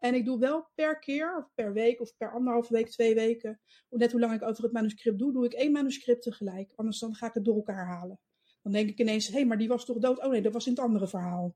En 0.00 0.14
ik 0.14 0.24
doe 0.24 0.38
wel 0.38 0.68
per 0.74 0.98
keer, 0.98 1.36
of 1.36 1.50
per 1.54 1.72
week, 1.72 2.00
of 2.00 2.16
per 2.16 2.32
anderhalve 2.32 2.72
week, 2.72 2.90
twee 2.90 3.14
weken, 3.14 3.60
net 3.90 4.12
hoe 4.12 4.20
lang 4.20 4.32
ik 4.32 4.42
over 4.42 4.62
het 4.62 4.72
manuscript 4.72 5.18
doe, 5.18 5.32
doe 5.32 5.44
ik 5.44 5.52
één 5.52 5.72
manuscript 5.72 6.22
tegelijk. 6.22 6.72
Anders 6.76 6.98
dan 6.98 7.14
ga 7.14 7.26
ik 7.26 7.34
het 7.34 7.44
door 7.44 7.54
elkaar 7.54 7.86
halen. 7.86 8.20
Dan 8.62 8.72
denk 8.72 8.88
ik 8.88 8.98
ineens, 8.98 9.26
hé, 9.26 9.32
hey, 9.32 9.46
maar 9.46 9.58
die 9.58 9.68
was 9.68 9.84
toch 9.84 9.98
dood? 9.98 10.22
Oh 10.22 10.30
nee, 10.30 10.42
dat 10.42 10.52
was 10.52 10.66
in 10.66 10.72
het 10.72 10.80
andere 10.80 11.08
verhaal. 11.08 11.54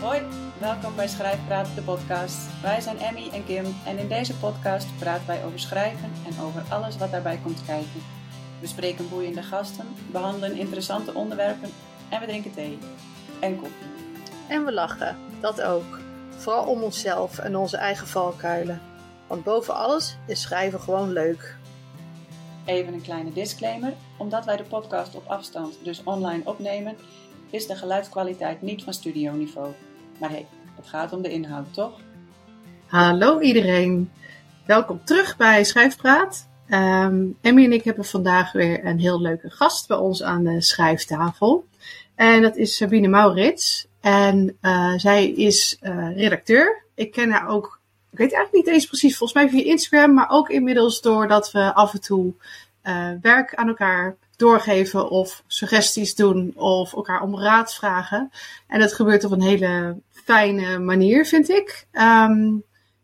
Hoi, 0.00 0.22
welkom 0.60 0.96
bij 0.96 1.08
Schrijfpraat, 1.08 1.74
de 1.74 1.82
podcast. 1.82 2.62
Wij 2.62 2.80
zijn 2.80 2.98
Emmy 2.98 3.28
en 3.28 3.44
Kim 3.44 3.64
en 3.86 3.98
in 3.98 4.08
deze 4.08 4.38
podcast 4.38 4.98
praten 4.98 5.26
wij 5.26 5.44
over 5.44 5.58
schrijven 5.58 6.10
en 6.26 6.44
over 6.44 6.62
alles 6.70 6.96
wat 6.96 7.10
daarbij 7.10 7.40
komt 7.42 7.64
kijken. 7.64 8.17
We 8.60 8.66
spreken 8.66 9.08
boeiende 9.08 9.42
gasten, 9.42 9.86
behandelen 10.10 10.56
interessante 10.56 11.14
onderwerpen 11.14 11.70
en 12.08 12.20
we 12.20 12.26
drinken 12.26 12.54
thee 12.54 12.78
en 13.40 13.56
koffie. 13.56 13.86
En 14.48 14.64
we 14.64 14.72
lachen, 14.72 15.16
dat 15.40 15.62
ook. 15.62 15.98
Vooral 16.36 16.64
om 16.64 16.82
onszelf 16.82 17.38
en 17.38 17.56
onze 17.56 17.76
eigen 17.76 18.06
valkuilen. 18.06 18.80
Want 19.26 19.44
boven 19.44 19.74
alles 19.74 20.16
is 20.26 20.40
schrijven 20.40 20.80
gewoon 20.80 21.12
leuk. 21.12 21.56
Even 22.64 22.92
een 22.92 23.02
kleine 23.02 23.32
disclaimer. 23.32 23.92
Omdat 24.16 24.44
wij 24.44 24.56
de 24.56 24.62
podcast 24.62 25.14
op 25.14 25.26
afstand, 25.26 25.78
dus 25.82 26.02
online 26.04 26.42
opnemen, 26.44 26.96
is 27.50 27.66
de 27.66 27.76
geluidskwaliteit 27.76 28.62
niet 28.62 28.84
van 28.84 28.92
studioniveau. 28.92 29.72
Maar 30.18 30.28
hé, 30.28 30.34
hey, 30.34 30.46
het 30.76 30.86
gaat 30.86 31.12
om 31.12 31.22
de 31.22 31.30
inhoud, 31.30 31.74
toch? 31.74 32.00
Hallo 32.86 33.40
iedereen. 33.40 34.10
Welkom 34.66 35.04
terug 35.04 35.36
bij 35.36 35.64
Schrijfpraat. 35.64 36.47
Um, 36.70 37.36
Emmy 37.40 37.64
en 37.64 37.72
ik 37.72 37.84
hebben 37.84 38.04
vandaag 38.04 38.52
weer 38.52 38.84
een 38.84 38.98
heel 38.98 39.20
leuke 39.20 39.50
gast 39.50 39.88
bij 39.88 39.96
ons 39.96 40.22
aan 40.22 40.44
de 40.44 40.60
schrijftafel. 40.60 41.64
En 42.14 42.42
dat 42.42 42.56
is 42.56 42.76
Sabine 42.76 43.08
Maurits. 43.08 43.86
En 44.00 44.56
uh, 44.62 44.92
zij 44.96 45.28
is 45.30 45.78
uh, 45.82 46.16
redacteur. 46.16 46.82
Ik 46.94 47.12
ken 47.12 47.30
haar 47.30 47.48
ook, 47.48 47.80
ik 48.10 48.18
weet 48.18 48.32
eigenlijk 48.32 48.66
niet 48.66 48.74
eens 48.74 48.86
precies, 48.86 49.16
volgens 49.16 49.40
mij 49.40 49.50
via 49.50 49.70
Instagram, 49.70 50.14
maar 50.14 50.30
ook 50.30 50.50
inmiddels 50.50 51.00
doordat 51.00 51.52
we 51.52 51.74
af 51.74 51.92
en 51.92 52.00
toe 52.00 52.34
uh, 52.84 53.10
werk 53.20 53.54
aan 53.54 53.68
elkaar 53.68 54.16
doorgeven 54.36 55.10
of 55.10 55.42
suggesties 55.46 56.14
doen 56.14 56.52
of 56.56 56.92
elkaar 56.94 57.22
om 57.22 57.38
raad 57.38 57.74
vragen. 57.74 58.30
En 58.66 58.80
dat 58.80 58.92
gebeurt 58.92 59.24
op 59.24 59.30
een 59.30 59.42
hele 59.42 59.96
fijne 60.10 60.78
manier, 60.78 61.26
vind 61.26 61.48
ik. 61.48 61.86
Um, 61.92 62.62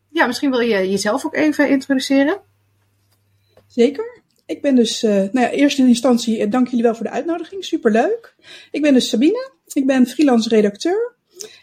ja, 0.09 0.27
misschien 0.27 0.51
wil 0.51 0.61
je 0.61 0.91
jezelf 0.91 1.25
ook 1.25 1.35
even 1.35 1.69
introduceren. 1.69 2.41
Zeker. 3.75 4.23
Ik 4.47 4.63
ben 4.63 4.75
dus, 4.75 5.03
uh, 5.03 5.11
nou 5.11 5.41
ja, 5.41 5.51
eerst 5.51 5.79
in 5.79 5.87
instantie, 5.87 6.39
uh, 6.39 6.51
dank 6.51 6.69
jullie 6.69 6.83
wel 6.83 6.95
voor 6.95 7.05
de 7.05 7.13
uitnodiging. 7.13 7.65
Superleuk. 7.65 8.35
Ik 8.71 8.83
ben 8.83 8.95
dus 8.95 9.09
Sabine. 9.09 9.51
Ik 9.73 9.87
ben 9.87 10.07
freelance 10.07 10.49
redacteur. 10.49 11.17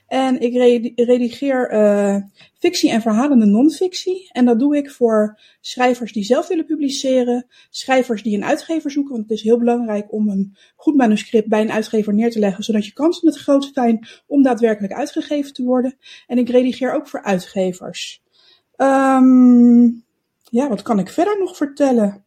En 0.08 0.40
ik 0.42 0.54
redigeer 0.96 1.74
uh, 1.74 2.16
fictie 2.60 2.92
en 2.92 3.02
verhalende 3.02 3.46
non-fictie. 3.46 4.30
En 4.32 4.46
dat 4.46 4.60
doe 4.60 4.78
ik 4.78 4.92
voor 4.92 5.40
schrijvers 5.62 6.14
die 6.14 6.24
zelf 6.24 6.48
willen 6.48 6.66
publiceren. 6.66 7.48
Schrijvers 7.70 8.24
die 8.24 8.38
een 8.38 8.46
uitgever 8.46 8.92
zoeken. 8.92 9.12
Want 9.12 9.30
het 9.30 9.38
is 9.38 9.44
heel 9.44 9.58
belangrijk 9.58 10.14
om 10.14 10.30
een 10.30 10.58
goed 10.76 10.96
manuscript 10.96 11.48
bij 11.48 11.62
een 11.62 11.72
uitgever 11.72 12.14
neer 12.14 12.32
te 12.32 12.40
leggen. 12.40 12.64
Zodat 12.64 12.86
je 12.86 12.94
kansen 12.94 13.28
het 13.28 13.38
groot 13.38 13.70
zijn 13.74 14.08
om 14.28 14.44
daadwerkelijk 14.44 14.94
uitgegeven 14.94 15.54
te 15.54 15.64
worden. 15.64 15.98
En 16.28 16.38
ik 16.38 16.50
redigeer 16.50 16.94
ook 16.94 17.08
voor 17.08 17.24
uitgevers. 17.24 18.22
Um, 18.78 20.10
ja, 20.52 20.70
wat 20.70 20.82
kan 20.82 21.00
ik 21.00 21.10
verder 21.10 21.40
nog 21.40 21.56
vertellen? 21.56 22.26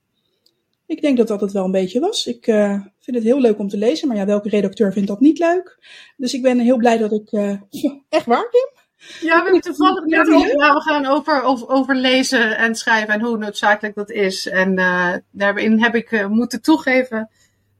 Ik 0.86 1.00
denk 1.00 1.16
dat 1.16 1.28
dat 1.28 1.40
het 1.40 1.52
wel 1.52 1.64
een 1.64 1.70
beetje 1.70 2.00
was. 2.00 2.26
Ik 2.26 2.46
uh, 2.46 2.80
vind 3.00 3.16
het 3.16 3.24
heel 3.24 3.40
leuk 3.40 3.58
om 3.58 3.68
te 3.68 3.76
lezen, 3.76 4.08
maar 4.08 4.16
ja, 4.16 4.26
welke 4.26 4.48
redacteur 4.48 4.92
vindt 4.92 5.08
dat 5.08 5.20
niet 5.20 5.38
leuk? 5.38 5.78
Dus 6.16 6.34
ik 6.34 6.42
ben 6.42 6.58
heel 6.58 6.76
blij 6.76 6.98
dat 6.98 7.12
ik. 7.12 7.32
Uh, 7.32 7.60
echt 8.08 8.26
waar, 8.26 8.48
Kim? 8.50 8.82
Ja, 9.20 9.36
we 9.36 9.42
hebben 9.42 9.60
toevallig 9.60 10.04
net 10.04 10.28
over, 10.28 10.50
we 10.50 10.82
gaan 10.84 11.06
over, 11.06 11.42
over, 11.42 11.68
over, 11.68 11.94
lezen 11.94 12.56
en 12.56 12.74
schrijven 12.74 13.14
en 13.14 13.20
hoe 13.20 13.38
noodzakelijk 13.38 13.94
dat 13.94 14.10
is. 14.10 14.48
En 14.48 14.78
uh, 14.78 15.14
daarin 15.30 15.82
heb 15.82 15.94
ik 15.94 16.28
moeten 16.28 16.62
toegeven 16.62 17.30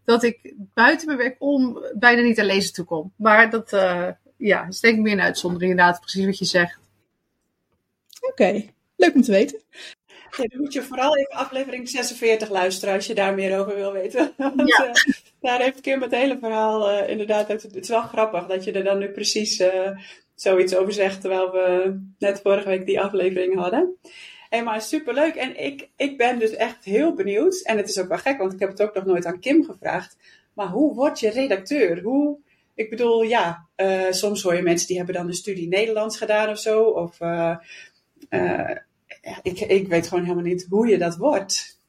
dat 0.04 0.22
ik 0.22 0.54
buiten 0.74 1.06
mijn 1.06 1.18
werk 1.18 1.36
om 1.38 1.78
bijna 1.94 2.22
niet 2.22 2.40
aan 2.40 2.46
lezen 2.46 2.72
toe 2.72 2.84
kom. 2.84 3.12
Maar 3.16 3.50
dat 3.50 3.70
ja, 4.36 4.66
is 4.66 4.80
denk 4.80 4.96
ik 4.96 5.02
meer 5.02 5.12
een 5.12 5.20
uitzondering, 5.20 5.70
inderdaad, 5.70 6.00
precies 6.00 6.24
wat 6.24 6.38
je 6.38 6.44
zegt. 6.44 6.78
Oké, 8.20 8.30
okay. 8.30 8.74
leuk 8.96 9.14
om 9.14 9.22
te 9.22 9.30
weten. 9.30 9.60
Ja, 10.36 10.44
dan 10.46 10.60
moet 10.60 10.72
je 10.72 10.82
vooral 10.82 11.16
even 11.16 11.34
aflevering 11.34 11.88
46 11.88 12.50
luisteren 12.50 12.94
als 12.94 13.06
je 13.06 13.14
daar 13.14 13.34
meer 13.34 13.58
over 13.58 13.74
wil 13.74 13.92
weten. 13.92 14.32
Want 14.36 14.68
ja. 14.68 14.86
uh, 14.86 15.14
daar 15.40 15.60
heeft 15.60 15.80
Kim 15.80 16.02
het 16.02 16.10
hele 16.10 16.38
verhaal 16.38 16.90
uh, 16.90 17.08
inderdaad. 17.08 17.48
Het 17.48 17.76
is 17.76 17.88
wel 17.88 18.02
grappig 18.02 18.46
dat 18.46 18.64
je 18.64 18.72
er 18.72 18.84
dan 18.84 18.98
nu 18.98 19.08
precies 19.08 19.60
uh, 19.60 19.90
zoiets 20.34 20.76
over 20.76 20.92
zegt. 20.92 21.20
Terwijl 21.20 21.50
we 21.50 21.98
net 22.18 22.40
vorige 22.40 22.68
week 22.68 22.86
die 22.86 23.00
aflevering 23.00 23.54
hadden. 23.54 23.96
Hey, 24.48 24.62
maar 24.62 24.80
superleuk. 24.80 25.34
En 25.34 25.64
ik, 25.64 25.88
ik 25.96 26.16
ben 26.16 26.38
dus 26.38 26.50
echt 26.50 26.84
heel 26.84 27.14
benieuwd. 27.14 27.60
En 27.62 27.76
het 27.76 27.88
is 27.88 27.98
ook 28.00 28.08
wel 28.08 28.18
gek, 28.18 28.38
want 28.38 28.52
ik 28.52 28.60
heb 28.60 28.68
het 28.68 28.82
ook 28.82 28.94
nog 28.94 29.04
nooit 29.04 29.26
aan 29.26 29.40
Kim 29.40 29.64
gevraagd. 29.64 30.16
Maar 30.54 30.68
hoe 30.68 30.94
word 30.94 31.20
je 31.20 31.30
redacteur? 31.30 32.02
Hoe, 32.02 32.38
ik 32.74 32.90
bedoel, 32.90 33.22
ja, 33.22 33.66
soms 34.10 34.42
hoor 34.42 34.54
je 34.54 34.62
mensen 34.62 34.86
die 34.86 34.96
hebben 34.96 35.14
dan 35.14 35.26
een 35.26 35.34
studie 35.34 35.68
Nederlands 35.68 36.16
gedaan 36.16 36.48
of 36.48 36.58
zo. 36.58 36.82
Of 36.82 37.18
ik, 39.42 39.60
ik 39.60 39.88
weet 39.88 40.08
gewoon 40.08 40.24
helemaal 40.24 40.44
niet 40.44 40.66
hoe 40.68 40.88
je 40.88 40.98
dat 40.98 41.16
wordt. 41.16 41.82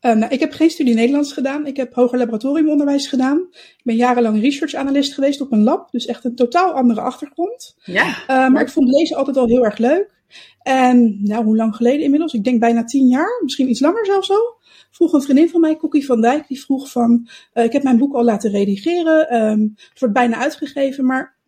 Uh, 0.00 0.14
nou, 0.14 0.32
ik 0.32 0.40
heb 0.40 0.52
geen 0.52 0.70
studie 0.70 0.94
Nederlands 0.94 1.32
gedaan. 1.32 1.66
Ik 1.66 1.76
heb 1.76 1.94
hoger 1.94 2.18
laboratoriumonderwijs 2.18 3.06
gedaan. 3.06 3.46
Ik 3.50 3.80
ben 3.82 3.96
jarenlang 3.96 4.40
research 4.40 4.74
analyst 4.74 5.14
geweest 5.14 5.40
op 5.40 5.52
een 5.52 5.62
lab. 5.62 5.90
Dus 5.90 6.06
echt 6.06 6.24
een 6.24 6.34
totaal 6.34 6.72
andere 6.72 7.00
achtergrond. 7.00 7.76
Ja. 7.84 8.06
Uh, 8.06 8.48
maar 8.48 8.62
ik 8.62 8.68
vond 8.68 8.88
lezen 8.88 9.16
altijd 9.16 9.36
al 9.36 9.46
heel 9.46 9.64
erg 9.64 9.78
leuk. 9.78 10.18
En 10.62 11.18
nou, 11.22 11.44
hoe 11.44 11.56
lang 11.56 11.76
geleden 11.76 12.04
inmiddels? 12.04 12.32
Ik 12.32 12.44
denk 12.44 12.60
bijna 12.60 12.84
tien 12.84 13.06
jaar. 13.06 13.40
Misschien 13.42 13.68
iets 13.68 13.80
langer 13.80 14.06
zelfs 14.06 14.30
al. 14.30 14.58
Vroeg 14.90 15.12
een 15.12 15.22
vriendin 15.22 15.48
van 15.48 15.60
mij, 15.60 15.76
Cookie 15.76 16.06
van 16.06 16.20
Dijk, 16.20 16.48
die 16.48 16.60
vroeg 16.60 16.90
van... 16.90 17.28
Uh, 17.54 17.64
ik 17.64 17.72
heb 17.72 17.82
mijn 17.82 17.98
boek 17.98 18.14
al 18.14 18.24
laten 18.24 18.50
redigeren. 18.50 19.34
Um, 19.34 19.74
het 19.76 20.00
wordt 20.00 20.14
bijna 20.14 20.36
uitgegeven, 20.36 21.06
maar 21.06 21.38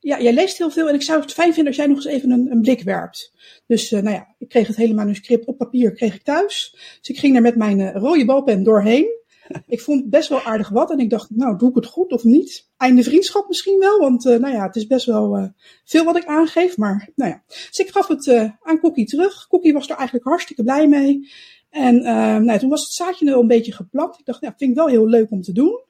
ja, 0.00 0.20
jij 0.20 0.32
leest 0.32 0.58
heel 0.58 0.70
veel 0.70 0.88
en 0.88 0.94
ik 0.94 1.02
zou 1.02 1.20
het 1.20 1.32
fijn 1.32 1.54
vinden 1.54 1.66
als 1.66 1.76
jij 1.76 1.86
nog 1.86 1.96
eens 1.96 2.06
even 2.06 2.30
een, 2.30 2.50
een 2.50 2.60
blik 2.60 2.82
werpt. 2.82 3.32
Dus 3.66 3.92
uh, 3.92 4.00
nou 4.00 4.14
ja, 4.14 4.34
ik 4.38 4.48
kreeg 4.48 4.66
het 4.66 4.76
hele 4.76 4.94
manuscript 4.94 5.46
op 5.46 5.58
papier 5.58 5.92
kreeg 5.92 6.14
ik 6.14 6.22
thuis. 6.22 6.70
Dus 6.98 7.08
ik 7.08 7.18
ging 7.18 7.36
er 7.36 7.42
met 7.42 7.56
mijn 7.56 7.78
uh, 7.78 7.94
rode 7.94 8.24
balpen 8.24 8.62
doorheen. 8.62 9.20
Ik 9.66 9.80
vond 9.80 10.00
het 10.00 10.10
best 10.10 10.28
wel 10.28 10.40
aardig 10.40 10.68
wat 10.68 10.90
en 10.90 10.98
ik 10.98 11.10
dacht, 11.10 11.30
nou, 11.30 11.58
doe 11.58 11.68
ik 11.68 11.74
het 11.74 11.86
goed 11.86 12.12
of 12.12 12.24
niet? 12.24 12.68
Einde 12.76 13.02
vriendschap 13.02 13.48
misschien 13.48 13.78
wel, 13.78 13.98
want 13.98 14.24
uh, 14.24 14.38
nou 14.38 14.54
ja, 14.54 14.66
het 14.66 14.76
is 14.76 14.86
best 14.86 15.06
wel 15.06 15.52
veel 15.84 16.04
wat 16.04 16.16
ik 16.16 16.24
aangeef. 16.24 16.76
Maar 16.76 17.10
nou 17.14 17.30
ja, 17.30 17.42
dus 17.46 17.78
ik 17.78 17.90
gaf 17.90 18.08
het 18.08 18.28
aan 18.60 18.80
Cookie 18.80 19.06
terug. 19.06 19.46
Cookie 19.48 19.72
was 19.72 19.88
er 19.88 19.96
eigenlijk 19.96 20.26
hartstikke 20.26 20.62
blij 20.62 20.88
mee. 20.88 21.30
En 21.70 22.02
nou, 22.44 22.58
toen 22.58 22.68
was 22.68 22.82
het 22.82 22.92
zaadje 22.92 23.24
wel 23.24 23.40
een 23.40 23.46
beetje 23.46 23.72
geplant. 23.72 24.18
Ik 24.18 24.24
dacht, 24.24 24.40
nou, 24.40 24.54
vind 24.56 24.70
ik 24.70 24.76
wel 24.76 24.86
heel 24.86 25.06
leuk 25.06 25.30
om 25.30 25.42
te 25.42 25.52
doen. 25.52 25.80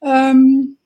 Um, 0.00 0.78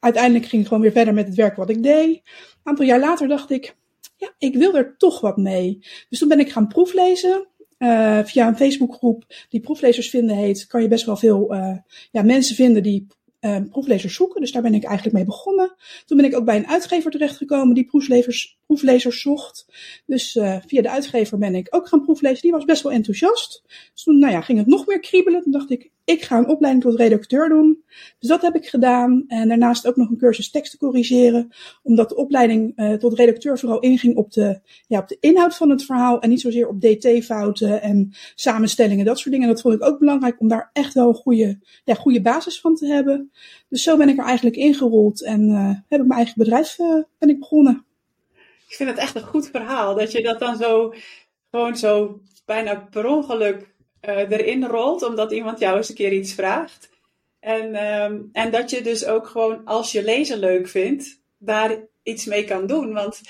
uiteindelijk 0.00 0.46
ging 0.46 0.62
ik 0.62 0.68
gewoon 0.68 0.82
weer 0.82 0.92
verder 0.92 1.14
met 1.14 1.26
het 1.26 1.36
werk 1.36 1.56
wat 1.56 1.70
ik 1.70 1.82
deed. 1.82 2.08
Een 2.16 2.22
aantal 2.62 2.84
jaar 2.84 3.00
later 3.00 3.28
dacht 3.28 3.50
ik, 3.50 3.76
ja, 4.16 4.34
ik 4.38 4.54
wil 4.54 4.74
er 4.74 4.94
toch 4.96 5.20
wat 5.20 5.36
mee. 5.36 5.78
Dus 6.08 6.18
toen 6.18 6.28
ben 6.28 6.40
ik 6.40 6.52
gaan 6.52 6.68
proeflezen. 6.68 7.48
Uh, 7.78 8.24
via 8.24 8.48
een 8.48 8.56
Facebookgroep 8.56 9.24
die 9.48 9.60
proeflezers 9.60 10.10
vinden 10.10 10.36
heet, 10.36 10.66
kan 10.66 10.82
je 10.82 10.88
best 10.88 11.06
wel 11.06 11.16
veel 11.16 11.54
uh, 11.54 11.76
ja, 12.10 12.22
mensen 12.22 12.54
vinden 12.56 12.82
die 12.82 13.06
uh, 13.40 13.56
proeflezers 13.70 14.14
zoeken. 14.14 14.40
Dus 14.40 14.52
daar 14.52 14.62
ben 14.62 14.74
ik 14.74 14.84
eigenlijk 14.84 15.16
mee 15.16 15.24
begonnen. 15.24 15.74
Toen 16.06 16.16
ben 16.16 16.26
ik 16.26 16.36
ook 16.36 16.44
bij 16.44 16.56
een 16.56 16.66
uitgever 16.66 17.10
terechtgekomen 17.10 17.74
die 17.74 17.84
proeflezers, 17.84 18.58
proeflezers 18.66 19.20
zocht. 19.20 19.66
Dus 20.06 20.32
via 20.66 20.82
de 20.82 20.90
uitgever 20.90 21.38
ben 21.38 21.54
ik 21.54 21.66
ook 21.70 21.88
gaan 21.88 22.04
proeflezen. 22.04 22.42
Die 22.42 22.50
was 22.50 22.64
best 22.64 22.82
wel 22.82 22.92
enthousiast. 22.92 23.62
Dus 23.92 24.02
toen 24.02 24.18
nou 24.18 24.32
ja, 24.32 24.40
ging 24.40 24.58
het 24.58 24.66
nog 24.66 24.86
meer 24.86 25.00
kriebelen. 25.00 25.42
Toen 25.42 25.52
dacht 25.52 25.70
ik, 25.70 25.90
ik 26.04 26.22
ga 26.22 26.38
een 26.38 26.48
opleiding 26.48 26.84
tot 26.84 26.98
redacteur 26.98 27.48
doen. 27.48 27.84
Dus 28.18 28.28
dat 28.28 28.42
heb 28.42 28.54
ik 28.54 28.66
gedaan. 28.66 29.24
En 29.28 29.48
daarnaast 29.48 29.86
ook 29.86 29.96
nog 29.96 30.10
een 30.10 30.18
cursus 30.18 30.50
teksten 30.50 30.78
corrigeren. 30.78 31.48
Omdat 31.82 32.08
de 32.08 32.16
opleiding 32.16 32.72
uh, 32.76 32.92
tot 32.92 33.14
redacteur 33.14 33.58
vooral 33.58 33.80
inging 33.80 34.16
op 34.16 34.32
de, 34.32 34.60
ja, 34.86 34.98
op 34.98 35.08
de 35.08 35.16
inhoud 35.20 35.56
van 35.56 35.70
het 35.70 35.84
verhaal. 35.84 36.20
En 36.20 36.28
niet 36.28 36.40
zozeer 36.40 36.68
op 36.68 36.80
dt-fouten 36.80 37.82
en 37.82 38.12
samenstellingen, 38.34 39.04
dat 39.04 39.18
soort 39.18 39.30
dingen. 39.30 39.48
En 39.48 39.54
dat 39.54 39.62
vond 39.62 39.74
ik 39.74 39.84
ook 39.84 39.98
belangrijk 39.98 40.40
om 40.40 40.48
daar 40.48 40.70
echt 40.72 40.94
wel 40.94 41.08
een 41.08 41.14
goede, 41.14 41.58
ja, 41.84 41.94
goede 41.94 42.22
basis 42.22 42.60
van 42.60 42.74
te 42.74 42.86
hebben. 42.86 43.30
Dus 43.68 43.82
zo 43.82 43.96
ben 43.96 44.08
ik 44.08 44.18
er 44.18 44.24
eigenlijk 44.24 44.56
ingerold 44.56 45.24
en 45.24 45.48
uh, 45.48 45.68
heb 45.88 46.00
ik 46.00 46.06
mijn 46.06 46.18
eigen 46.18 46.34
bedrijf 46.38 46.78
uh, 46.78 47.02
ben 47.18 47.28
ik 47.28 47.38
begonnen. 47.38 47.84
Ik 48.68 48.76
vind 48.76 48.90
het 48.90 48.98
echt 48.98 49.14
een 49.14 49.22
goed 49.22 49.48
verhaal. 49.50 49.94
Dat 49.94 50.12
je 50.12 50.22
dat 50.22 50.38
dan 50.38 50.56
zo, 50.56 50.94
gewoon 51.50 51.76
zo 51.76 52.20
bijna 52.44 52.74
per 52.90 53.06
ongeluk 53.06 53.74
uh, 54.08 54.30
erin 54.30 54.66
rolt, 54.66 55.02
omdat 55.02 55.32
iemand 55.32 55.58
jou 55.58 55.76
eens 55.76 55.88
een 55.88 55.94
keer 55.94 56.12
iets 56.12 56.34
vraagt. 56.34 56.90
En, 57.40 57.94
um, 58.02 58.28
en 58.32 58.50
dat 58.50 58.70
je 58.70 58.82
dus 58.82 59.06
ook 59.06 59.26
gewoon, 59.26 59.64
als 59.64 59.92
je 59.92 60.04
lezen 60.04 60.38
leuk 60.38 60.68
vindt, 60.68 61.20
daar 61.38 61.78
iets 62.02 62.24
mee 62.24 62.44
kan 62.44 62.66
doen. 62.66 62.92
Want 62.92 63.20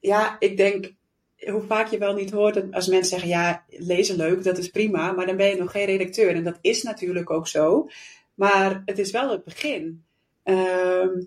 ja, 0.00 0.36
ik 0.38 0.56
denk, 0.56 0.92
hoe 1.36 1.62
vaak 1.66 1.88
je 1.88 1.98
wel 1.98 2.14
niet 2.14 2.30
hoort 2.30 2.72
als 2.72 2.86
mensen 2.86 3.10
zeggen, 3.10 3.28
ja, 3.28 3.64
lezen 3.68 4.16
leuk, 4.16 4.44
dat 4.44 4.58
is 4.58 4.68
prima, 4.68 5.12
maar 5.12 5.26
dan 5.26 5.36
ben 5.36 5.48
je 5.48 5.56
nog 5.56 5.70
geen 5.70 5.86
redacteur. 5.86 6.34
En 6.34 6.44
dat 6.44 6.58
is 6.60 6.82
natuurlijk 6.82 7.30
ook 7.30 7.48
zo. 7.48 7.88
Maar 8.34 8.82
het 8.84 8.98
is 8.98 9.10
wel 9.10 9.30
het 9.30 9.44
begin. 9.44 10.04
Ehm, 10.42 11.22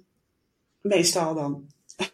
meestal 0.82 1.34
dan. 1.34 1.68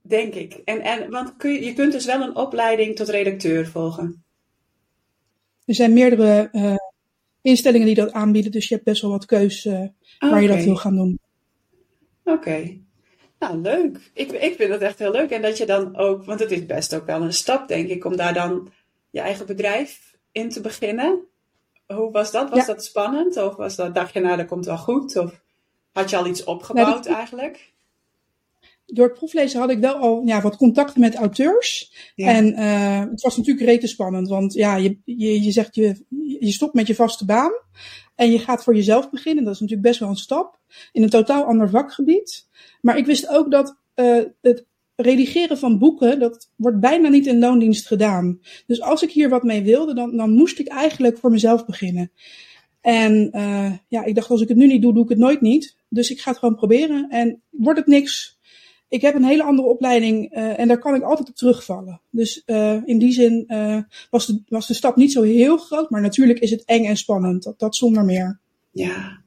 Denk 0.00 0.34
ik. 0.34 0.52
En, 0.64 0.80
en, 0.80 1.10
want 1.10 1.36
kun 1.36 1.52
je, 1.52 1.64
je 1.64 1.72
kunt 1.72 1.92
dus 1.92 2.04
wel 2.04 2.20
een 2.20 2.36
opleiding 2.36 2.96
tot 2.96 3.08
redacteur 3.08 3.66
volgen. 3.66 4.21
Er 5.72 5.78
zijn 5.78 5.92
meerdere 5.92 6.48
uh, 6.52 6.74
instellingen 7.40 7.86
die 7.86 7.94
dat 7.94 8.12
aanbieden, 8.12 8.52
dus 8.52 8.68
je 8.68 8.74
hebt 8.74 8.86
best 8.86 9.02
wel 9.02 9.10
wat 9.10 9.24
keus 9.24 9.64
uh, 9.64 9.86
waar 10.18 10.42
je 10.42 10.48
dat 10.48 10.64
wil 10.64 10.76
gaan 10.76 10.96
doen. 10.96 11.18
Oké. 12.24 12.78
Nou, 13.38 13.58
leuk. 13.58 14.10
Ik, 14.14 14.32
ik 14.32 14.54
vind 14.56 14.72
het 14.72 14.82
echt 14.82 14.98
heel 14.98 15.10
leuk. 15.10 15.30
En 15.30 15.42
dat 15.42 15.58
je 15.58 15.66
dan 15.66 15.96
ook, 15.96 16.24
want 16.24 16.40
het 16.40 16.50
is 16.50 16.66
best 16.66 16.94
ook 16.94 17.06
wel 17.06 17.22
een 17.22 17.32
stap, 17.32 17.68
denk 17.68 17.88
ik, 17.88 18.04
om 18.04 18.16
daar 18.16 18.34
dan 18.34 18.72
je 19.10 19.20
eigen 19.20 19.46
bedrijf 19.46 20.16
in 20.32 20.48
te 20.48 20.60
beginnen. 20.60 21.20
Hoe 21.86 22.10
was 22.10 22.30
dat? 22.30 22.50
Was 22.50 22.66
dat 22.66 22.84
spannend? 22.84 23.36
Of 23.36 23.56
was 23.56 23.76
dat, 23.76 23.94
dacht 23.94 24.12
je, 24.12 24.20
nou, 24.20 24.36
dat 24.36 24.46
komt 24.46 24.66
wel 24.66 24.78
goed? 24.78 25.16
Of 25.16 25.40
had 25.92 26.10
je 26.10 26.16
al 26.16 26.26
iets 26.26 26.44
opgebouwd 26.44 27.06
eigenlijk? 27.06 27.71
Door 28.92 29.06
het 29.06 29.14
proeflezen 29.14 29.60
had 29.60 29.70
ik 29.70 29.78
wel 29.78 29.94
al 29.94 30.22
ja, 30.24 30.40
wat 30.40 30.56
contacten 30.56 31.00
met 31.00 31.14
auteurs. 31.14 31.92
En 32.16 32.52
uh, 32.52 33.00
het 33.10 33.20
was 33.20 33.36
natuurlijk 33.36 33.66
rete 33.66 33.86
spannend, 33.86 34.28
want 34.28 34.52
ja, 34.52 34.76
je, 34.76 34.98
je, 35.04 35.42
je 35.42 35.50
zegt 35.50 35.74
je, 35.74 36.04
je 36.40 36.52
stopt 36.52 36.74
met 36.74 36.86
je 36.86 36.94
vaste 36.94 37.24
baan 37.24 37.52
en 38.14 38.30
je 38.30 38.38
gaat 38.38 38.64
voor 38.64 38.74
jezelf 38.74 39.10
beginnen. 39.10 39.44
Dat 39.44 39.54
is 39.54 39.60
natuurlijk 39.60 39.88
best 39.88 40.00
wel 40.00 40.08
een 40.08 40.16
stap 40.16 40.58
in 40.92 41.02
een 41.02 41.10
totaal 41.10 41.44
ander 41.44 41.70
vakgebied. 41.70 42.48
Maar 42.80 42.96
ik 42.96 43.06
wist 43.06 43.28
ook 43.28 43.50
dat 43.50 43.76
uh, 43.94 44.22
het 44.40 44.64
redigeren 44.96 45.58
van 45.58 45.78
boeken, 45.78 46.18
dat 46.18 46.50
wordt 46.56 46.80
bijna 46.80 47.08
niet 47.08 47.26
in 47.26 47.38
loondienst 47.38 47.86
gedaan. 47.86 48.40
Dus 48.66 48.80
als 48.80 49.02
ik 49.02 49.10
hier 49.10 49.28
wat 49.28 49.42
mee 49.42 49.62
wilde, 49.62 49.94
dan, 49.94 50.16
dan 50.16 50.30
moest 50.30 50.58
ik 50.58 50.68
eigenlijk 50.68 51.18
voor 51.18 51.30
mezelf 51.30 51.66
beginnen. 51.66 52.10
En 52.80 53.30
uh, 53.34 53.72
ja, 53.88 54.04
ik 54.04 54.14
dacht, 54.14 54.30
als 54.30 54.40
ik 54.40 54.48
het 54.48 54.56
nu 54.56 54.66
niet 54.66 54.82
doe, 54.82 54.94
doe 54.94 55.02
ik 55.02 55.08
het 55.08 55.18
nooit 55.18 55.40
niet. 55.40 55.76
Dus 55.88 56.10
ik 56.10 56.20
ga 56.20 56.30
het 56.30 56.38
gewoon 56.38 56.56
proberen. 56.56 57.06
En 57.10 57.42
wordt 57.50 57.78
het 57.78 57.88
niks, 57.88 58.38
ik 58.92 59.02
heb 59.02 59.14
een 59.14 59.24
hele 59.24 59.42
andere 59.42 59.68
opleiding 59.68 60.36
uh, 60.36 60.58
en 60.58 60.68
daar 60.68 60.78
kan 60.78 60.94
ik 60.94 61.02
altijd 61.02 61.28
op 61.28 61.34
terugvallen. 61.34 62.00
Dus 62.10 62.42
uh, 62.46 62.80
in 62.84 62.98
die 62.98 63.12
zin 63.12 63.44
uh, 63.48 63.78
was, 64.10 64.26
de, 64.26 64.42
was 64.48 64.66
de 64.66 64.74
stap 64.74 64.96
niet 64.96 65.12
zo 65.12 65.22
heel 65.22 65.56
groot, 65.56 65.90
maar 65.90 66.00
natuurlijk 66.00 66.38
is 66.38 66.50
het 66.50 66.64
eng 66.64 66.84
en 66.84 66.96
spannend. 66.96 67.42
Dat, 67.42 67.58
dat 67.58 67.76
zonder 67.76 68.04
meer. 68.04 68.40
Ja. 68.70 69.21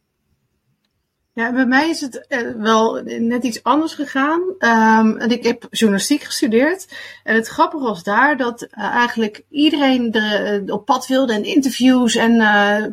Ja, 1.36 1.52
bij 1.52 1.66
mij 1.66 1.90
is 1.90 2.02
het 2.02 2.26
wel 2.58 3.02
net 3.04 3.44
iets 3.44 3.64
anders 3.64 3.94
gegaan. 3.94 4.42
En 4.58 5.30
ik 5.30 5.44
heb 5.44 5.68
journalistiek 5.70 6.24
gestudeerd. 6.24 6.88
En 7.24 7.36
het 7.36 7.48
grappige 7.48 7.84
was 7.84 8.04
daar 8.04 8.38
dat 8.38 8.68
eigenlijk 8.72 9.44
iedereen 9.50 10.14
er 10.14 10.74
op 10.74 10.86
pad 10.86 11.08
wilde 11.08 11.34
en 11.34 11.44
interviews 11.44 12.16
en 12.16 12.34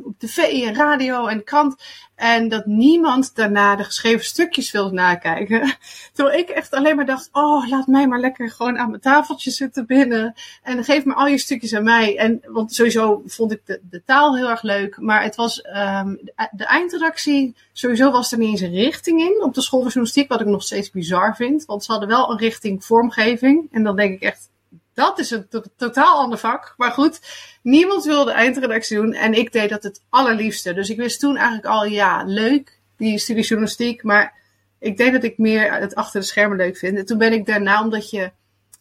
op 0.05 0.15
tv 0.19 0.37
en 0.39 0.75
radio 0.75 1.27
en 1.27 1.45
krant. 1.45 1.77
En 2.23 2.49
dat 2.49 2.67
niemand 2.67 3.35
daarna 3.35 3.77
de 3.77 3.85
geschreven 3.85 4.25
stukjes 4.25 4.71
wil 4.71 4.91
nakijken. 4.91 5.75
Terwijl 6.15 6.39
ik 6.39 6.49
echt 6.49 6.73
alleen 6.73 6.97
maar 6.97 7.07
dacht, 7.07 7.29
oh, 7.33 7.69
laat 7.69 7.87
mij 7.87 8.09
maar 8.09 8.21
lekker 8.21 8.51
gewoon 8.51 8.79
aan 8.79 8.89
mijn 8.89 9.01
tafeltje 9.01 9.51
zitten 9.51 9.87
binnen. 9.87 10.35
En 10.63 10.85
geef 10.85 11.05
me 11.05 11.15
al 11.15 11.27
je 11.27 11.39
stukjes 11.39 11.75
aan 11.75 11.83
mij. 11.83 12.19
En, 12.19 12.41
want 12.47 12.75
sowieso 12.75 13.23
vond 13.27 13.53
ik 13.53 13.61
de, 13.65 13.81
de 13.91 14.03
taal 14.05 14.37
heel 14.37 14.51
erg 14.51 14.63
leuk. 14.63 15.01
Maar 15.01 15.23
het 15.23 15.37
was, 15.37 15.65
um, 15.65 16.21
de 16.51 16.65
eindredactie, 16.65 17.57
sowieso 17.73 18.11
was 18.11 18.29
er 18.33 18.39
niet 18.39 18.51
eens 18.51 18.61
een 18.61 18.75
richting 18.75 19.21
in. 19.21 19.43
Op 19.43 19.55
de 19.55 19.61
school 19.61 19.81
van 19.81 19.89
journalistiek, 19.89 20.29
wat 20.29 20.41
ik 20.41 20.47
nog 20.47 20.63
steeds 20.63 20.91
bizar 20.91 21.37
vind. 21.37 21.65
Want 21.65 21.85
ze 21.85 21.91
hadden 21.91 22.09
wel 22.09 22.31
een 22.31 22.39
richting 22.39 22.85
vormgeving. 22.85 23.69
En 23.71 23.83
dan 23.83 23.97
denk 23.97 24.15
ik 24.15 24.23
echt, 24.23 24.49
dat 24.95 25.19
is 25.19 25.31
een 25.31 25.47
totaal 25.77 26.19
ander 26.19 26.39
vak. 26.39 26.75
Maar 26.77 26.91
goed, 26.91 27.21
niemand 27.63 28.05
wilde 28.05 28.33
eindredactie 28.33 28.97
doen 28.97 29.13
en 29.13 29.35
ik 29.35 29.53
deed 29.53 29.71
dat 29.71 29.83
het 29.83 30.01
allerliefste. 30.09 30.75
Dus 30.75 30.91
ik 30.91 30.97
wist 30.97 31.21
toen 31.21 31.37
eigenlijk 31.37 31.67
al, 31.67 31.85
ja, 31.85 32.25
leuk, 32.27 32.79
die 32.97 33.19
studie 33.19 33.45
journalistiek. 33.45 34.03
Maar 34.03 34.35
ik 34.79 34.97
denk 34.97 35.13
dat 35.13 35.25
ik 35.25 35.39
meer 35.39 35.73
het 35.73 35.95
achter 35.95 36.21
de 36.21 36.27
schermen 36.27 36.57
leuk 36.57 36.77
vind. 36.77 36.99
En 36.99 37.07
toen 37.07 37.19
ben 37.19 37.33
ik 37.33 37.47
daarna, 37.47 37.83
omdat 37.83 38.11
je 38.11 38.31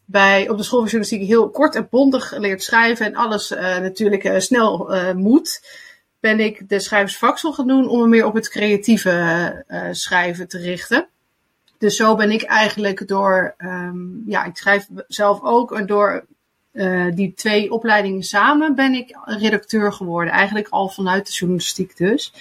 bij, 0.05 0.49
op 0.49 0.57
de 0.57 0.63
school 0.63 0.79
van 0.79 0.89
journalistiek 0.89 1.27
heel 1.27 1.49
kort 1.49 1.75
en 1.75 1.87
bondig 1.89 2.37
leert 2.37 2.63
schrijven 2.63 3.05
en 3.05 3.15
alles 3.15 3.51
uh, 3.51 3.59
natuurlijk 3.59 4.23
uh, 4.23 4.39
snel 4.39 4.95
uh, 4.95 5.11
moet, 5.11 5.61
ben 6.21 6.39
ik 6.39 6.69
de 6.69 6.79
schrijversvaksel 6.79 7.53
gaan 7.53 7.67
doen 7.67 7.89
om 7.89 7.99
me 7.99 8.07
meer 8.07 8.25
op 8.25 8.33
het 8.33 8.49
creatieve 8.49 9.65
schrijven 9.91 10.47
te 10.47 10.57
richten. 10.57 11.07
Dus 11.77 11.95
zo 11.95 12.15
ben 12.15 12.31
ik 12.31 12.41
eigenlijk 12.41 13.07
door, 13.07 13.55
um, 13.57 14.23
ja, 14.25 14.43
ik 14.43 14.57
schrijf 14.57 14.87
zelf 15.07 15.41
ook, 15.41 15.71
en 15.71 15.85
door 15.85 16.25
uh, 16.73 17.11
die 17.15 17.33
twee 17.33 17.71
opleidingen 17.71 18.23
samen 18.23 18.75
ben 18.75 18.93
ik 18.93 19.17
redacteur 19.23 19.93
geworden. 19.93 20.33
Eigenlijk 20.33 20.67
al 20.69 20.89
vanuit 20.89 21.27
de 21.27 21.33
journalistiek 21.33 21.97
dus. 21.97 22.33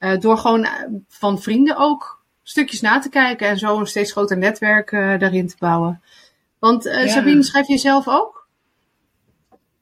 Uh, 0.00 0.18
door 0.18 0.38
gewoon 0.38 0.64
eh, 0.64 0.72
van 1.08 1.42
vrienden 1.42 1.76
ook 1.76 2.22
stukjes 2.42 2.80
na 2.80 2.98
te 2.98 3.08
kijken 3.08 3.48
en 3.48 3.58
zo 3.58 3.78
een 3.78 3.86
steeds 3.86 4.12
groter 4.12 4.38
netwerk 4.38 4.90
daarin 4.90 5.48
te 5.48 5.56
bouwen. 5.58 6.02
Want 6.58 6.84
ja. 6.84 7.08
Sabine, 7.08 7.42
schrijf 7.42 7.66
je 7.66 7.78
zelf 7.78 8.08
ook? 8.08 8.48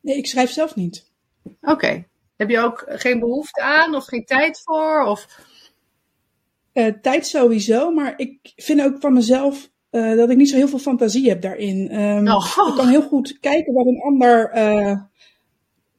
Nee, 0.01 0.17
ik 0.17 0.27
schrijf 0.27 0.51
zelf 0.51 0.75
niet. 0.75 1.11
Oké. 1.43 1.73
Okay. 1.73 2.07
Heb 2.37 2.51
je 2.51 2.59
ook 2.59 2.85
geen 2.87 3.21
behoefte 3.21 3.61
aan 3.61 3.95
of 3.95 4.05
geen 4.05 4.25
tijd 4.25 4.61
voor? 4.65 5.05
Of... 5.05 5.41
Uh, 6.73 6.93
tijd 7.03 7.27
sowieso, 7.27 7.91
maar 7.91 8.15
ik 8.17 8.53
vind 8.57 8.83
ook 8.83 8.97
van 9.01 9.13
mezelf 9.13 9.71
uh, 9.91 10.17
dat 10.17 10.31
ik 10.31 10.37
niet 10.37 10.49
zo 10.49 10.57
heel 10.57 10.69
veel 10.69 10.79
fantasie 10.79 11.29
heb 11.29 11.43
daarin. 11.43 12.01
Um, 12.01 12.29
oh. 12.29 12.69
Ik 12.69 12.75
kan 12.77 12.89
heel 12.89 13.03
goed 13.03 13.39
kijken 13.41 13.73
wat 13.73 13.87
een 13.87 14.01
ander 14.01 14.51
uh, 14.55 15.01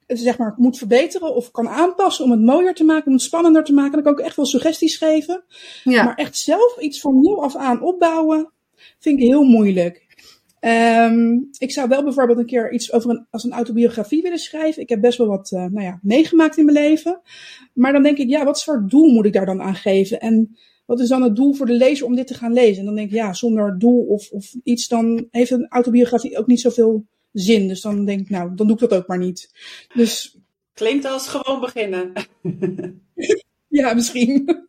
zeg 0.08 0.38
maar, 0.38 0.54
moet 0.58 0.78
verbeteren 0.78 1.36
of 1.36 1.52
kan 1.52 1.70
aanpassen 1.70 2.26
om 2.26 2.32
het 2.32 2.42
mooier 2.42 2.74
te 2.74 2.84
maken, 2.84 3.08
om 3.08 3.14
het 3.14 3.22
spannender 3.22 3.64
te 3.64 3.74
maken. 3.74 3.92
Dan 3.92 4.04
kan 4.04 4.12
ik 4.12 4.20
ook 4.20 4.26
echt 4.26 4.36
wel 4.36 4.46
suggesties 4.46 4.98
geven. 4.98 5.44
Ja. 5.84 6.04
Maar 6.04 6.16
echt 6.16 6.38
zelf 6.38 6.78
iets 6.80 7.00
van 7.00 7.22
nul 7.22 7.44
af 7.44 7.56
aan 7.56 7.82
opbouwen, 7.82 8.52
vind 9.00 9.20
ik 9.20 9.26
heel 9.26 9.44
moeilijk. 9.44 10.06
Um, 10.60 11.50
ik 11.58 11.72
zou 11.72 11.88
wel 11.88 12.04
bijvoorbeeld 12.04 12.38
een 12.38 12.46
keer 12.46 12.72
iets 12.74 12.92
over 12.92 13.10
een, 13.10 13.28
als 13.30 13.44
een 13.44 13.52
autobiografie 13.52 14.22
willen 14.22 14.40
schrijven. 14.40 14.82
Ik 14.82 14.90
heb 14.90 15.02
best 15.02 15.18
wel 15.18 15.28
wat 15.28 15.52
uh, 15.52 15.60
nou 15.60 15.82
ja, 15.82 16.00
meegemaakt 16.02 16.58
in 16.58 16.66
mijn 16.66 16.78
leven. 16.78 17.22
Maar 17.74 17.94
dan 17.94 18.04
denk 18.04 18.18
ik, 18.18 18.30
ja, 18.30 18.46
wat 18.46 18.60
soort 18.60 18.90
doel 18.90 19.12
moet 19.12 19.26
ik 19.26 19.34
daar 19.34 19.46
dan 19.46 19.62
aan 19.62 19.76
geven? 19.76 20.20
En 20.20 20.58
wat 20.86 21.00
is 21.00 21.10
dan 21.10 21.22
het 21.22 21.36
doel 21.36 21.54
voor 21.54 21.66
de 21.66 21.74
lezer 21.74 22.06
om 22.06 22.16
dit 22.16 22.28
te 22.28 22.34
gaan 22.34 22.54
lezen? 22.54 22.80
En 22.80 22.86
dan 22.86 22.96
denk 22.96 23.08
ik, 23.08 23.16
ja, 23.16 23.34
zonder 23.34 23.80
doel 23.80 24.06
of, 24.06 24.32
of 24.32 24.56
iets, 24.64 24.88
dan 24.88 25.28
heeft 25.32 25.52
een 25.52 25.68
autobiografie 25.70 26.38
ook 26.38 26.48
niet 26.48 26.62
zoveel 26.62 27.06
zin. 27.32 27.68
Dus 27.68 27.82
dan 27.82 28.06
denk 28.06 28.20
ik, 28.20 28.30
nou, 28.30 28.56
dan 28.56 28.68
doe 28.68 28.76
ik 28.76 28.90
dat 28.90 29.00
ook 29.00 29.08
maar 29.08 29.18
niet. 29.18 29.52
Dus... 29.94 30.38
Klinkt 30.74 31.06
als 31.06 31.28
gewoon 31.28 31.60
beginnen. 31.60 32.14
ja, 33.68 33.94
misschien. 33.94 34.66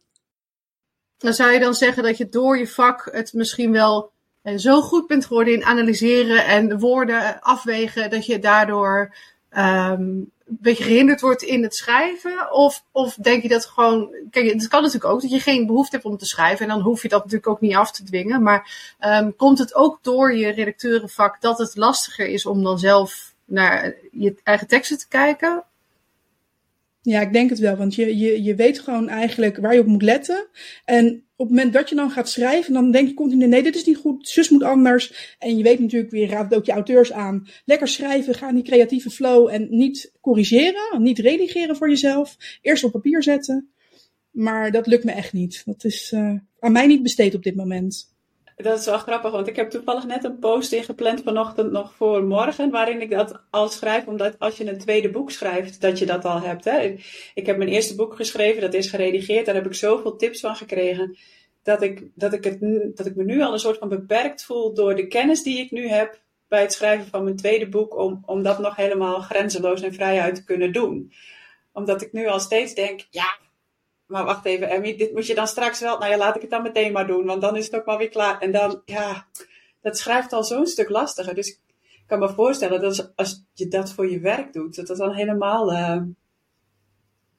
Dan 1.19 1.32
zou 1.32 1.52
je 1.52 1.61
dan 1.61 1.75
zeggen 1.75 2.02
dat 2.02 2.17
je 2.17 2.29
door 2.29 2.58
je 2.58 2.67
vak 2.67 3.08
het 3.12 3.32
misschien 3.32 3.72
wel 3.72 4.03
eh, 4.03 4.18
zo 4.56 4.81
goed 4.81 5.06
bent 5.06 5.26
geworden 5.26 5.55
in 5.55 5.64
analyseren 5.64 6.46
en 6.46 6.78
woorden 6.78 7.40
afwegen, 7.40 8.10
dat 8.10 8.26
je 8.26 8.38
daardoor 8.38 9.14
um, 9.50 10.31
een 10.48 10.58
beetje 10.60 10.84
gehinderd 10.84 11.20
wordt 11.20 11.43
in 11.43 11.62
het 11.62 11.74
schrijven? 11.74 12.52
Of, 12.52 12.84
of 12.93 13.14
denk 13.14 13.43
je 13.43 13.48
dat 13.48 13.67
gewoon. 13.67 14.14
Kijk, 14.31 14.52
het 14.52 14.69
kan 14.69 14.82
natuurlijk 14.82 15.12
ook 15.12 15.20
dat 15.20 15.31
je 15.31 15.40
geen 15.40 15.67
behoefte 15.67 15.96
hebt 15.96 16.08
om 16.08 16.17
te 16.17 16.26
schrijven. 16.26 16.67
En 16.67 16.72
dan 16.72 16.81
hoef 16.81 17.02
je 17.02 17.08
dat 17.08 17.19
natuurlijk 17.19 17.48
ook 17.48 17.60
niet 17.60 17.74
af 17.74 17.93
te 17.93 18.05
dwingen. 18.05 18.43
Maar 18.43 18.96
um, 19.00 19.36
komt 19.36 19.58
het 19.58 19.74
ook 19.74 19.98
door 20.02 20.36
je 20.36 20.48
redacteurenvak 20.48 21.40
dat 21.40 21.58
het 21.58 21.76
lastiger 21.76 22.26
is 22.26 22.46
om 22.46 22.62
dan 22.62 22.78
zelf 22.78 23.34
naar 23.44 23.94
je 24.12 24.34
eigen 24.43 24.67
teksten 24.67 24.98
te 24.98 25.08
kijken? 25.08 25.64
Ja, 27.02 27.20
ik 27.20 27.32
denk 27.32 27.50
het 27.50 27.58
wel. 27.58 27.76
Want 27.76 27.94
je, 27.94 28.19
je, 28.19 28.43
je 28.43 28.55
weet 28.55 28.78
gewoon 28.81 29.08
eigenlijk 29.08 29.56
waar 29.56 29.74
je 29.74 29.81
op 29.81 29.86
moet 29.86 30.02
letten. 30.02 30.46
En 30.84 31.28
op 31.38 31.48
het 31.48 31.56
moment 31.56 31.72
dat 31.72 31.88
je 31.88 31.94
dan 31.94 32.10
gaat 32.10 32.28
schrijven, 32.28 32.72
dan 32.72 32.90
denk 32.90 33.08
je 33.08 33.14
continu, 33.14 33.46
nee, 33.46 33.62
dit 33.62 33.76
is 33.76 33.84
niet 33.84 33.96
goed, 33.96 34.28
zus 34.28 34.48
moet 34.48 34.62
anders. 34.62 35.36
En 35.38 35.56
je 35.56 35.62
weet 35.62 35.78
natuurlijk, 35.78 36.10
weer 36.10 36.28
raadt 36.28 36.54
ook 36.54 36.64
je 36.64 36.72
auteurs 36.72 37.12
aan. 37.12 37.48
Lekker 37.64 37.88
schrijven, 37.88 38.34
ga 38.34 38.48
in 38.48 38.54
die 38.54 38.64
creatieve 38.64 39.10
flow 39.10 39.48
en 39.48 39.66
niet 39.70 40.12
corrigeren, 40.20 41.02
niet 41.02 41.18
redigeren 41.18 41.76
voor 41.76 41.88
jezelf. 41.88 42.36
Eerst 42.62 42.84
op 42.84 42.92
papier 42.92 43.22
zetten. 43.22 43.70
Maar 44.30 44.70
dat 44.70 44.86
lukt 44.86 45.04
me 45.04 45.12
echt 45.12 45.32
niet. 45.32 45.62
Dat 45.64 45.84
is 45.84 46.12
uh, 46.14 46.34
aan 46.58 46.72
mij 46.72 46.86
niet 46.86 47.02
besteed 47.02 47.34
op 47.34 47.42
dit 47.42 47.56
moment. 47.56 48.16
Dat 48.62 48.79
is 48.79 48.84
wel 48.84 48.98
grappig, 48.98 49.31
want 49.31 49.46
ik 49.46 49.56
heb 49.56 49.70
toevallig 49.70 50.06
net 50.06 50.24
een 50.24 50.38
post 50.38 50.72
ingepland 50.72 51.22
vanochtend 51.22 51.70
nog 51.72 51.94
voor 51.94 52.22
morgen, 52.22 52.70
waarin 52.70 53.00
ik 53.00 53.10
dat 53.10 53.41
al 53.50 53.69
schrijf, 53.69 54.06
omdat 54.06 54.38
als 54.38 54.56
je 54.56 54.70
een 54.70 54.79
tweede 54.79 55.10
boek 55.10 55.31
schrijft, 55.31 55.81
dat 55.81 55.98
je 55.98 56.06
dat 56.06 56.24
al 56.24 56.41
hebt. 56.41 56.65
Hè? 56.65 56.96
Ik 57.34 57.46
heb 57.46 57.56
mijn 57.56 57.69
eerste 57.69 57.94
boek 57.94 58.17
geschreven, 58.17 58.60
dat 58.60 58.74
is 58.74 58.91
geredigeerd, 58.91 59.46
daar 59.46 59.55
heb 59.55 59.67
ik 59.67 59.74
zoveel 59.74 60.17
tips 60.17 60.41
van 60.41 60.56
gekregen, 60.56 61.17
dat 61.62 61.82
ik, 61.82 62.06
dat 62.15 62.32
ik, 62.32 62.44
het, 62.44 62.60
dat 62.96 63.06
ik 63.06 63.17
me 63.17 63.24
nu 63.24 63.43
al 63.43 63.53
een 63.53 63.58
soort 63.58 63.79
van 63.79 63.88
beperkt 63.88 64.44
voel 64.44 64.74
door 64.74 64.96
de 64.96 65.06
kennis 65.06 65.43
die 65.43 65.58
ik 65.58 65.70
nu 65.70 65.88
heb 65.88 66.20
bij 66.48 66.60
het 66.60 66.72
schrijven 66.72 67.06
van 67.06 67.24
mijn 67.24 67.36
tweede 67.36 67.69
boek, 67.69 67.96
om, 67.96 68.22
om 68.27 68.43
dat 68.43 68.58
nog 68.58 68.77
helemaal 68.77 69.20
grenzeloos 69.20 69.82
en 69.82 69.94
vrij 69.94 70.20
uit 70.20 70.34
te 70.34 70.44
kunnen 70.44 70.72
doen. 70.72 71.12
Omdat 71.72 72.03
ik 72.03 72.12
nu 72.12 72.27
al 72.27 72.41
steeds 72.41 72.74
denk, 72.74 73.06
ja, 73.10 73.36
maar 74.08 74.24
wacht 74.24 74.44
even, 74.44 74.69
Emmy, 74.69 74.96
dit 74.96 75.12
moet 75.12 75.27
je 75.27 75.34
dan 75.34 75.46
straks 75.46 75.81
wel. 75.81 75.98
Nou 75.98 76.10
ja, 76.10 76.17
laat 76.17 76.36
ik 76.36 76.41
het 76.41 76.50
dan 76.50 76.62
meteen 76.62 76.93
maar 76.93 77.06
doen, 77.06 77.24
want 77.24 77.41
dan 77.41 77.56
is 77.56 77.65
het 77.65 77.74
ook 77.74 77.86
maar 77.86 77.98
weer 77.98 78.08
klaar. 78.08 78.38
En 78.38 78.53
dan, 78.53 78.82
ja, 78.84 79.27
dat 79.81 79.98
schrijft 79.98 80.32
al 80.32 80.44
zo'n 80.44 80.67
stuk 80.67 80.88
lastiger. 80.88 81.34
Dus 81.34 81.48
ik 81.48 82.05
kan 82.06 82.19
me 82.19 82.29
voorstellen 82.29 82.81
dat 82.81 83.12
als, 83.17 83.44
je 83.53 83.69
dat 83.69 83.93
voor 83.93 84.10
je 84.10 84.20
werk 84.20 84.53
doet, 84.53 84.77
dat 84.77 84.86
dat 84.86 84.96
dan 84.96 85.12
helemaal 85.12 85.72
uh, 85.72 86.03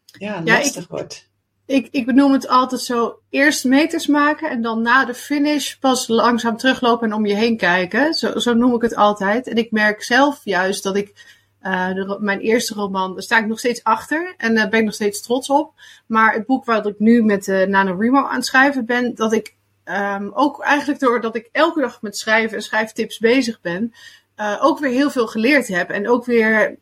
ja, 0.05 0.43
lastig 0.43 0.87
wordt. 0.87 1.29
ik, 1.65 1.87
ik 1.91 2.05
benoem 2.05 2.31
het 2.31 2.47
altijd 2.47 2.81
zo: 2.81 3.19
eerst 3.29 3.65
meters 3.65 4.07
maken 4.07 4.49
en 4.49 4.61
dan 4.61 4.81
na 4.81 5.05
de 5.05 5.13
finish 5.13 5.75
pas 5.75 6.07
langzaam 6.07 6.57
teruglopen 6.57 7.07
en 7.07 7.15
om 7.15 7.25
je 7.25 7.35
heen 7.35 7.57
kijken. 7.57 8.13
Zo, 8.13 8.39
zo 8.39 8.53
noem 8.53 8.75
ik 8.75 8.81
het 8.81 8.95
altijd. 8.95 9.47
En 9.47 9.55
ik 9.55 9.71
merk 9.71 10.03
zelf 10.03 10.41
juist 10.43 10.83
dat 10.83 10.95
ik 10.95 11.37
uh, 11.69 12.17
mijn 12.19 12.39
eerste 12.39 12.73
roman, 12.73 13.13
daar 13.13 13.23
sta 13.23 13.37
ik 13.37 13.47
nog 13.47 13.59
steeds 13.59 13.83
achter 13.83 14.33
en 14.37 14.55
daar 14.55 14.69
ben 14.69 14.79
ik 14.79 14.85
nog 14.85 14.93
steeds 14.93 15.21
trots 15.21 15.49
op. 15.49 15.73
Maar 16.05 16.33
het 16.33 16.45
boek 16.45 16.65
waar 16.65 16.85
ik 16.85 16.99
nu 16.99 17.23
met 17.23 17.47
uh, 17.47 17.65
NaNoWriMo 17.65 18.25
aan 18.25 18.35
het 18.35 18.45
schrijven 18.45 18.85
ben, 18.85 19.15
dat 19.15 19.33
ik 19.33 19.55
um, 19.85 20.31
ook 20.33 20.61
eigenlijk 20.61 20.99
doordat 20.99 21.35
ik 21.35 21.49
elke 21.51 21.81
dag 21.81 22.01
met 22.01 22.17
schrijven 22.17 22.57
en 22.57 22.63
schrijftips 22.63 23.19
bezig 23.19 23.61
ben, 23.61 23.93
uh, 24.37 24.57
ook 24.61 24.79
weer 24.79 24.91
heel 24.91 25.09
veel 25.09 25.27
geleerd 25.27 25.67
heb. 25.67 25.89
En 25.89 26.09
ook 26.09 26.25
weer 26.25 26.77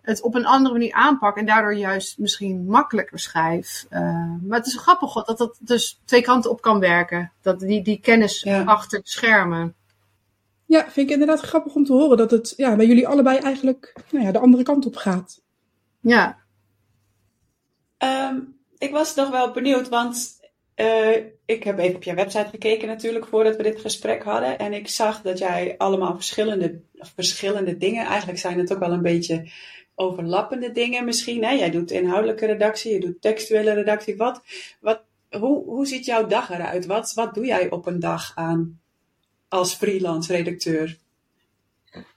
het 0.00 0.22
op 0.22 0.34
een 0.34 0.46
andere 0.46 0.72
manier 0.72 0.92
aanpak 0.92 1.36
en 1.36 1.46
daardoor 1.46 1.74
juist 1.74 2.18
misschien 2.18 2.64
makkelijker 2.66 3.18
schrijf. 3.18 3.86
Maar 3.90 4.58
het 4.58 4.66
is 4.66 4.76
grappig 4.76 5.24
dat 5.24 5.38
dat 5.38 5.58
dus 5.60 6.00
twee 6.04 6.22
kanten 6.22 6.50
op 6.50 6.60
kan 6.60 6.80
werken. 6.80 7.32
Dat 7.42 7.60
die, 7.60 7.82
die 7.82 8.00
kennis 8.00 8.42
ja. 8.42 8.62
achter 8.62 8.98
de 8.98 9.08
schermen. 9.08 9.74
Ja, 10.74 10.90
vind 10.90 11.06
ik 11.08 11.10
inderdaad 11.10 11.40
grappig 11.40 11.74
om 11.74 11.84
te 11.84 11.92
horen 11.92 12.16
dat 12.16 12.30
het 12.30 12.54
ja, 12.56 12.76
bij 12.76 12.86
jullie 12.86 13.08
allebei 13.08 13.38
eigenlijk 13.38 13.94
nou 14.10 14.24
ja, 14.24 14.32
de 14.32 14.38
andere 14.38 14.62
kant 14.62 14.86
op 14.86 14.96
gaat. 14.96 15.42
Ja. 16.00 16.38
Um, 17.98 18.56
ik 18.78 18.90
was 18.90 19.14
nog 19.14 19.30
wel 19.30 19.50
benieuwd, 19.50 19.88
want 19.88 20.40
uh, 20.76 21.16
ik 21.44 21.64
heb 21.64 21.78
even 21.78 21.96
op 21.96 22.02
jouw 22.02 22.14
website 22.14 22.48
gekeken 22.50 22.88
natuurlijk 22.88 23.26
voordat 23.26 23.56
we 23.56 23.62
dit 23.62 23.80
gesprek 23.80 24.22
hadden. 24.22 24.58
En 24.58 24.72
ik 24.72 24.88
zag 24.88 25.22
dat 25.22 25.38
jij 25.38 25.74
allemaal 25.78 26.14
verschillende, 26.14 26.80
verschillende 26.94 27.76
dingen, 27.76 28.06
eigenlijk 28.06 28.38
zijn 28.38 28.58
het 28.58 28.72
ook 28.72 28.78
wel 28.78 28.92
een 28.92 29.02
beetje 29.02 29.50
overlappende 29.94 30.72
dingen 30.72 31.04
misschien. 31.04 31.44
Hè? 31.44 31.50
Jij 31.50 31.70
doet 31.70 31.90
inhoudelijke 31.90 32.46
redactie, 32.46 32.92
je 32.92 33.00
doet 33.00 33.20
textuele 33.20 33.72
redactie. 33.72 34.16
Wat, 34.16 34.42
wat, 34.80 35.02
hoe, 35.30 35.64
hoe 35.64 35.86
ziet 35.86 36.04
jouw 36.04 36.26
dag 36.26 36.50
eruit? 36.50 36.86
Wat, 36.86 37.12
wat 37.12 37.34
doe 37.34 37.46
jij 37.46 37.70
op 37.70 37.86
een 37.86 38.00
dag 38.00 38.32
aan 38.34 38.82
als 39.48 39.74
freelance 39.74 40.32
redacteur? 40.32 40.98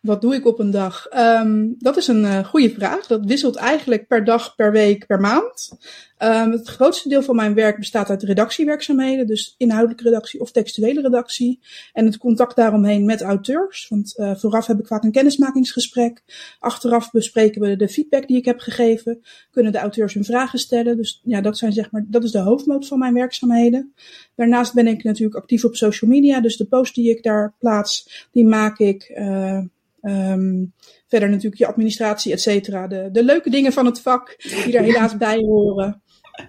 Wat 0.01 0.21
doe 0.21 0.35
ik 0.35 0.45
op 0.45 0.59
een 0.59 0.71
dag? 0.71 1.07
Um, 1.15 1.75
dat 1.77 1.97
is 1.97 2.07
een 2.07 2.23
uh, 2.23 2.45
goede 2.45 2.69
vraag. 2.69 3.07
Dat 3.07 3.25
wisselt 3.25 3.55
eigenlijk 3.55 4.07
per 4.07 4.23
dag, 4.23 4.55
per 4.55 4.71
week, 4.71 5.05
per 5.05 5.19
maand. 5.19 5.77
Um, 6.23 6.51
het 6.51 6.67
grootste 6.67 7.09
deel 7.09 7.21
van 7.21 7.35
mijn 7.35 7.53
werk 7.53 7.77
bestaat 7.77 8.09
uit 8.09 8.23
redactiewerkzaamheden, 8.23 9.27
dus 9.27 9.55
inhoudelijke 9.57 10.03
redactie 10.03 10.39
of 10.39 10.51
textuele 10.51 11.01
redactie. 11.01 11.59
En 11.93 12.05
het 12.05 12.17
contact 12.17 12.55
daaromheen 12.55 13.05
met 13.05 13.21
auteurs. 13.21 13.87
Want 13.89 14.13
uh, 14.17 14.35
vooraf 14.35 14.67
heb 14.67 14.79
ik 14.79 14.87
vaak 14.87 15.03
een 15.03 15.11
kennismakingsgesprek. 15.11 16.23
Achteraf 16.59 17.11
bespreken 17.11 17.61
we 17.61 17.75
de 17.75 17.89
feedback 17.89 18.27
die 18.27 18.37
ik 18.37 18.45
heb 18.45 18.59
gegeven. 18.59 19.21
Kunnen 19.51 19.71
de 19.71 19.77
auteurs 19.77 20.13
hun 20.13 20.23
vragen 20.23 20.59
stellen. 20.59 20.97
Dus 20.97 21.21
ja, 21.23 21.41
dat 21.41 21.57
zijn 21.57 21.71
zeg 21.71 21.91
maar, 21.91 22.05
dat 22.07 22.23
is 22.23 22.31
de 22.31 22.39
hoofdmoot 22.39 22.87
van 22.87 22.99
mijn 22.99 23.13
werkzaamheden. 23.13 23.93
Daarnaast 24.35 24.73
ben 24.73 24.87
ik 24.87 25.03
natuurlijk 25.03 25.37
actief 25.37 25.65
op 25.65 25.75
social 25.75 26.11
media. 26.11 26.41
Dus 26.41 26.57
de 26.57 26.65
posts 26.65 26.95
die 26.95 27.09
ik 27.09 27.23
daar 27.23 27.53
plaats, 27.59 28.27
die 28.31 28.45
maak 28.45 28.79
ik. 28.79 29.13
Uh, 29.15 29.59
Um, 30.01 30.73
verder 31.07 31.29
natuurlijk 31.29 31.57
je 31.57 31.67
administratie, 31.67 32.31
et 32.31 32.41
cetera. 32.41 32.87
De, 32.87 33.09
de 33.11 33.23
leuke 33.23 33.49
dingen 33.49 33.73
van 33.73 33.85
het 33.85 34.01
vak, 34.01 34.35
die 34.37 34.77
er 34.77 34.83
helaas 34.91 35.17
bij 35.17 35.37
horen. 35.37 36.01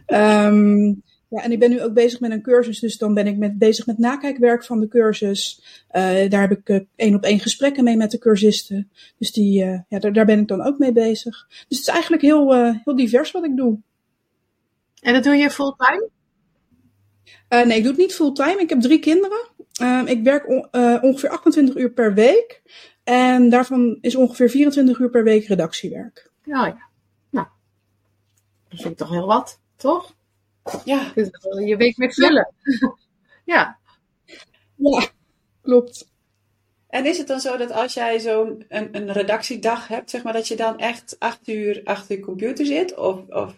Um, 0.06 1.02
ja, 1.28 1.42
en 1.42 1.52
ik 1.52 1.58
ben 1.58 1.70
nu 1.70 1.82
ook 1.82 1.92
bezig 1.92 2.20
met 2.20 2.30
een 2.30 2.42
cursus, 2.42 2.80
dus 2.80 2.98
dan 2.98 3.14
ben 3.14 3.26
ik 3.26 3.36
met, 3.36 3.58
bezig 3.58 3.86
met 3.86 3.98
nakijkwerk 3.98 4.64
van 4.64 4.80
de 4.80 4.88
cursus. 4.88 5.62
Uh, 5.92 6.30
daar 6.30 6.40
heb 6.40 6.50
ik 6.50 6.68
uh, 6.68 6.80
één 6.96 7.14
op 7.14 7.24
één 7.24 7.40
gesprekken 7.40 7.84
mee 7.84 7.96
met 7.96 8.10
de 8.10 8.18
cursisten. 8.18 8.90
Dus 9.18 9.32
die, 9.32 9.64
uh, 9.64 9.80
ja, 9.88 9.98
daar, 9.98 10.12
daar 10.12 10.24
ben 10.24 10.38
ik 10.38 10.48
dan 10.48 10.62
ook 10.62 10.78
mee 10.78 10.92
bezig. 10.92 11.46
Dus 11.48 11.78
het 11.78 11.78
is 11.78 11.86
eigenlijk 11.86 12.22
heel, 12.22 12.54
heel 12.54 12.96
divers 12.96 13.30
wat 13.30 13.44
ik 13.44 13.56
doe. 13.56 13.78
En 15.00 15.12
dat 15.12 15.24
doe 15.24 15.36
je 15.36 15.50
fulltime? 15.50 16.08
nee, 17.48 17.76
ik 17.76 17.82
doe 17.82 17.92
het 17.92 18.00
niet 18.00 18.14
fulltime. 18.14 18.60
Ik 18.60 18.68
heb 18.68 18.80
drie 18.80 18.98
kinderen. 18.98 19.48
Ehm, 19.72 20.06
ik 20.06 20.22
werk 20.22 20.48
on, 20.48 20.68
ongeveer 21.02 21.30
28 21.30 21.76
uur 21.76 21.90
per 21.90 22.14
week. 22.14 22.62
En 23.04 23.48
daarvan 23.48 23.98
is 24.00 24.16
ongeveer 24.16 24.50
24 24.50 24.98
uur 24.98 25.10
per 25.10 25.24
week 25.24 25.46
redactiewerk. 25.46 26.30
Oh 26.44 26.52
ja, 26.52 26.88
nou, 27.30 27.46
dat 28.68 28.80
vind 28.80 28.92
ik 28.92 28.96
toch 28.96 29.10
heel 29.10 29.26
wat, 29.26 29.60
toch? 29.78 30.14
Ja. 30.84 31.12
Je 31.64 31.76
week 31.76 31.96
met 31.96 32.14
vullen. 32.14 32.54
Ja. 33.44 33.78
ja. 34.76 35.08
klopt. 35.62 36.08
En 36.88 37.06
is 37.06 37.18
het 37.18 37.26
dan 37.26 37.40
zo 37.40 37.56
dat 37.56 37.70
als 37.70 37.94
jij 37.94 38.20
zo'n 38.20 38.64
een, 38.68 38.96
een 38.96 39.12
redactiedag 39.12 39.88
hebt, 39.88 40.10
zeg 40.10 40.22
maar, 40.22 40.32
dat 40.32 40.48
je 40.48 40.56
dan 40.56 40.78
echt 40.78 41.16
acht 41.18 41.48
uur 41.48 41.80
achter 41.84 42.16
je 42.16 42.22
computer 42.22 42.66
zit? 42.66 42.96
Of, 42.96 43.28
of 43.28 43.54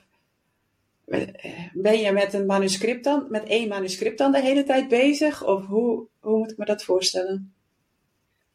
ben 1.73 1.99
je 1.99 2.12
met 2.12 2.33
een 2.33 2.47
manuscript 2.47 3.05
dan, 3.05 3.27
met 3.29 3.45
één 3.45 3.69
manuscript 3.69 4.19
dan 4.19 4.33
de 4.33 4.41
hele 4.41 4.62
tijd 4.62 4.89
bezig? 4.89 5.45
Of 5.45 5.67
hoe, 5.67 6.07
hoe 6.21 6.39
moet 6.39 6.50
ik 6.50 6.57
me 6.57 6.65
dat 6.65 6.85
voorstellen? 6.85 7.55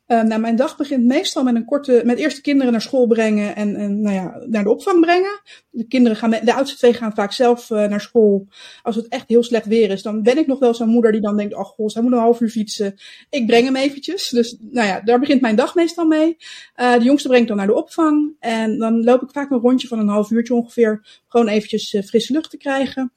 Uh, 0.08 0.22
nou, 0.22 0.42
mijn 0.42 0.56
dag 0.56 0.78
begint 0.78 1.06
meestal 1.06 1.44
met 1.44 1.56
een 1.56 1.66
korte, 1.66 2.02
met 2.06 2.18
eerst 2.18 2.36
de 2.36 2.42
kinderen 2.42 2.72
naar 2.72 2.82
school 2.82 3.08
brengen 3.08 3.56
en, 3.56 3.76
en 3.76 4.02
nou 4.02 4.16
ja, 4.16 4.44
naar 4.46 4.64
de 4.64 4.70
opvang 4.70 5.00
brengen. 5.00 5.42
De 5.70 5.88
kinderen 5.88 6.18
gaan, 6.18 6.30
de 6.30 6.54
oudste 6.54 6.78
twee 6.78 6.94
gaan 6.94 7.14
vaak 7.14 7.32
zelf 7.32 7.70
uh, 7.70 7.86
naar 7.88 8.02
school. 8.02 8.48
Als 8.82 8.96
het 8.96 9.08
echt 9.08 9.28
heel 9.28 9.44
slecht 9.44 9.66
weer 9.66 9.90
is, 9.90 10.02
dan 10.02 10.22
ben 10.24 10.38
ik 10.38 10.48
nog 10.48 10.60
wel 10.60 10.74
zo'n 10.74 10.90
moeder 10.90 11.12
die 11.12 11.22
dan 11.22 11.38
denkt, 11.38 11.56
oh 11.56 11.64
god, 11.64 11.94
hij 11.94 12.04
moet 12.04 12.12
een 12.12 12.18
half 12.18 12.40
uur 12.40 12.50
fietsen. 12.50 12.96
Ik 13.30 13.46
breng 13.46 13.66
hem 13.66 13.76
eventjes. 13.76 14.30
Dus, 14.30 14.58
nou 14.60 14.88
ja, 14.88 15.02
daar 15.02 15.20
begint 15.20 15.42
mijn 15.42 15.56
dag 15.56 15.76
meestal 15.76 16.06
mee. 16.06 16.38
Uh, 16.76 16.98
de 16.98 17.04
jongste 17.04 17.28
brengt 17.28 17.48
dan 17.48 17.58
naar 17.58 17.68
de 17.68 17.76
opvang 17.76 18.36
en 18.40 18.78
dan 18.78 19.04
loop 19.04 19.22
ik 19.22 19.30
vaak 19.32 19.52
een 19.52 19.60
rondje 19.60 19.88
van 19.88 20.00
een 20.00 20.08
half 20.08 20.32
uurtje 20.32 20.54
ongeveer, 20.54 21.22
gewoon 21.28 21.48
eventjes 21.48 21.98
frisse 22.06 22.34
lucht 22.34 22.50
te 22.50 22.58
krijgen. 22.58 23.14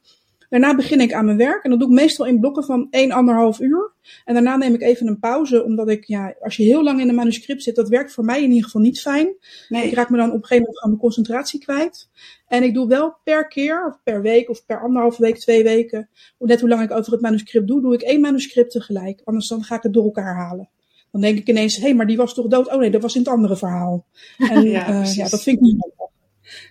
Daarna 0.49 0.75
begin 0.75 0.99
ik 0.99 1.13
aan 1.13 1.25
mijn 1.25 1.37
werk 1.37 1.63
en 1.63 1.69
dat 1.69 1.79
doe 1.79 1.89
ik 1.89 1.93
meestal 1.93 2.25
in 2.25 2.39
blokken 2.39 2.63
van 2.63 2.87
1, 2.89 3.53
1,5 3.55 3.61
uur. 3.61 3.93
En 4.25 4.33
daarna 4.33 4.57
neem 4.57 4.73
ik 4.73 4.81
even 4.81 5.07
een 5.07 5.19
pauze, 5.19 5.63
omdat 5.63 5.89
ik, 5.89 6.05
ja, 6.05 6.35
als 6.39 6.55
je 6.55 6.63
heel 6.63 6.83
lang 6.83 7.01
in 7.01 7.09
een 7.09 7.15
manuscript 7.15 7.63
zit, 7.63 7.75
dat 7.75 7.89
werkt 7.89 8.13
voor 8.13 8.25
mij 8.25 8.43
in 8.43 8.49
ieder 8.49 8.63
geval 8.63 8.81
niet 8.81 9.01
fijn. 9.01 9.35
Nee. 9.69 9.87
Ik 9.87 9.93
raak 9.93 10.09
me 10.09 10.17
dan 10.17 10.27
op 10.27 10.33
een 10.33 10.39
gegeven 10.41 10.57
moment 10.57 10.79
gewoon 10.79 10.97
mijn 10.97 11.03
concentratie 11.03 11.59
kwijt. 11.59 12.09
En 12.47 12.63
ik 12.63 12.73
doe 12.73 12.87
wel 12.87 13.15
per 13.23 13.47
keer, 13.47 13.87
of 13.87 13.99
per 14.03 14.21
week, 14.21 14.49
of 14.49 14.65
per 14.65 14.81
anderhalve 14.81 15.21
week, 15.21 15.37
twee 15.37 15.63
weken, 15.63 16.09
net 16.37 16.59
hoe 16.59 16.69
lang 16.69 16.81
ik 16.81 16.91
over 16.91 17.11
het 17.11 17.21
manuscript 17.21 17.67
doe, 17.67 17.81
doe 17.81 17.93
ik 17.93 18.01
één 18.01 18.21
manuscript 18.21 18.71
tegelijk. 18.71 19.21
Anders 19.23 19.47
dan 19.47 19.63
ga 19.63 19.75
ik 19.75 19.83
het 19.83 19.93
door 19.93 20.03
elkaar 20.03 20.35
halen. 20.35 20.69
Dan 21.11 21.21
denk 21.21 21.37
ik 21.37 21.47
ineens, 21.47 21.75
hé, 21.75 21.81
hey, 21.81 21.95
maar 21.95 22.07
die 22.07 22.17
was 22.17 22.33
toch 22.33 22.47
dood? 22.47 22.71
Oh 22.71 22.79
nee, 22.79 22.91
dat 22.91 23.01
was 23.01 23.15
in 23.15 23.21
het 23.21 23.29
andere 23.29 23.57
verhaal. 23.57 24.05
En 24.51 24.61
ja, 24.61 24.89
uh, 24.89 25.15
ja 25.15 25.29
dat 25.29 25.43
vind 25.43 25.55
ik 25.55 25.61
niet 25.61 25.79
handig. 25.79 25.97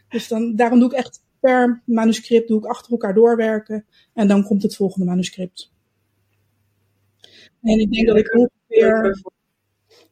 Dus 0.08 0.28
dan, 0.28 0.56
daarom 0.56 0.78
doe 0.78 0.90
ik 0.90 0.97
echt 0.97 1.20
per 1.40 1.83
manuscript 1.85 2.49
doe 2.49 2.59
ik 2.59 2.66
achter 2.66 2.92
elkaar 2.92 3.14
doorwerken 3.14 3.87
en 4.14 4.28
dan 4.28 4.45
komt 4.45 4.62
het 4.62 4.76
volgende 4.76 5.07
manuscript. 5.07 5.73
En 7.62 7.78
ik 7.78 7.92
denk 7.92 8.07
dat 8.07 8.16
ik 8.16 8.35
ongeveer 8.35 9.21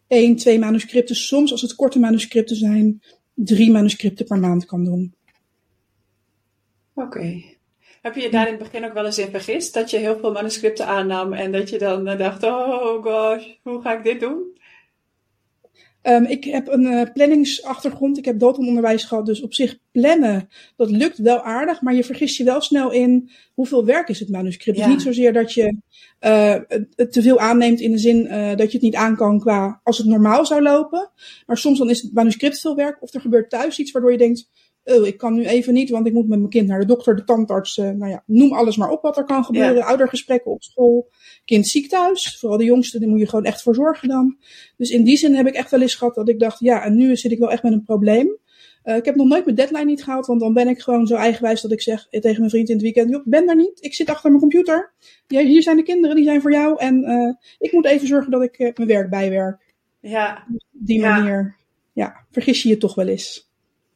één, 0.06 0.36
twee 0.36 0.58
manuscripten, 0.58 1.16
soms 1.16 1.52
als 1.52 1.62
het 1.62 1.74
korte 1.74 1.98
manuscripten 1.98 2.56
zijn, 2.56 3.02
drie 3.34 3.70
manuscripten 3.70 4.26
per 4.26 4.38
maand 4.38 4.64
kan 4.64 4.84
doen. 4.84 5.14
Oké. 6.94 7.42
Heb 8.02 8.14
je 8.14 8.20
je 8.20 8.30
daar 8.30 8.46
in 8.46 8.54
het 8.54 8.62
begin 8.62 8.84
ook 8.84 8.92
wel 8.92 9.04
eens 9.04 9.18
in 9.18 9.30
vergist? 9.30 9.74
Dat 9.74 9.90
je 9.90 9.96
heel 9.96 10.18
veel 10.18 10.32
manuscripten 10.32 10.86
aannam 10.86 11.32
en 11.32 11.52
dat 11.52 11.70
je 11.70 11.78
dan 11.78 12.04
dacht, 12.04 12.42
oh 12.42 13.02
gosh, 13.02 13.46
hoe 13.62 13.82
ga 13.82 13.96
ik 13.96 14.04
dit 14.04 14.20
doen? 14.20 14.55
Um, 16.08 16.24
ik 16.24 16.44
heb 16.44 16.68
een 16.68 16.82
uh, 16.82 17.02
planningsachtergrond. 17.14 18.18
Ik 18.18 18.24
heb 18.24 18.38
dootonderwijs 18.38 19.04
gehad. 19.04 19.26
Dus 19.26 19.42
op 19.42 19.54
zich 19.54 19.78
plannen, 19.92 20.48
dat 20.76 20.90
lukt 20.90 21.18
wel 21.18 21.42
aardig. 21.42 21.82
Maar 21.82 21.94
je 21.94 22.04
vergist 22.04 22.36
je 22.36 22.44
wel 22.44 22.60
snel 22.60 22.92
in 22.92 23.30
hoeveel 23.54 23.84
werk 23.84 24.08
is 24.08 24.20
het 24.20 24.28
manuscript. 24.28 24.78
Ja. 24.78 24.84
Dus 24.84 24.92
niet 24.92 25.02
zozeer 25.02 25.32
dat 25.32 25.52
je 25.52 25.76
uh, 26.20 26.54
het 26.94 27.12
te 27.12 27.22
veel 27.22 27.38
aanneemt 27.38 27.80
in 27.80 27.90
de 27.90 27.98
zin 27.98 28.26
uh, 28.26 28.48
dat 28.48 28.66
je 28.66 28.78
het 28.78 28.82
niet 28.82 28.94
aan 28.94 29.16
kan 29.16 29.40
qua 29.40 29.80
als 29.82 29.98
het 29.98 30.06
normaal 30.06 30.46
zou 30.46 30.62
lopen. 30.62 31.10
Maar 31.46 31.58
soms 31.58 31.78
dan 31.78 31.90
is 31.90 32.02
het 32.02 32.12
manuscript 32.12 32.60
veel 32.60 32.76
werk. 32.76 33.02
Of 33.02 33.14
er 33.14 33.20
gebeurt 33.20 33.50
thuis 33.50 33.78
iets 33.78 33.90
waardoor 33.92 34.12
je 34.12 34.18
denkt, 34.18 34.50
oh, 34.86 35.06
ik 35.06 35.16
kan 35.16 35.34
nu 35.34 35.44
even 35.44 35.74
niet, 35.74 35.90
want 35.90 36.06
ik 36.06 36.12
moet 36.12 36.28
met 36.28 36.38
mijn 36.38 36.50
kind 36.50 36.68
naar 36.68 36.80
de 36.80 36.86
dokter, 36.86 37.16
de 37.16 37.24
tandarts, 37.24 37.76
uh, 37.76 37.90
nou 37.90 38.10
ja, 38.10 38.22
noem 38.26 38.52
alles 38.52 38.76
maar 38.76 38.90
op 38.90 39.02
wat 39.02 39.16
er 39.16 39.24
kan 39.24 39.44
gebeuren. 39.44 39.76
Ja. 39.76 39.84
Oudergesprekken 39.84 40.50
op 40.50 40.62
school, 40.62 41.08
kind 41.44 41.66
ziek 41.66 41.88
thuis. 41.88 42.38
Vooral 42.38 42.58
de 42.58 42.64
jongste, 42.64 42.98
daar 42.98 43.08
moet 43.08 43.20
je 43.20 43.28
gewoon 43.28 43.44
echt 43.44 43.62
voor 43.62 43.74
zorgen 43.74 44.08
dan. 44.08 44.36
Dus 44.76 44.90
in 44.90 45.04
die 45.04 45.16
zin 45.16 45.34
heb 45.34 45.46
ik 45.46 45.54
echt 45.54 45.70
wel 45.70 45.80
eens 45.80 45.94
gehad 45.94 46.14
dat 46.14 46.28
ik 46.28 46.38
dacht, 46.38 46.60
ja, 46.60 46.84
en 46.84 46.96
nu 46.96 47.16
zit 47.16 47.32
ik 47.32 47.38
wel 47.38 47.50
echt 47.50 47.62
met 47.62 47.72
een 47.72 47.84
probleem. 47.84 48.38
Uh, 48.84 48.96
ik 48.96 49.04
heb 49.04 49.14
nog 49.14 49.26
nooit 49.26 49.44
mijn 49.44 49.56
deadline 49.56 49.84
niet 49.84 50.04
gehaald, 50.04 50.26
want 50.26 50.40
dan 50.40 50.52
ben 50.52 50.68
ik 50.68 50.80
gewoon 50.80 51.06
zo 51.06 51.14
eigenwijs 51.14 51.60
dat 51.60 51.72
ik 51.72 51.82
zeg 51.82 52.06
tegen 52.08 52.38
mijn 52.38 52.50
vriend 52.50 52.68
in 52.68 52.74
het 52.74 52.84
weekend, 52.84 53.10
joh, 53.10 53.20
ik 53.20 53.30
ben 53.30 53.46
daar 53.46 53.56
niet, 53.56 53.84
ik 53.84 53.94
zit 53.94 54.08
achter 54.08 54.28
mijn 54.28 54.40
computer. 54.40 54.92
Ja, 55.26 55.40
hier 55.40 55.62
zijn 55.62 55.76
de 55.76 55.82
kinderen, 55.82 56.16
die 56.16 56.24
zijn 56.24 56.40
voor 56.40 56.52
jou 56.52 56.78
en 56.78 57.10
uh, 57.10 57.34
ik 57.58 57.72
moet 57.72 57.86
even 57.86 58.06
zorgen 58.06 58.30
dat 58.30 58.42
ik 58.42 58.58
uh, 58.58 58.70
mijn 58.74 58.88
werk 58.88 59.10
bijwerk. 59.10 59.74
Ja. 60.00 60.46
Op 60.54 60.60
die 60.70 61.00
manier, 61.00 61.56
ja, 61.92 62.26
vergis 62.30 62.62
je 62.62 62.68
je 62.68 62.76
toch 62.76 62.94
wel 62.94 63.06
eens. 63.06 63.45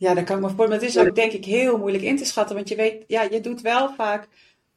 Ja, 0.01 0.15
dat 0.15 0.25
kan 0.25 0.37
ik 0.37 0.43
me 0.43 0.49
voorstellen. 0.49 0.71
Maar 0.71 0.81
het 0.81 0.89
is 0.89 0.99
ook 0.99 1.15
denk 1.15 1.33
ik 1.33 1.45
heel 1.45 1.79
moeilijk 1.79 2.05
in 2.05 2.17
te 2.17 2.25
schatten. 2.25 2.57
Want 2.57 2.69
je 2.69 2.77
weet, 2.77 3.05
ja, 3.07 3.23
je 3.23 3.41
doet 3.41 3.61
wel 3.61 3.95
vaak 3.95 4.29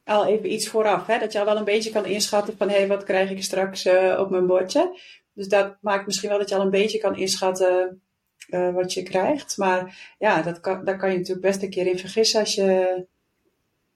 al 0.04 0.26
even 0.26 0.52
iets 0.52 0.68
vooraf. 0.68 1.06
Hè? 1.06 1.18
Dat 1.18 1.32
je 1.32 1.38
al 1.38 1.44
wel 1.44 1.56
een 1.56 1.64
beetje 1.64 1.90
kan 1.90 2.06
inschatten 2.06 2.56
van 2.56 2.68
hé, 2.68 2.76
hey, 2.76 2.86
wat 2.86 3.04
krijg 3.04 3.30
ik 3.30 3.42
straks 3.42 3.86
uh, 3.86 4.18
op 4.20 4.30
mijn 4.30 4.46
bordje. 4.46 4.98
Dus 5.34 5.48
dat 5.48 5.76
maakt 5.80 6.06
misschien 6.06 6.28
wel 6.28 6.38
dat 6.38 6.48
je 6.48 6.54
al 6.54 6.60
een 6.60 6.70
beetje 6.70 6.98
kan 6.98 7.16
inschatten 7.16 8.02
uh, 8.48 8.74
wat 8.74 8.92
je 8.92 9.02
krijgt. 9.02 9.56
Maar 9.56 10.14
ja, 10.18 10.42
dat 10.42 10.60
kan, 10.60 10.84
daar 10.84 10.96
kan 10.96 11.10
je 11.10 11.18
natuurlijk 11.18 11.46
best 11.46 11.62
een 11.62 11.70
keer 11.70 11.86
in 11.86 11.98
vergissen 11.98 12.40
als 12.40 12.54
je 12.54 13.04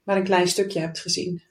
maar 0.02 0.16
een 0.16 0.24
klein 0.24 0.48
stukje 0.48 0.80
hebt 0.80 1.00
gezien. 1.00 1.42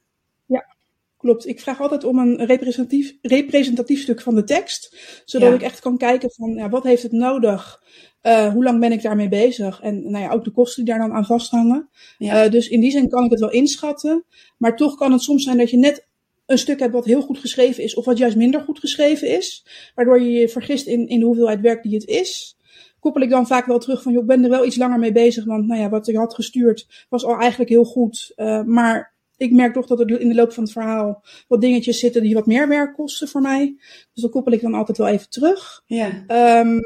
Klopt. 1.27 1.47
Ik 1.47 1.59
vraag 1.59 1.81
altijd 1.81 2.03
om 2.03 2.19
een 2.19 2.45
representatief, 2.45 3.13
representatief 3.21 4.01
stuk 4.01 4.21
van 4.21 4.35
de 4.35 4.43
tekst, 4.43 4.95
zodat 5.25 5.53
ik 5.53 5.61
echt 5.61 5.79
kan 5.79 5.97
kijken 5.97 6.31
van 6.31 6.53
ja, 6.53 6.69
wat 6.69 6.83
heeft 6.83 7.03
het 7.03 7.11
nodig 7.11 7.83
uh, 8.23 8.53
hoe 8.53 8.63
lang 8.63 8.79
ben 8.79 8.91
ik 8.91 9.01
daarmee 9.01 9.29
bezig? 9.29 9.81
En 9.81 10.11
nou 10.11 10.23
ja, 10.23 10.31
ook 10.31 10.43
de 10.43 10.51
kosten 10.51 10.85
die 10.85 10.93
daar 10.93 11.07
dan 11.07 11.17
aan 11.17 11.25
vasthangen. 11.25 11.89
Ja. 12.17 12.45
Uh, 12.45 12.51
dus 12.51 12.67
in 12.67 12.79
die 12.79 12.91
zin 12.91 13.09
kan 13.09 13.23
ik 13.23 13.31
het 13.31 13.39
wel 13.39 13.51
inschatten. 13.51 14.25
Maar 14.57 14.75
toch 14.75 14.95
kan 14.95 15.11
het 15.11 15.21
soms 15.21 15.43
zijn 15.43 15.57
dat 15.57 15.69
je 15.69 15.77
net 15.77 16.07
een 16.45 16.57
stuk 16.57 16.79
hebt 16.79 16.93
wat 16.93 17.05
heel 17.05 17.21
goed 17.21 17.39
geschreven 17.39 17.83
is, 17.83 17.95
of 17.95 18.05
wat 18.05 18.17
juist 18.17 18.35
minder 18.35 18.61
goed 18.61 18.79
geschreven 18.79 19.29
is. 19.37 19.65
Waardoor 19.95 20.21
je 20.21 20.31
je 20.31 20.49
vergist 20.49 20.87
in, 20.87 21.07
in 21.07 21.19
de 21.19 21.25
hoeveelheid 21.25 21.61
werk 21.61 21.83
die 21.83 21.93
het 21.93 22.07
is. 22.07 22.57
Koppel 22.99 23.21
ik 23.21 23.29
dan 23.29 23.47
vaak 23.47 23.65
wel 23.65 23.79
terug 23.79 24.01
van, 24.01 24.11
joh, 24.11 24.21
ik 24.21 24.27
ben 24.27 24.43
er 24.43 24.49
wel 24.49 24.65
iets 24.65 24.77
langer 24.77 24.99
mee 24.99 25.11
bezig. 25.11 25.45
Want 25.45 25.67
nou 25.67 25.81
ja, 25.81 25.89
wat 25.89 26.07
ik 26.07 26.15
had 26.15 26.33
gestuurd 26.33 27.05
was 27.09 27.25
al 27.25 27.39
eigenlijk 27.39 27.69
heel 27.69 27.83
goed. 27.83 28.33
Uh, 28.35 28.63
maar 28.63 29.15
ik 29.37 29.51
merk 29.51 29.73
toch 29.73 29.85
dat 29.85 29.99
er 29.99 30.19
in 30.19 30.29
de 30.29 30.35
loop 30.35 30.53
van 30.53 30.63
het 30.63 30.71
verhaal 30.71 31.23
wat 31.47 31.61
dingetjes 31.61 31.99
zitten 31.99 32.21
die 32.21 32.33
wat 32.33 32.45
meer 32.45 32.67
werk 32.67 32.93
kosten 32.93 33.27
voor 33.27 33.41
mij. 33.41 33.75
Dus 34.13 34.23
dat 34.23 34.31
koppel 34.31 34.53
ik 34.53 34.61
dan 34.61 34.73
altijd 34.73 34.97
wel 34.97 35.07
even 35.07 35.29
terug. 35.29 35.83
Ja. 35.85 36.23
Um, 36.59 36.81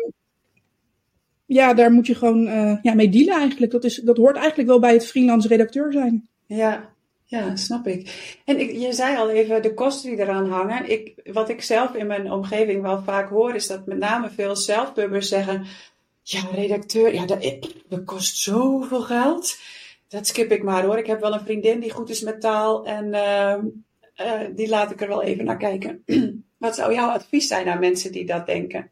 ja, 1.45 1.73
daar 1.73 1.91
moet 1.91 2.07
je 2.07 2.15
gewoon 2.15 2.47
uh, 2.47 2.77
ja, 2.81 2.93
mee 2.93 3.09
dealen 3.09 3.35
eigenlijk. 3.35 3.71
Dat, 3.71 3.83
is, 3.83 3.95
dat 3.95 4.17
hoort 4.17 4.35
eigenlijk 4.35 4.69
wel 4.69 4.79
bij 4.79 4.93
het 4.93 5.07
freelance 5.07 5.47
redacteur 5.47 5.91
zijn. 5.91 6.27
Ja, 6.45 6.93
ja, 7.25 7.55
snap 7.55 7.87
ik. 7.87 8.35
En 8.45 8.59
ik, 8.59 8.71
je 8.71 8.93
zei 8.93 9.17
al 9.17 9.29
even 9.29 9.61
de 9.61 9.73
kosten 9.73 10.09
die 10.09 10.19
eraan 10.19 10.49
hangen. 10.49 10.89
Ik, 10.89 11.13
wat 11.33 11.49
ik 11.49 11.61
zelf 11.61 11.95
in 11.95 12.07
mijn 12.07 12.31
omgeving 12.31 12.81
wel 12.81 13.03
vaak 13.03 13.29
hoor, 13.29 13.55
is 13.55 13.67
dat 13.67 13.85
met 13.85 13.97
name 13.97 14.29
veel 14.29 14.55
zelfpubbers 14.55 15.27
zeggen: 15.27 15.65
Ja, 16.23 16.41
redacteur, 16.53 17.13
ja, 17.13 17.25
dat, 17.25 17.57
dat 17.87 18.03
kost 18.03 18.37
zoveel 18.37 19.01
geld. 19.01 19.57
Dat 20.11 20.27
skip 20.27 20.51
ik 20.51 20.63
maar 20.63 20.83
hoor. 20.83 20.97
Ik 20.97 21.05
heb 21.05 21.19
wel 21.19 21.33
een 21.33 21.45
vriendin 21.45 21.79
die 21.79 21.91
goed 21.91 22.09
is 22.09 22.21
met 22.21 22.41
taal 22.41 22.85
en 22.85 23.05
uh, 23.05 23.57
uh, 24.27 24.55
die 24.55 24.69
laat 24.69 24.91
ik 24.91 25.01
er 25.01 25.07
wel 25.07 25.23
even 25.23 25.45
naar 25.45 25.57
kijken. 25.57 26.03
Wat 26.57 26.75
zou 26.75 26.93
jouw 26.93 27.09
advies 27.09 27.47
zijn 27.47 27.67
aan 27.67 27.79
mensen 27.79 28.11
die 28.11 28.25
dat 28.25 28.45
denken? 28.45 28.89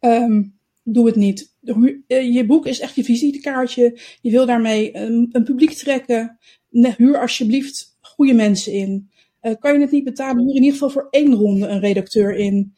Um, 0.00 0.58
doe 0.82 1.06
het 1.06 1.16
niet. 1.16 1.52
Eh, 2.06 2.34
je 2.34 2.46
boek 2.46 2.66
is 2.66 2.80
echt 2.80 2.94
je 2.94 3.04
visitekaartje. 3.04 3.98
Je 4.20 4.30
wil 4.30 4.46
daarmee 4.46 4.96
een, 4.96 5.42
publiek 5.44 5.72
trekken. 5.72 6.38
Huur 6.70 7.20
alsjeblieft 7.20 7.96
goede 8.00 8.34
mensen 8.34 8.72
in. 8.72 9.10
Uh, 9.42 9.54
kan 9.58 9.74
je 9.74 9.80
het 9.80 9.90
niet 9.90 10.04
betalen, 10.04 10.44
huur 10.44 10.48
in 10.54 10.62
ieder 10.62 10.72
geval 10.72 10.90
voor 10.90 11.08
één 11.10 11.34
ronde 11.34 11.66
een 11.66 11.80
redacteur 11.80 12.36
in. 12.36 12.74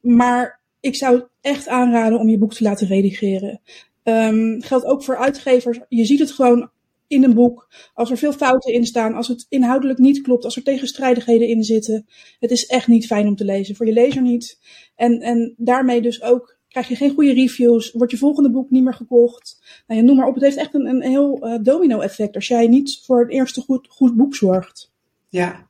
Maar 0.00 0.60
ik 0.80 0.94
zou 0.94 1.22
echt 1.40 1.68
aanraden 1.68 2.18
om 2.18 2.28
je 2.28 2.38
boek 2.38 2.54
te 2.54 2.64
laten 2.64 2.86
redigeren. 2.86 3.60
Um, 4.04 4.62
geldt 4.62 4.84
ook 4.84 5.04
voor 5.04 5.16
uitgevers. 5.16 5.78
Je 5.88 6.04
ziet 6.04 6.18
het 6.18 6.30
gewoon 6.30 6.70
in 7.06 7.24
een 7.24 7.34
boek. 7.34 7.68
Als 7.94 8.10
er 8.10 8.16
veel 8.16 8.32
fouten 8.32 8.72
in 8.72 8.86
staan, 8.86 9.14
als 9.14 9.28
het 9.28 9.46
inhoudelijk 9.48 9.98
niet 9.98 10.20
klopt, 10.20 10.44
als 10.44 10.56
er 10.56 10.62
tegenstrijdigheden 10.62 11.48
in 11.48 11.62
zitten. 11.62 12.06
Het 12.40 12.50
is 12.50 12.66
echt 12.66 12.86
niet 12.86 13.06
fijn 13.06 13.26
om 13.26 13.36
te 13.36 13.44
lezen. 13.44 13.76
Voor 13.76 13.86
je 13.86 13.92
lezer 13.92 14.22
niet. 14.22 14.58
En, 14.96 15.20
en 15.20 15.54
daarmee 15.56 16.02
dus 16.02 16.22
ook 16.22 16.58
krijg 16.68 16.88
je 16.88 16.96
geen 16.96 17.14
goede 17.14 17.32
reviews, 17.32 17.92
wordt 17.92 18.12
je 18.12 18.18
volgende 18.18 18.50
boek 18.50 18.70
niet 18.70 18.82
meer 18.82 18.94
gekocht. 18.94 19.62
Nou 19.86 20.02
noem 20.02 20.16
maar 20.16 20.26
op, 20.26 20.34
het 20.34 20.42
heeft 20.42 20.56
echt 20.56 20.74
een, 20.74 20.86
een 20.86 21.02
heel 21.02 21.46
uh, 21.46 21.58
domino-effect 21.62 22.34
als 22.34 22.48
jij 22.48 22.66
niet 22.66 23.00
voor 23.04 23.20
het 23.20 23.30
eerste 23.30 23.60
goed, 23.60 23.86
goed 23.90 24.16
boek 24.16 24.34
zorgt. 24.34 24.92
Ja. 25.28 25.68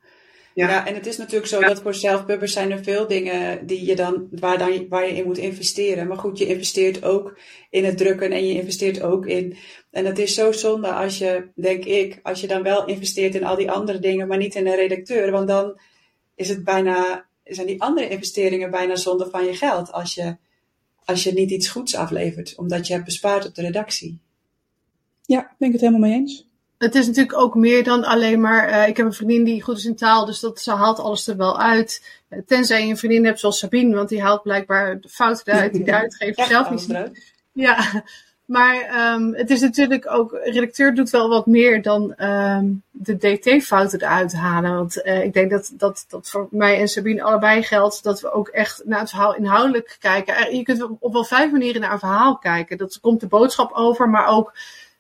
Ja. 0.55 0.69
ja, 0.69 0.87
en 0.87 0.95
het 0.95 1.07
is 1.07 1.17
natuurlijk 1.17 1.47
zo 1.47 1.61
dat 1.61 1.83
voor 1.83 1.95
zelfpubbers 1.95 2.53
zijn 2.53 2.71
er 2.71 2.83
veel 2.83 3.07
dingen 3.07 3.67
die 3.67 3.87
je 3.87 3.97
dan, 3.97 4.29
waar, 4.31 4.59
dan, 4.59 4.89
waar 4.89 5.07
je 5.07 5.17
in 5.17 5.25
moet 5.25 5.39
investeren. 5.39 6.07
Maar 6.07 6.17
goed, 6.17 6.39
je 6.39 6.47
investeert 6.47 7.05
ook 7.05 7.39
in 7.71 7.85
het 7.85 7.97
drukken 7.97 8.33
en 8.33 8.47
je 8.47 8.55
investeert 8.55 9.03
ook 9.03 9.27
in. 9.27 9.57
En 9.91 10.05
het 10.05 10.19
is 10.19 10.35
zo 10.35 10.53
zonde 10.53 10.93
als 10.93 11.19
je, 11.19 11.49
denk 11.55 11.85
ik, 11.85 12.21
als 12.23 12.41
je 12.41 12.47
dan 12.47 12.63
wel 12.63 12.87
investeert 12.87 13.35
in 13.35 13.45
al 13.45 13.57
die 13.57 13.71
andere 13.71 13.99
dingen, 13.99 14.29
maar 14.29 14.39
niet 14.39 14.55
in 14.55 14.67
een 14.67 14.75
redacteur. 14.75 15.31
Want 15.31 15.49
dan 15.49 15.81
is 16.35 16.49
het 16.49 16.65
bijna, 16.65 17.27
zijn 17.45 17.67
die 17.67 17.83
andere 17.83 18.09
investeringen 18.09 18.71
bijna 18.71 18.97
zonde 18.97 19.31
van 19.31 19.45
je 19.45 19.55
geld. 19.55 19.93
Als 19.93 20.15
je 20.15 20.37
als 21.05 21.23
je 21.23 21.33
niet 21.33 21.51
iets 21.51 21.69
goeds 21.69 21.95
aflevert, 21.95 22.55
omdat 22.57 22.87
je 22.87 22.93
hebt 22.93 23.05
bespaard 23.05 23.47
op 23.47 23.55
de 23.55 23.63
redactie. 23.63 24.19
Ja, 25.23 25.55
ben 25.59 25.69
ik 25.69 25.75
het 25.75 25.83
helemaal 25.83 26.09
mee 26.09 26.19
eens. 26.19 26.49
Het 26.85 26.95
is 26.95 27.07
natuurlijk 27.07 27.39
ook 27.39 27.55
meer 27.55 27.85
dan 27.85 28.05
alleen 28.05 28.41
maar. 28.41 28.69
Uh, 28.69 28.89
ik 28.89 28.97
heb 28.97 29.07
een 29.07 29.13
vriendin 29.13 29.45
die 29.45 29.63
goed 29.63 29.77
is 29.77 29.85
in 29.85 29.97
taal, 29.97 30.25
dus 30.25 30.41
dat, 30.41 30.61
ze 30.61 30.71
haalt 30.71 30.99
alles 30.99 31.27
er 31.27 31.37
wel 31.37 31.61
uit. 31.61 32.03
Uh, 32.31 32.39
tenzij 32.47 32.85
je 32.85 32.91
een 32.91 32.97
vriendin 32.97 33.25
hebt 33.25 33.41
zoals 33.41 33.59
Sabine, 33.59 33.95
want 33.95 34.09
die 34.09 34.23
haalt 34.23 34.43
blijkbaar 34.43 35.01
de 35.01 35.09
fouten 35.09 35.53
eruit 35.53 35.73
die 35.73 35.85
de 35.91 35.95
uitgever 35.95 36.45
zelf 36.45 36.71
niet 36.71 36.81
ziet. 36.81 37.33
Ja, 37.53 38.05
maar 38.45 39.13
um, 39.15 39.35
het 39.35 39.51
is 39.51 39.61
natuurlijk 39.61 40.11
ook, 40.11 40.41
redacteur 40.43 40.95
doet 40.95 41.11
wel 41.11 41.29
wat 41.29 41.47
meer 41.47 41.83
dan 41.83 42.15
um, 42.19 42.83
de 42.91 43.17
DT-fouten 43.17 44.01
eruit 44.01 44.33
halen. 44.33 44.75
Want 44.75 45.03
uh, 45.05 45.25
ik 45.25 45.33
denk 45.33 45.51
dat, 45.51 45.73
dat 45.73 46.05
dat 46.09 46.31
voor 46.31 46.49
mij 46.51 46.81
en 46.81 46.89
Sabine 46.89 47.23
allebei 47.23 47.63
geldt 47.63 48.03
dat 48.03 48.21
we 48.21 48.33
ook 48.33 48.49
echt 48.49 48.83
naar 48.85 49.01
het 49.01 49.11
verhaal 49.11 49.35
inhoudelijk 49.35 49.97
kijken. 50.01 50.57
Je 50.57 50.63
kunt 50.63 50.87
op 50.99 51.13
wel 51.13 51.25
vijf 51.25 51.51
manieren 51.51 51.81
naar 51.81 51.93
een 51.93 51.99
verhaal 51.99 52.39
kijken. 52.39 52.79
Dat 52.79 53.01
komt 53.01 53.21
de 53.21 53.27
boodschap 53.27 53.73
over, 53.73 54.11
maar 54.11 54.27
ook 54.27 54.53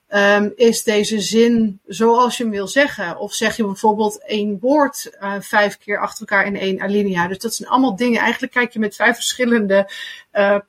um, 0.09 0.53
is 0.57 0.83
deze 0.83 1.21
zin 1.21 1.81
zoals 1.87 2.37
je 2.37 2.43
hem 2.43 2.53
wil 2.53 2.69
zeggen. 2.69 3.19
Of 3.19 3.33
zeg 3.33 3.57
je 3.57 3.64
bijvoorbeeld 3.64 4.25
één 4.27 4.59
woord 4.61 5.17
uh, 5.21 5.35
vijf 5.40 5.79
keer 5.79 5.99
achter 5.99 6.21
elkaar 6.21 6.47
in 6.47 6.57
één 6.57 6.81
alinea. 6.81 7.29
Dus 7.29 7.38
dat 7.38 7.55
zijn 7.55 7.69
allemaal 7.69 7.97
dingen. 7.97 8.21
Eigenlijk 8.21 8.53
kijk 8.53 8.73
je 8.73 8.79
met 8.79 8.97
vijf 8.97 9.14
verschillende 9.14 9.90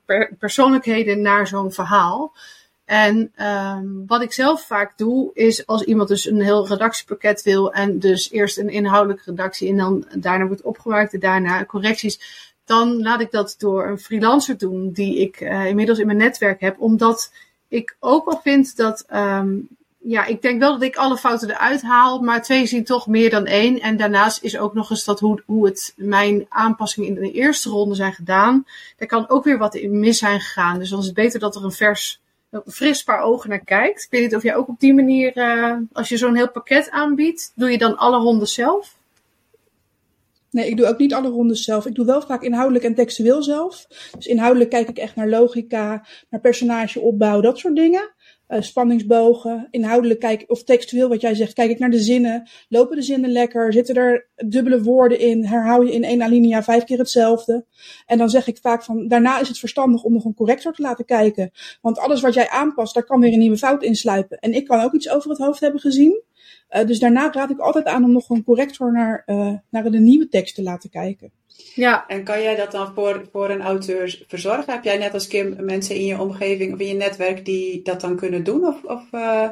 per 0.04 0.34
persoonlijkheden 0.38 1.20
naar 1.20 1.46
zo'n 1.46 1.72
verhaal. 1.72 2.32
En 2.86 3.32
um, 3.42 4.04
wat 4.06 4.22
ik 4.22 4.32
zelf 4.32 4.66
vaak 4.66 4.98
doe, 4.98 5.30
is 5.34 5.66
als 5.66 5.82
iemand 5.82 6.08
dus 6.08 6.26
een 6.26 6.40
heel 6.40 6.68
redactiepakket 6.68 7.42
wil 7.42 7.72
en 7.72 7.98
dus 7.98 8.30
eerst 8.30 8.58
een 8.58 8.68
inhoudelijke 8.68 9.30
redactie 9.30 9.68
en 9.68 9.76
dan 9.76 10.06
daarna 10.18 10.46
wordt 10.46 10.62
opgemaakt 10.62 11.12
en 11.12 11.20
daarna 11.20 11.64
correcties, 11.64 12.20
dan 12.64 13.02
laat 13.02 13.20
ik 13.20 13.30
dat 13.30 13.54
door 13.58 13.86
een 13.86 13.98
freelancer 13.98 14.58
doen 14.58 14.90
die 14.92 15.18
ik 15.18 15.40
uh, 15.40 15.66
inmiddels 15.66 15.98
in 15.98 16.06
mijn 16.06 16.18
netwerk 16.18 16.60
heb, 16.60 16.80
omdat 16.80 17.32
ik 17.68 17.96
ook 18.00 18.24
wel 18.24 18.40
vind 18.42 18.76
dat, 18.76 19.04
um, 19.14 19.68
ja, 19.98 20.24
ik 20.24 20.42
denk 20.42 20.60
wel 20.60 20.72
dat 20.72 20.82
ik 20.82 20.96
alle 20.96 21.16
fouten 21.16 21.50
eruit 21.50 21.82
haal, 21.82 22.20
maar 22.20 22.42
twee 22.42 22.66
zien 22.66 22.84
toch 22.84 23.06
meer 23.06 23.30
dan 23.30 23.46
één. 23.46 23.80
En 23.80 23.96
daarnaast 23.96 24.42
is 24.42 24.58
ook 24.58 24.74
nog 24.74 24.90
eens 24.90 25.04
dat 25.04 25.20
hoe, 25.20 25.42
hoe 25.46 25.66
het 25.66 25.92
mijn 25.96 26.46
aanpassingen 26.48 27.08
in 27.08 27.14
de 27.14 27.32
eerste 27.32 27.68
ronde 27.68 27.94
zijn 27.94 28.12
gedaan, 28.12 28.66
daar 28.96 29.08
kan 29.08 29.28
ook 29.28 29.44
weer 29.44 29.58
wat 29.58 29.74
in 29.74 30.00
mis 30.00 30.18
zijn 30.18 30.40
gegaan. 30.40 30.78
Dus 30.78 30.90
dan 30.90 30.98
is 30.98 31.04
het 31.04 31.14
beter 31.14 31.40
dat 31.40 31.56
er 31.56 31.64
een 31.64 31.72
vers 31.72 32.20
fris 32.66 33.02
paar 33.02 33.20
ogen 33.20 33.50
naar 33.50 33.64
kijkt. 33.64 34.02
Ik 34.02 34.10
weet 34.10 34.22
niet 34.22 34.34
of 34.34 34.42
jij 34.42 34.56
ook 34.56 34.68
op 34.68 34.80
die 34.80 34.94
manier, 34.94 35.36
uh, 35.36 35.76
als 35.92 36.08
je 36.08 36.16
zo'n 36.16 36.34
heel 36.34 36.50
pakket 36.50 36.90
aanbiedt, 36.90 37.52
doe 37.54 37.70
je 37.70 37.78
dan 37.78 37.96
alle 37.96 38.18
rondes 38.18 38.54
zelf? 38.54 38.95
Nee, 40.56 40.68
ik 40.68 40.76
doe 40.76 40.86
ook 40.86 40.98
niet 40.98 41.14
alle 41.14 41.28
rondes 41.28 41.64
zelf. 41.64 41.86
Ik 41.86 41.94
doe 41.94 42.06
wel 42.06 42.22
vaak 42.22 42.42
inhoudelijk 42.42 42.84
en 42.84 42.94
textueel 42.94 43.42
zelf. 43.42 43.86
Dus 44.16 44.26
inhoudelijk 44.26 44.70
kijk 44.70 44.88
ik 44.88 44.98
echt 44.98 45.16
naar 45.16 45.28
logica, 45.28 46.06
naar 46.30 46.40
personageopbouw, 46.40 47.40
dat 47.40 47.58
soort 47.58 47.76
dingen 47.76 48.14
uh, 48.48 48.60
spanningsbogen, 48.60 49.68
inhoudelijk 49.70 50.20
kijk, 50.20 50.44
of 50.46 50.64
textueel 50.64 51.08
wat 51.08 51.20
jij 51.20 51.34
zegt, 51.34 51.52
kijk 51.52 51.70
ik 51.70 51.78
naar 51.78 51.90
de 51.90 51.98
zinnen. 51.98 52.48
Lopen 52.68 52.96
de 52.96 53.02
zinnen 53.02 53.30
lekker? 53.30 53.72
Zitten 53.72 53.94
er 53.94 54.28
dubbele 54.36 54.82
woorden 54.82 55.18
in? 55.18 55.44
Herhaal 55.44 55.82
je 55.82 55.92
in 55.92 56.04
één 56.04 56.22
alinea 56.22 56.62
vijf 56.62 56.84
keer 56.84 56.98
hetzelfde? 56.98 57.66
En 58.06 58.18
dan 58.18 58.30
zeg 58.30 58.46
ik 58.46 58.58
vaak 58.60 58.84
van, 58.84 59.08
daarna 59.08 59.40
is 59.40 59.48
het 59.48 59.58
verstandig 59.58 60.02
om 60.02 60.12
nog 60.12 60.24
een 60.24 60.34
corrector 60.34 60.72
te 60.72 60.82
laten 60.82 61.04
kijken. 61.04 61.50
Want 61.80 61.98
alles 61.98 62.20
wat 62.20 62.34
jij 62.34 62.48
aanpast, 62.48 62.94
daar 62.94 63.04
kan 63.04 63.20
weer 63.20 63.32
een 63.32 63.38
nieuwe 63.38 63.56
fout 63.56 63.82
insluipen. 63.82 64.38
En 64.38 64.52
ik 64.52 64.66
kan 64.66 64.80
ook 64.80 64.94
iets 64.94 65.10
over 65.10 65.30
het 65.30 65.38
hoofd 65.38 65.60
hebben 65.60 65.80
gezien. 65.80 66.22
Uh, 66.70 66.86
dus 66.86 66.98
daarna 66.98 67.32
raad 67.32 67.50
ik 67.50 67.58
altijd 67.58 67.86
aan 67.86 68.04
om 68.04 68.12
nog 68.12 68.30
een 68.30 68.44
corrector 68.44 68.92
naar, 68.92 69.22
uh, 69.26 69.52
naar 69.70 69.90
de 69.90 69.98
nieuwe 69.98 70.28
tekst 70.28 70.54
te 70.54 70.62
laten 70.62 70.90
kijken. 70.90 71.30
Ja, 71.74 72.06
en 72.06 72.24
kan 72.24 72.42
jij 72.42 72.56
dat 72.56 72.70
dan 72.70 72.94
voor, 72.94 73.28
voor 73.32 73.50
een 73.50 73.62
auteur 73.62 74.24
verzorgen? 74.26 74.72
Heb 74.72 74.84
jij 74.84 74.98
net 74.98 75.14
als 75.14 75.26
Kim 75.26 75.56
mensen 75.64 75.94
in 75.94 76.04
je 76.04 76.20
omgeving 76.20 76.72
of 76.72 76.78
in 76.78 76.86
je 76.86 76.94
netwerk 76.94 77.44
die 77.44 77.82
dat 77.82 78.00
dan 78.00 78.16
kunnen 78.16 78.44
doen? 78.44 78.66
Of, 78.66 78.84
of 78.84 79.12
uh... 79.12 79.50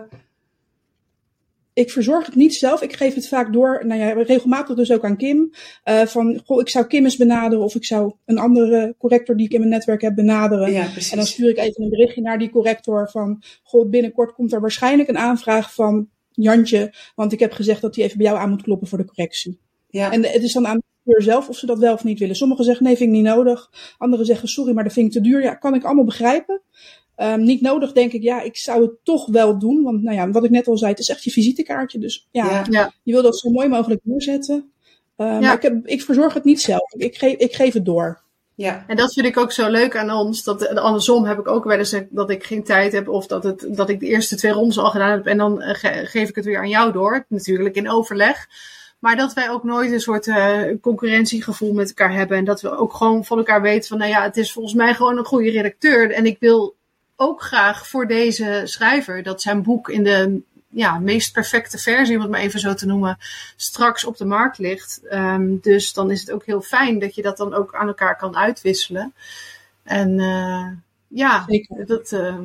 Ik 1.73 1.91
verzorg 1.91 2.27
het 2.27 2.35
niet 2.35 2.55
zelf. 2.55 2.83
Ik 2.83 2.93
geef 2.93 3.15
het 3.15 3.29
vaak 3.29 3.53
door, 3.53 3.83
nou 3.87 4.01
ja, 4.01 4.13
regelmatig 4.13 4.77
dus 4.77 4.93
ook 4.93 5.05
aan 5.05 5.17
Kim. 5.17 5.51
Uh, 5.85 6.01
van, 6.03 6.41
goh, 6.45 6.61
ik 6.61 6.69
zou 6.69 6.87
Kim 6.87 7.05
eens 7.05 7.17
benaderen 7.17 7.65
of 7.65 7.75
ik 7.75 7.85
zou 7.85 8.13
een 8.25 8.39
andere 8.39 8.95
corrector 8.99 9.37
die 9.37 9.47
ik 9.47 9.53
in 9.53 9.59
mijn 9.59 9.73
netwerk 9.73 10.03
heb 10.03 10.15
benaderen. 10.15 10.73
Ja, 10.73 10.83
precies. 10.83 11.11
En 11.11 11.17
dan 11.17 11.27
stuur 11.27 11.49
ik 11.49 11.59
even 11.59 11.83
een 11.83 11.91
berichtje 11.91 12.21
naar 12.21 12.39
die 12.39 12.51
corrector 12.51 13.11
van, 13.11 13.43
goh, 13.63 13.91
binnenkort 13.91 14.33
komt 14.33 14.53
er 14.53 14.61
waarschijnlijk 14.61 15.09
een 15.09 15.19
aanvraag 15.19 15.75
van 15.75 16.09
Jantje, 16.35 16.95
want 17.15 17.33
ik 17.33 17.41
heb 17.41 17.53
gezegd 17.53 17.81
dat 17.81 17.95
hij 17.95 18.05
even 18.05 18.19
bij 18.19 18.27
jou 18.27 18.39
aan 18.39 18.51
moet 18.51 18.63
kloppen 18.63 18.89
voor 18.89 18.99
de 18.99 19.05
correctie. 19.05 19.59
Ja. 19.91 20.13
En 20.13 20.25
het 20.25 20.43
is 20.43 20.53
dan 20.53 20.67
aan 20.67 20.81
zelf 21.05 21.49
of 21.49 21.57
ze 21.57 21.67
dat 21.67 21.79
wel 21.79 21.93
of 21.93 22.05
niet 22.05 22.19
willen. 22.19 22.37
Sommigen 22.37 22.65
zeggen 22.65 22.85
nee, 22.85 22.97
vind 22.97 23.09
ik 23.09 23.15
niet 23.15 23.25
nodig. 23.25 23.71
Anderen 23.99 24.27
zeggen 24.27 24.49
sorry, 24.49 24.75
maar 24.75 24.85
dat 24.85 24.93
vind 24.93 25.07
ik 25.07 25.13
te 25.13 25.21
duur. 25.21 25.43
Ja, 25.43 25.55
kan 25.55 25.75
ik 25.75 25.85
allemaal 25.85 26.05
begrijpen. 26.05 26.63
Um, 27.17 27.43
niet 27.43 27.61
nodig, 27.61 27.93
denk 27.93 28.13
ik, 28.13 28.23
ja, 28.23 28.43
ik 28.43 28.57
zou 28.57 28.83
het 28.83 28.93
toch 29.03 29.27
wel 29.27 29.59
doen. 29.59 29.83
Want 29.83 30.03
nou 30.03 30.17
ja, 30.17 30.31
wat 30.31 30.45
ik 30.45 30.51
net 30.51 30.69
al 30.69 30.79
zei, 30.79 30.91
het 30.91 31.01
is 31.01 31.09
echt 31.09 31.25
je 31.25 31.31
visitekaartje. 31.31 31.99
Dus 31.99 32.29
ja, 32.31 32.65
ja. 32.71 32.93
je 33.03 33.13
wil 33.13 33.23
dat 33.23 33.39
zo 33.39 33.51
mooi 33.51 33.69
mogelijk 33.69 34.01
neerzetten. 34.05 34.73
Uh, 35.17 35.27
ja. 35.27 35.41
Maar 35.41 35.55
ik, 35.55 35.63
heb, 35.63 35.87
ik 35.87 36.03
verzorg 36.03 36.35
het 36.35 36.45
niet 36.45 36.61
zelf. 36.61 36.93
Ik 36.93 37.17
geef, 37.17 37.37
ik 37.37 37.55
geef 37.55 37.73
het 37.73 37.85
door. 37.85 38.24
Ja. 38.55 38.85
En 38.87 38.97
dat 38.97 39.13
vind 39.13 39.27
ik 39.27 39.37
ook 39.37 39.53
zo 39.53 39.69
leuk 39.69 39.97
aan 39.97 40.11
ons. 40.11 40.45
Dat, 40.45 40.77
andersom 40.77 41.25
heb 41.25 41.39
ik 41.39 41.49
ook 41.49 41.65
wel 41.65 41.79
eens 41.79 41.97
dat 42.11 42.31
ik 42.31 42.45
geen 42.45 42.65
tijd 42.65 42.93
heb. 42.93 43.09
Of 43.09 43.27
dat, 43.27 43.45
het, 43.45 43.67
dat 43.69 43.89
ik 43.89 44.01
de 44.01 44.07
eerste 44.07 44.37
twee 44.37 44.53
rondes 44.53 44.79
al 44.79 44.91
gedaan 44.91 45.11
heb. 45.11 45.27
En 45.27 45.39
dan 45.39 45.63
geef 46.05 46.29
ik 46.29 46.35
het 46.35 46.45
weer 46.45 46.59
aan 46.59 46.69
jou 46.69 46.93
door. 46.93 47.25
Natuurlijk 47.29 47.75
in 47.75 47.91
overleg. 47.91 48.49
Maar 48.99 49.17
dat 49.17 49.33
wij 49.33 49.51
ook 49.51 49.65
nooit 49.65 49.93
een 49.93 50.01
soort 50.01 50.31
concurrentiegevoel 50.81 51.73
met 51.73 51.89
elkaar 51.89 52.13
hebben. 52.13 52.37
En 52.37 52.45
dat 52.45 52.61
we 52.61 52.77
ook 52.77 52.95
gewoon 52.95 53.25
van 53.25 53.39
elkaar 53.39 53.63
weten 53.63 53.89
van, 53.89 53.99
nou 53.99 54.11
ja, 54.11 54.23
het 54.23 54.37
is 54.37 54.53
volgens 54.53 54.75
mij 54.75 54.95
gewoon 54.95 55.19
een 55.19 55.25
goede 55.25 55.51
redacteur. 55.51 56.11
En 56.11 56.27
ik 56.27 56.37
wil 56.41 56.75
ook 57.17 57.43
graag 57.43 57.89
voor 57.89 58.07
deze 58.07 58.63
schrijver 58.65 59.23
dat 59.23 59.43
zijn 59.43 59.63
boek 59.63 59.89
in 59.89 60.05
de 60.05 60.43
ja, 60.75 60.99
meest 60.99 61.33
perfecte 61.33 61.79
versie, 61.79 62.17
om 62.17 62.23
het 62.23 62.31
maar 62.31 62.41
even 62.41 62.61
zo 62.61 62.75
te 62.75 62.87
noemen, 62.87 63.19
straks 63.57 64.05
op 64.05 64.17
de 64.17 64.25
markt 64.25 64.59
ligt. 64.59 65.01
Um, 65.11 65.59
dus 65.61 65.93
dan 65.93 66.11
is 66.11 66.21
het 66.21 66.31
ook 66.31 66.45
heel 66.45 66.61
fijn 66.61 66.99
dat 66.99 67.15
je 67.15 67.23
dat 67.23 67.37
dan 67.37 67.55
ook 67.55 67.75
aan 67.75 67.87
elkaar 67.87 68.17
kan 68.17 68.37
uitwisselen. 68.37 69.15
En 69.83 70.19
uh, 70.19 70.67
ja, 71.09 71.45
Zeker. 71.49 71.87
dat 71.87 72.13
uh, 72.13 72.39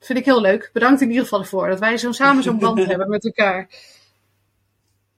vind 0.00 0.18
ik 0.18 0.24
heel 0.24 0.40
leuk. 0.40 0.70
Bedankt 0.72 1.00
in 1.00 1.08
ieder 1.08 1.22
geval 1.22 1.40
ervoor 1.40 1.68
dat 1.68 1.78
wij 1.78 1.96
zo 1.96 2.12
samen 2.12 2.42
zo'n 2.42 2.58
band 2.58 2.86
hebben 2.86 3.08
met 3.08 3.24
elkaar. 3.24 3.68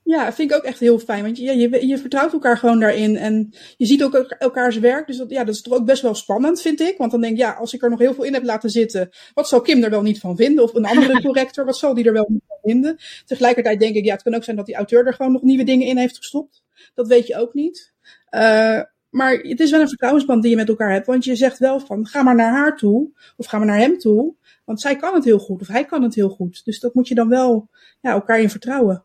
Ja, 0.04 0.32
vind 0.32 0.50
ik 0.50 0.56
ook 0.56 0.62
echt 0.62 0.80
heel 0.80 0.98
fijn. 0.98 1.22
Want 1.22 1.38
je, 1.38 1.56
je, 1.56 1.86
je 1.86 1.98
vertrouwt 1.98 2.32
elkaar 2.32 2.58
gewoon 2.58 2.80
daarin. 2.80 3.16
En 3.16 3.54
je 3.76 3.86
ziet 3.86 4.04
ook 4.04 4.14
elkaars 4.14 4.78
werk. 4.78 5.06
Dus 5.06 5.16
dat, 5.16 5.30
ja, 5.30 5.44
dat 5.44 5.54
is 5.54 5.62
toch 5.62 5.74
ook 5.74 5.84
best 5.84 6.02
wel 6.02 6.14
spannend, 6.14 6.60
vind 6.60 6.80
ik. 6.80 6.96
Want 6.98 7.10
dan 7.10 7.20
denk 7.20 7.32
ik, 7.32 7.38
ja, 7.38 7.52
als 7.52 7.74
ik 7.74 7.82
er 7.82 7.90
nog 7.90 7.98
heel 7.98 8.14
veel 8.14 8.24
in 8.24 8.32
heb 8.32 8.44
laten 8.44 8.70
zitten. 8.70 9.10
Wat 9.34 9.48
zal 9.48 9.60
Kim 9.60 9.82
er 9.82 9.90
wel 9.90 10.02
niet 10.02 10.18
van 10.20 10.36
vinden? 10.36 10.64
Of 10.64 10.74
een 10.74 10.84
andere 10.84 11.22
corrector, 11.26 11.64
wat 11.64 11.76
zal 11.76 11.94
die 11.94 12.04
er 12.04 12.12
wel 12.12 12.26
niet 12.28 12.42
van 12.48 12.58
vinden? 12.62 12.96
Tegelijkertijd 13.26 13.80
denk 13.80 13.94
ik, 13.94 14.04
ja, 14.04 14.12
het 14.12 14.22
kan 14.22 14.34
ook 14.34 14.44
zijn 14.44 14.56
dat 14.56 14.66
die 14.66 14.74
auteur 14.74 15.06
er 15.06 15.14
gewoon 15.14 15.32
nog 15.32 15.42
nieuwe 15.42 15.64
dingen 15.64 15.86
in 15.86 15.98
heeft 15.98 16.16
gestopt. 16.16 16.62
Dat 16.94 17.08
weet 17.08 17.26
je 17.26 17.36
ook 17.36 17.54
niet. 17.54 17.92
Uh, 18.30 18.80
maar 19.10 19.32
het 19.32 19.60
is 19.60 19.70
wel 19.70 19.80
een 19.80 19.88
vertrouwensband 19.88 20.42
die 20.42 20.50
je 20.50 20.56
met 20.56 20.68
elkaar 20.68 20.92
hebt. 20.92 21.06
Want 21.06 21.24
je 21.24 21.36
zegt 21.36 21.58
wel 21.58 21.80
van, 21.80 22.06
ga 22.06 22.22
maar 22.22 22.34
naar 22.34 22.52
haar 22.52 22.76
toe. 22.76 23.10
Of 23.36 23.46
ga 23.46 23.58
maar 23.58 23.66
naar 23.66 23.78
hem 23.78 23.98
toe. 23.98 24.34
Want 24.64 24.80
zij 24.80 24.96
kan 24.96 25.14
het 25.14 25.24
heel 25.24 25.38
goed. 25.38 25.60
Of 25.60 25.68
hij 25.68 25.84
kan 25.84 26.02
het 26.02 26.14
heel 26.14 26.28
goed. 26.28 26.64
Dus 26.64 26.80
dat 26.80 26.94
moet 26.94 27.08
je 27.08 27.14
dan 27.14 27.28
wel 27.28 27.68
ja, 28.00 28.10
elkaar 28.12 28.40
in 28.40 28.50
vertrouwen. 28.50 29.04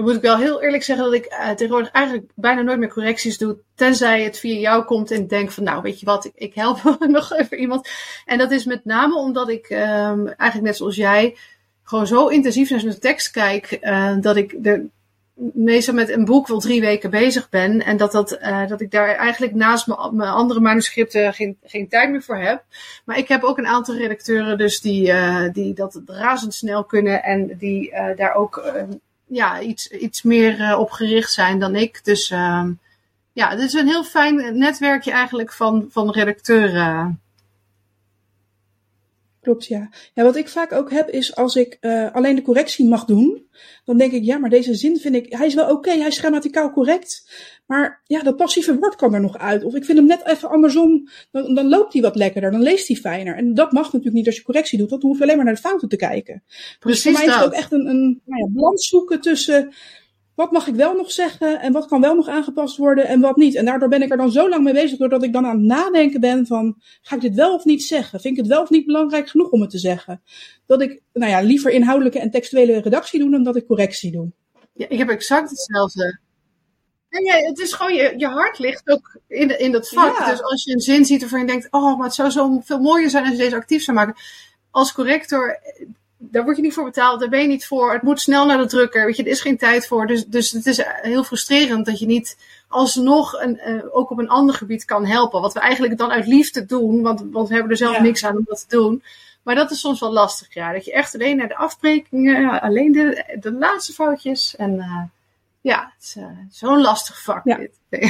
Dan 0.00 0.08
moet 0.08 0.18
ik 0.18 0.24
wel 0.24 0.36
heel 0.36 0.62
eerlijk 0.62 0.82
zeggen 0.82 1.04
dat 1.04 1.14
ik 1.14 1.26
uh, 1.26 1.50
tegenwoordig 1.50 1.90
eigenlijk 1.90 2.30
bijna 2.34 2.62
nooit 2.62 2.78
meer 2.78 2.92
correcties 2.92 3.38
doe. 3.38 3.58
Tenzij 3.74 4.22
het 4.22 4.38
via 4.38 4.58
jou 4.58 4.84
komt 4.84 5.10
en 5.10 5.26
denk 5.26 5.50
van 5.50 5.64
nou 5.64 5.82
weet 5.82 6.00
je 6.00 6.06
wat, 6.06 6.24
ik, 6.24 6.32
ik 6.34 6.54
help 6.54 6.96
nog 7.08 7.32
even 7.32 7.58
iemand. 7.58 7.88
En 8.24 8.38
dat 8.38 8.50
is 8.50 8.64
met 8.64 8.84
name 8.84 9.16
omdat 9.16 9.48
ik 9.48 9.70
um, 9.70 10.26
eigenlijk 10.26 10.62
net 10.62 10.76
zoals 10.76 10.96
jij 10.96 11.36
gewoon 11.82 12.06
zo 12.06 12.26
intensief 12.26 12.70
naar 12.70 12.80
zijn 12.80 12.98
tekst 12.98 13.30
kijk. 13.30 13.78
Uh, 13.80 14.16
dat 14.20 14.36
ik 14.36 14.56
er 14.62 14.84
meestal 15.54 15.94
met 15.94 16.10
een 16.10 16.24
boek 16.24 16.46
wel 16.46 16.60
drie 16.60 16.80
weken 16.80 17.10
bezig 17.10 17.48
ben. 17.48 17.84
En 17.84 17.96
dat, 17.96 18.12
dat, 18.12 18.38
uh, 18.42 18.66
dat 18.66 18.80
ik 18.80 18.90
daar 18.90 19.14
eigenlijk 19.14 19.54
naast 19.54 19.86
mijn 19.86 20.30
andere 20.30 20.60
manuscripten 20.60 21.34
geen, 21.34 21.58
geen 21.62 21.88
tijd 21.88 22.10
meer 22.10 22.22
voor 22.22 22.38
heb. 22.38 22.64
Maar 23.04 23.18
ik 23.18 23.28
heb 23.28 23.42
ook 23.42 23.58
een 23.58 23.66
aantal 23.66 23.96
redacteuren 23.96 24.58
dus 24.58 24.80
die, 24.80 25.12
die 25.52 25.74
dat 25.74 26.00
razendsnel 26.06 26.84
kunnen. 26.84 27.22
En 27.22 27.56
die 27.58 27.92
daar 28.16 28.34
ook 28.34 28.62
ja, 29.30 29.60
iets, 29.60 29.88
iets 29.88 30.22
meer 30.22 30.60
uh, 30.60 30.78
op 30.78 30.90
gericht 30.90 31.32
zijn 31.32 31.58
dan 31.58 31.76
ik. 31.76 32.04
Dus 32.04 32.30
uh, 32.30 32.64
ja, 33.32 33.50
het 33.50 33.60
is 33.60 33.72
een 33.72 33.86
heel 33.86 34.04
fijn 34.04 34.58
netwerkje 34.58 35.10
eigenlijk 35.10 35.52
van, 35.52 35.86
van 35.90 36.10
redacteuren. 36.10 37.20
Klopt, 39.40 39.66
ja. 39.66 39.90
Ja, 40.14 40.22
wat 40.22 40.36
ik 40.36 40.48
vaak 40.48 40.72
ook 40.72 40.90
heb 40.90 41.08
is 41.08 41.36
als 41.36 41.56
ik 41.56 41.76
uh, 41.80 42.12
alleen 42.12 42.36
de 42.36 42.42
correctie 42.42 42.88
mag 42.88 43.04
doen, 43.04 43.48
dan 43.84 43.98
denk 43.98 44.12
ik, 44.12 44.24
ja, 44.24 44.38
maar 44.38 44.50
deze 44.50 44.74
zin 44.74 44.98
vind 44.98 45.14
ik, 45.14 45.32
hij 45.32 45.46
is 45.46 45.54
wel 45.54 45.64
oké, 45.64 45.74
okay, 45.74 45.98
hij 45.98 46.06
is 46.06 46.18
grammaticaal 46.18 46.72
correct, 46.72 47.30
maar 47.66 48.02
ja, 48.04 48.22
dat 48.22 48.36
passieve 48.36 48.78
woord 48.78 48.96
kan 48.96 49.14
er 49.14 49.20
nog 49.20 49.38
uit. 49.38 49.64
Of 49.64 49.74
ik 49.74 49.84
vind 49.84 49.98
hem 49.98 50.06
net 50.06 50.26
even 50.26 50.48
andersom, 50.48 51.08
dan, 51.30 51.54
dan 51.54 51.68
loopt 51.68 51.92
hij 51.92 52.02
wat 52.02 52.16
lekkerder, 52.16 52.50
dan 52.50 52.62
leest 52.62 52.88
hij 52.88 52.96
fijner. 52.96 53.36
En 53.36 53.54
dat 53.54 53.72
mag 53.72 53.84
natuurlijk 53.84 54.14
niet 54.14 54.26
als 54.26 54.36
je 54.36 54.42
correctie 54.42 54.78
doet, 54.78 54.90
dan 54.90 55.00
hoef 55.00 55.16
je 55.16 55.22
alleen 55.22 55.36
maar 55.36 55.44
naar 55.44 55.54
de 55.54 55.60
fouten 55.60 55.88
te 55.88 55.96
kijken. 55.96 56.42
Precies 56.78 57.02
dus 57.02 57.12
voor 57.12 57.12
mij 57.12 57.28
is 57.28 57.34
het 57.34 57.44
ook 57.44 57.52
echt 57.52 57.72
een, 57.72 57.86
een 57.86 58.20
nou 58.24 58.40
ja, 58.42 58.48
balans 58.48 58.88
zoeken 58.88 59.20
tussen 59.20 59.72
wat 60.34 60.52
mag 60.52 60.66
ik 60.66 60.74
wel 60.74 60.94
nog 60.94 61.10
zeggen 61.10 61.60
en 61.60 61.72
wat 61.72 61.86
kan 61.86 62.00
wel 62.00 62.14
nog 62.14 62.28
aangepast 62.28 62.76
worden 62.76 63.06
en 63.06 63.20
wat 63.20 63.36
niet. 63.36 63.54
En 63.54 63.64
daardoor 63.64 63.88
ben 63.88 64.02
ik 64.02 64.10
er 64.10 64.16
dan 64.16 64.32
zo 64.32 64.48
lang 64.48 64.64
mee 64.64 64.72
bezig, 64.72 64.98
doordat 64.98 65.22
ik 65.22 65.32
dan 65.32 65.46
aan 65.46 65.56
het 65.56 65.66
nadenken 65.66 66.20
ben 66.20 66.46
van, 66.46 66.76
ga 67.02 67.14
ik 67.14 67.20
dit 67.20 67.34
wel 67.34 67.54
of 67.54 67.64
niet 67.64 67.82
zeggen? 67.82 68.20
Vind 68.20 68.36
ik 68.36 68.40
het 68.40 68.52
wel 68.52 68.62
of 68.62 68.70
niet 68.70 68.86
belangrijk 68.86 69.28
genoeg 69.28 69.50
om 69.50 69.60
het 69.60 69.70
te 69.70 69.78
zeggen? 69.78 70.22
Dat 70.66 70.82
ik, 70.82 71.02
nou 71.12 71.30
ja, 71.30 71.40
liever 71.40 71.70
inhoudelijke 71.70 72.18
en 72.18 72.30
textuele 72.30 72.80
redactie 72.80 73.20
doe 73.20 73.30
dan 73.30 73.42
dat 73.42 73.56
ik 73.56 73.66
correctie 73.66 74.12
doe. 74.12 74.32
Ja, 74.72 74.88
ik 74.88 74.98
heb 74.98 75.08
exact 75.08 75.50
hetzelfde. 75.50 76.18
En 77.08 77.24
ja, 77.24 77.34
het 77.34 77.58
is 77.58 77.72
gewoon, 77.72 77.94
je, 77.94 78.14
je 78.16 78.26
hart 78.26 78.58
ligt 78.58 78.90
ook 78.90 79.18
in, 79.28 79.58
in 79.58 79.72
dat 79.72 79.88
vak. 79.88 80.26
Dus 80.26 80.42
als 80.42 80.64
je 80.64 80.72
een 80.72 80.80
zin 80.80 81.04
ziet 81.04 81.20
waarvan 81.20 81.40
je 81.40 81.46
denkt, 81.46 81.68
oh, 81.70 81.96
maar 81.96 82.06
het 82.06 82.14
zou 82.14 82.30
zo 82.30 82.60
veel 82.64 82.80
mooier 82.80 83.10
zijn 83.10 83.24
als 83.24 83.32
je 83.32 83.38
deze 83.38 83.56
actief 83.56 83.82
zou 83.82 83.96
maken. 83.96 84.14
Als 84.70 84.92
corrector 84.92 85.60
daar 86.22 86.44
word 86.44 86.56
je 86.56 86.62
niet 86.62 86.74
voor 86.74 86.84
betaald, 86.84 87.20
daar 87.20 87.28
ben 87.28 87.40
je 87.40 87.46
niet 87.46 87.66
voor. 87.66 87.92
Het 87.92 88.02
moet 88.02 88.20
snel 88.20 88.46
naar 88.46 88.58
de 88.58 88.66
drukker, 88.66 89.06
weet 89.06 89.16
je, 89.16 89.22
er 89.22 89.28
is 89.28 89.40
geen 89.40 89.58
tijd 89.58 89.86
voor. 89.86 90.06
Dus, 90.06 90.26
dus 90.26 90.50
het 90.50 90.66
is 90.66 90.82
heel 90.84 91.24
frustrerend 91.24 91.86
dat 91.86 91.98
je 91.98 92.06
niet 92.06 92.36
alsnog 92.68 93.32
een, 93.32 93.60
uh, 93.66 93.84
ook 93.90 94.10
op 94.10 94.18
een 94.18 94.28
ander 94.28 94.54
gebied 94.54 94.84
kan 94.84 95.06
helpen. 95.06 95.40
Wat 95.40 95.52
we 95.52 95.60
eigenlijk 95.60 95.98
dan 95.98 96.10
uit 96.10 96.26
liefde 96.26 96.64
doen, 96.64 97.02
want, 97.02 97.24
want 97.30 97.48
we 97.48 97.54
hebben 97.54 97.72
er 97.72 97.78
zelf 97.78 98.00
niks 98.00 98.24
aan 98.24 98.36
om 98.36 98.44
dat 98.46 98.68
te 98.68 98.76
doen. 98.76 99.02
Maar 99.42 99.54
dat 99.54 99.70
is 99.70 99.80
soms 99.80 100.00
wel 100.00 100.12
lastig, 100.12 100.54
ja. 100.54 100.72
Dat 100.72 100.84
je 100.84 100.92
echt 100.92 101.14
alleen 101.14 101.36
naar 101.36 101.48
de 101.48 101.56
afbrekingen, 101.56 102.60
alleen 102.60 102.92
de, 102.92 103.36
de 103.40 103.52
laatste 103.52 103.92
foutjes. 103.92 104.56
En 104.56 104.74
uh, 104.74 105.02
ja, 105.60 105.92
het 105.94 106.04
is 106.04 106.16
uh, 106.16 106.26
zo'n 106.50 106.80
lastig 106.80 107.22
vak 107.22 107.44
ja. 107.44 107.56
dit. 107.56 107.78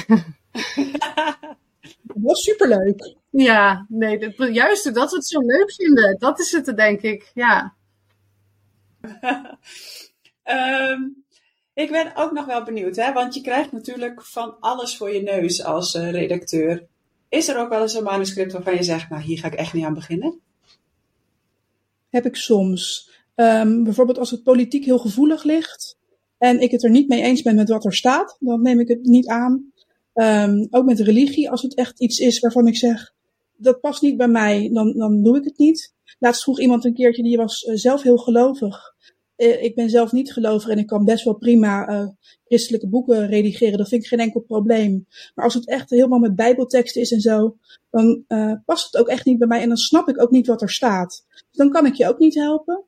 dat 2.02 2.16
was 2.22 2.42
superleuk. 2.42 3.14
Ja, 3.30 3.86
nee, 3.88 4.18
dat, 4.18 4.54
juist 4.54 4.94
dat 4.94 5.10
we 5.10 5.16
het 5.16 5.26
zo 5.26 5.40
leuk 5.40 5.72
vinden. 5.72 6.16
Dat 6.18 6.40
is 6.40 6.52
het, 6.52 6.76
denk 6.76 7.00
ik. 7.00 7.30
Ja. 7.34 7.74
Um, 10.44 11.24
ik 11.82 11.90
ben 11.90 12.12
ook 12.14 12.32
nog 12.32 12.46
wel 12.46 12.64
benieuwd, 12.64 12.96
hè? 12.96 13.12
want 13.12 13.34
je 13.34 13.40
krijgt 13.40 13.72
natuurlijk 13.72 14.22
van 14.22 14.56
alles 14.60 14.96
voor 14.96 15.12
je 15.12 15.22
neus 15.22 15.64
als 15.64 15.94
uh, 15.94 16.10
redacteur. 16.10 16.86
Is 17.28 17.48
er 17.48 17.58
ook 17.58 17.68
wel 17.68 17.82
eens 17.82 17.94
een 17.94 18.04
manuscript 18.04 18.52
waarvan 18.52 18.74
je 18.74 18.82
zegt, 18.82 19.10
nou 19.10 19.22
hier 19.22 19.38
ga 19.38 19.46
ik 19.46 19.54
echt 19.54 19.72
niet 19.72 19.84
aan 19.84 19.94
beginnen? 19.94 20.40
Heb 22.10 22.26
ik 22.26 22.36
soms. 22.36 23.10
Um, 23.34 23.84
bijvoorbeeld 23.84 24.18
als 24.18 24.30
het 24.30 24.42
politiek 24.42 24.84
heel 24.84 24.98
gevoelig 24.98 25.42
ligt 25.42 25.98
en 26.38 26.60
ik 26.60 26.70
het 26.70 26.84
er 26.84 26.90
niet 26.90 27.08
mee 27.08 27.22
eens 27.22 27.42
ben 27.42 27.54
met 27.54 27.68
wat 27.68 27.84
er 27.84 27.94
staat, 27.94 28.36
dan 28.40 28.62
neem 28.62 28.80
ik 28.80 28.88
het 28.88 29.02
niet 29.02 29.26
aan. 29.26 29.72
Um, 30.14 30.66
ook 30.70 30.84
met 30.84 31.00
religie, 31.00 31.50
als 31.50 31.62
het 31.62 31.74
echt 31.74 32.00
iets 32.00 32.18
is 32.18 32.40
waarvan 32.40 32.66
ik 32.66 32.76
zeg, 32.76 33.14
dat 33.56 33.80
past 33.80 34.02
niet 34.02 34.16
bij 34.16 34.28
mij, 34.28 34.70
dan, 34.72 34.92
dan 34.96 35.22
doe 35.22 35.36
ik 35.36 35.44
het 35.44 35.58
niet. 35.58 35.94
Laatst 36.18 36.42
vroeg 36.42 36.60
iemand 36.60 36.84
een 36.84 36.94
keertje, 36.94 37.22
die 37.22 37.36
was 37.36 37.62
uh, 37.62 37.76
zelf 37.76 38.02
heel 38.02 38.16
gelovig. 38.16 38.94
Uh, 39.36 39.62
ik 39.62 39.74
ben 39.74 39.90
zelf 39.90 40.12
niet 40.12 40.32
gelovig 40.32 40.68
en 40.68 40.78
ik 40.78 40.86
kan 40.86 41.04
best 41.04 41.24
wel 41.24 41.34
prima 41.34 41.90
uh, 41.90 42.08
christelijke 42.44 42.88
boeken 42.88 43.26
redigeren. 43.26 43.78
Dat 43.78 43.88
vind 43.88 44.02
ik 44.02 44.08
geen 44.08 44.18
enkel 44.18 44.40
probleem. 44.40 45.06
Maar 45.34 45.44
als 45.44 45.54
het 45.54 45.68
echt 45.68 45.90
helemaal 45.90 46.18
met 46.18 46.36
bijbelteksten 46.36 47.00
is 47.00 47.12
en 47.12 47.20
zo, 47.20 47.56
dan 47.90 48.24
past 48.64 48.92
het 48.92 48.96
ook 49.00 49.08
echt 49.08 49.24
niet 49.24 49.38
bij 49.38 49.48
mij. 49.48 49.60
En 49.60 49.68
dan 49.68 49.76
snap 49.76 50.08
ik 50.08 50.22
ook 50.22 50.30
niet 50.30 50.46
wat 50.46 50.62
er 50.62 50.70
staat. 50.70 51.24
Dus 51.28 51.46
dan 51.50 51.70
kan 51.70 51.86
ik 51.86 51.94
je 51.94 52.08
ook 52.08 52.18
niet 52.18 52.34
helpen. 52.34 52.84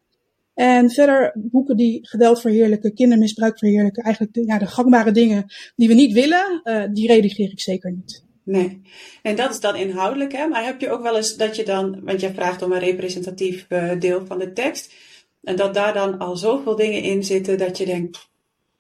En 0.55 0.91
verder 0.91 1.33
boeken 1.37 1.77
die 1.77 2.09
geweld 2.09 2.41
verheerlijken, 2.41 2.95
kindermisbruik 2.95 3.59
verheerlijken, 3.59 4.03
eigenlijk 4.03 4.35
de, 4.35 4.45
ja, 4.47 4.59
de 4.59 4.67
gangbare 4.67 5.13
dingen 5.13 5.45
die 5.77 5.89
we 5.89 5.95
niet 5.95 6.13
willen, 6.13 6.61
die 6.93 7.07
redigeer 7.07 7.51
ik 7.51 7.61
zeker 7.61 7.93
niet. 7.93 8.25
Nee. 8.45 8.83
En 9.23 9.37
dat 9.37 9.51
is 9.51 9.61
dan 9.61 9.77
inhoudelijk, 9.77 10.33
hè? 10.33 10.47
Maar 10.47 10.65
heb 10.65 10.81
je 10.81 10.91
ook 10.91 11.03
wel 11.03 11.17
eens 11.17 11.37
dat 11.37 11.57
je 11.57 11.65
dan, 11.65 12.05
want 12.05 12.21
jij 12.21 12.35
vraagt 12.35 12.63
om 12.63 12.73
een 12.73 12.79
representatief 12.79 13.67
uh, 13.69 14.01
deel 14.01 14.27
van 14.27 14.39
de 14.39 14.53
tekst, 14.53 14.95
en 15.43 15.57
dat 15.57 15.75
daar 15.75 15.95
dan 15.95 16.19
al 16.19 16.37
zoveel 16.37 16.77
dingen 16.77 17.03
in 17.03 17.25
zitten 17.25 17.59
dat 17.59 17.79
je 17.79 17.85
denkt, 17.85 18.31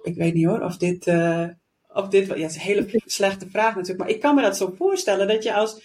ik 0.02 0.14
weet 0.14 0.34
niet 0.34 0.46
hoor, 0.46 0.60
of 0.60 0.76
dit, 0.76 1.06
uh, 1.06 1.48
of 1.88 2.08
dit, 2.08 2.26
ja, 2.26 2.32
het 2.34 2.50
is 2.50 2.54
een 2.54 2.60
hele 2.60 3.02
slechte 3.06 3.48
vraag 3.50 3.74
natuurlijk, 3.74 3.98
maar 3.98 4.08
ik 4.08 4.20
kan 4.20 4.34
me 4.34 4.42
dat 4.42 4.56
zo 4.56 4.74
voorstellen 4.76 5.28
dat 5.28 5.42
je 5.42 5.54
als, 5.54 5.82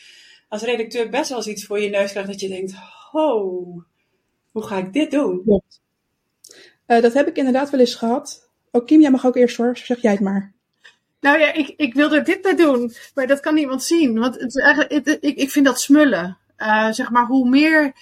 als 0.49 0.61
redacteur 0.61 1.09
best 1.09 1.29
wel 1.29 1.37
eens 1.37 1.47
iets 1.47 1.65
voor 1.65 1.79
je 1.79 1.89
neus 1.89 2.11
krijgt 2.11 2.29
dat 2.29 2.39
je 2.39 2.47
denkt, 2.47 2.73
ho, 3.11 3.83
hoe 4.51 4.63
ga 4.63 4.77
ik 4.77 4.93
dit 4.93 5.11
doen? 5.11 5.61
Uh, 6.87 7.01
dat 7.01 7.13
heb 7.13 7.27
ik 7.27 7.37
inderdaad 7.37 7.69
wel 7.69 7.79
eens 7.79 7.95
gehad. 7.95 8.49
Oh, 8.71 8.85
Kim, 8.85 9.01
jij 9.01 9.11
mag 9.11 9.25
ook 9.25 9.35
eerst 9.35 9.57
hoor, 9.57 9.77
zeg 9.77 10.01
jij 10.01 10.11
het 10.11 10.19
maar. 10.21 10.55
Nou 11.19 11.39
ja, 11.39 11.53
ik, 11.53 11.73
ik 11.77 11.93
wil 11.93 12.13
er 12.13 12.23
dit 12.23 12.41
bij 12.41 12.55
doen, 12.55 12.93
maar 13.15 13.27
dat 13.27 13.39
kan 13.39 13.53
niemand 13.53 13.83
zien. 13.83 14.19
Want 14.19 14.39
het 14.39 14.55
is 14.55 14.61
eigenlijk, 14.61 15.19
ik, 15.21 15.37
ik 15.37 15.51
vind 15.51 15.65
dat 15.65 15.81
smullen. 15.81 16.37
Uh, 16.57 16.91
zeg 16.91 17.09
maar, 17.09 17.25
hoe 17.25 17.49
meer, 17.49 17.93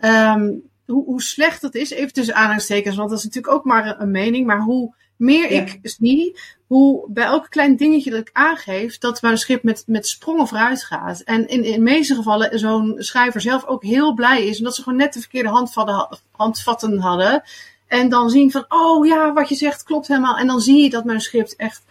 um, 0.00 0.62
hoe, 0.86 1.04
hoe 1.04 1.22
slecht 1.22 1.62
het 1.62 1.74
is, 1.74 1.90
even 1.90 2.12
tussen 2.12 2.34
aanhalingstekens, 2.34 2.96
want 2.96 3.08
dat 3.08 3.18
is 3.18 3.24
natuurlijk 3.24 3.54
ook 3.54 3.64
maar 3.64 4.00
een 4.00 4.10
mening, 4.10 4.46
maar 4.46 4.60
hoe 4.60 4.94
meer 5.16 5.52
ja. 5.52 5.60
ik 5.60 5.78
zie, 5.82 6.38
hoe 6.66 7.06
bij 7.10 7.24
elk 7.24 7.46
klein 7.50 7.76
dingetje 7.76 8.10
dat 8.10 8.20
ik 8.20 8.30
aangeef, 8.32 8.98
dat 8.98 9.22
manuscript 9.22 9.62
met, 9.62 9.82
met 9.86 10.08
sprongen 10.08 10.48
vooruit 10.48 10.84
gaat. 10.84 11.20
En 11.20 11.48
in, 11.48 11.64
in 11.64 11.72
de 11.72 11.80
meeste 11.80 12.14
gevallen 12.14 12.58
zo'n 12.58 12.94
schrijver 12.98 13.40
zelf 13.40 13.64
ook 13.66 13.82
heel 13.82 14.14
blij 14.14 14.46
is, 14.46 14.58
omdat 14.58 14.74
ze 14.74 14.82
gewoon 14.82 14.98
net 14.98 15.12
de 15.12 15.20
verkeerde 15.20 15.48
handvatten, 15.48 16.18
handvatten 16.30 16.98
hadden. 16.98 17.42
En 17.86 18.08
dan 18.08 18.30
zien 18.30 18.50
van, 18.50 18.64
oh 18.68 19.06
ja, 19.06 19.32
wat 19.32 19.48
je 19.48 19.54
zegt 19.54 19.82
klopt 19.82 20.08
helemaal. 20.08 20.36
En 20.36 20.46
dan 20.46 20.60
zie 20.60 20.82
je 20.82 20.90
dat 20.90 21.04
manuscript 21.04 21.56
echt 21.56 21.82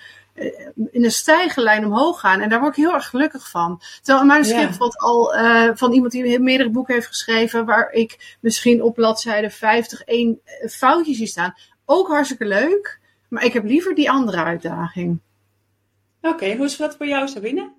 in 0.92 1.04
een 1.04 1.12
stijgende 1.12 1.64
lijn 1.64 1.86
omhoog 1.86 2.20
gaan. 2.20 2.42
En 2.42 2.50
daar 2.50 2.60
word 2.60 2.78
ik 2.78 2.84
heel 2.84 2.94
erg 2.94 3.10
gelukkig 3.10 3.50
van. 3.50 3.82
Terwijl 4.02 4.20
een 4.20 4.28
manuscript 4.28 4.72
ja. 4.72 4.78
wat 4.78 4.98
al 4.98 5.36
uh, 5.36 5.70
van 5.74 5.94
iemand 5.94 6.12
die 6.12 6.40
meerdere 6.40 6.70
boeken 6.70 6.94
heeft 6.94 7.08
geschreven, 7.08 7.66
waar 7.66 7.92
ik 7.92 8.38
misschien 8.42 8.82
op 8.82 8.94
bladzijde 8.94 9.50
50 9.50 10.02
één 10.02 10.40
foutje 10.70 11.14
zie 11.14 11.28
staan. 11.28 11.54
Ook 11.86 12.08
hartstikke 12.08 12.46
leuk. 12.46 13.00
Maar 13.30 13.44
ik 13.44 13.54
heb 13.54 13.64
liever 13.64 13.96
die 13.96 14.12
andere 14.12 14.44
uitdaging. 14.44 15.20
Oké, 16.22 16.56
hoe 16.56 16.66
is 16.66 16.78
dat 16.78 16.96
voor 16.98 17.08
jou, 17.08 17.28
Sabine? 17.28 17.72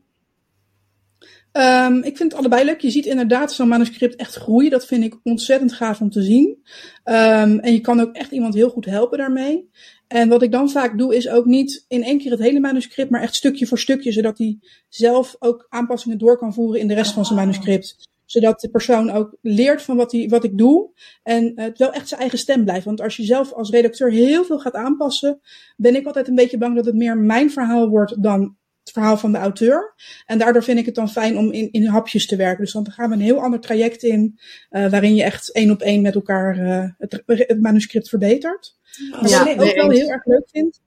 Um, 1.52 2.02
ik 2.02 2.16
vind 2.16 2.32
het 2.32 2.34
allebei 2.34 2.64
leuk. 2.64 2.80
Je 2.80 2.90
ziet 2.90 3.06
inderdaad 3.06 3.52
zo'n 3.52 3.68
manuscript 3.68 4.16
echt 4.16 4.34
groeien. 4.34 4.70
Dat 4.70 4.86
vind 4.86 5.04
ik 5.04 5.16
ontzettend 5.22 5.72
gaaf 5.72 6.00
om 6.00 6.10
te 6.10 6.22
zien. 6.22 6.62
Um, 7.04 7.58
en 7.58 7.72
je 7.72 7.80
kan 7.80 8.00
ook 8.00 8.14
echt 8.14 8.30
iemand 8.30 8.54
heel 8.54 8.70
goed 8.70 8.84
helpen 8.84 9.18
daarmee. 9.18 9.70
En 10.08 10.28
wat 10.28 10.42
ik 10.42 10.52
dan 10.52 10.70
vaak 10.70 10.98
doe, 10.98 11.16
is 11.16 11.28
ook 11.28 11.44
niet 11.44 11.84
in 11.88 12.02
één 12.02 12.18
keer 12.18 12.30
het 12.30 12.40
hele 12.40 12.60
manuscript, 12.60 13.10
maar 13.10 13.22
echt 13.22 13.34
stukje 13.34 13.66
voor 13.66 13.78
stukje, 13.78 14.12
zodat 14.12 14.38
hij 14.38 14.58
zelf 14.88 15.36
ook 15.38 15.66
aanpassingen 15.68 16.18
door 16.18 16.38
kan 16.38 16.54
voeren 16.54 16.80
in 16.80 16.88
de 16.88 16.94
rest 16.94 17.12
van 17.12 17.24
zijn 17.24 17.38
manuscript. 17.38 17.96
Zodat 18.24 18.60
de 18.60 18.68
persoon 18.68 19.10
ook 19.10 19.36
leert 19.40 19.82
van 19.82 19.96
wat, 19.96 20.12
hij, 20.12 20.28
wat 20.28 20.44
ik 20.44 20.58
doe. 20.58 20.90
En 21.22 21.52
het 21.54 21.78
wel 21.78 21.92
echt 21.92 22.08
zijn 22.08 22.20
eigen 22.20 22.38
stem 22.38 22.64
blijft. 22.64 22.84
Want 22.84 23.00
als 23.00 23.16
je 23.16 23.24
zelf 23.24 23.52
als 23.52 23.70
redacteur 23.70 24.10
heel 24.10 24.44
veel 24.44 24.58
gaat 24.58 24.74
aanpassen, 24.74 25.40
ben 25.76 25.96
ik 25.96 26.06
altijd 26.06 26.28
een 26.28 26.34
beetje 26.34 26.58
bang 26.58 26.76
dat 26.76 26.84
het 26.84 26.94
meer 26.94 27.16
mijn 27.16 27.50
verhaal 27.50 27.88
wordt 27.88 28.22
dan 28.22 28.56
het 28.88 28.96
verhaal 28.96 29.16
van 29.16 29.32
de 29.32 29.38
auteur. 29.38 29.94
En 30.26 30.38
daardoor 30.38 30.64
vind 30.64 30.78
ik 30.78 30.86
het 30.86 30.94
dan 30.94 31.10
fijn 31.10 31.38
om 31.38 31.52
in, 31.52 31.72
in 31.72 31.86
hapjes 31.86 32.26
te 32.26 32.36
werken. 32.36 32.64
Dus 32.64 32.72
dan 32.72 32.90
gaan 32.90 33.08
we 33.08 33.14
een 33.14 33.20
heel 33.20 33.42
ander 33.42 33.60
traject 33.60 34.02
in, 34.02 34.38
uh, 34.70 34.90
waarin 34.90 35.14
je 35.14 35.22
echt 35.22 35.52
één 35.52 35.70
op 35.70 35.80
één 35.80 36.02
met 36.02 36.14
elkaar 36.14 36.58
uh, 36.58 36.84
het, 36.98 37.22
het, 37.26 37.60
manuscript 37.60 38.08
verbetert. 38.08 38.76
Wat 39.20 39.30
ja, 39.30 39.48
ik 39.48 39.60
ook 39.60 39.74
wel 39.74 39.90
heel 39.90 40.10
erg 40.10 40.24
leuk 40.24 40.48
vind. 40.50 40.80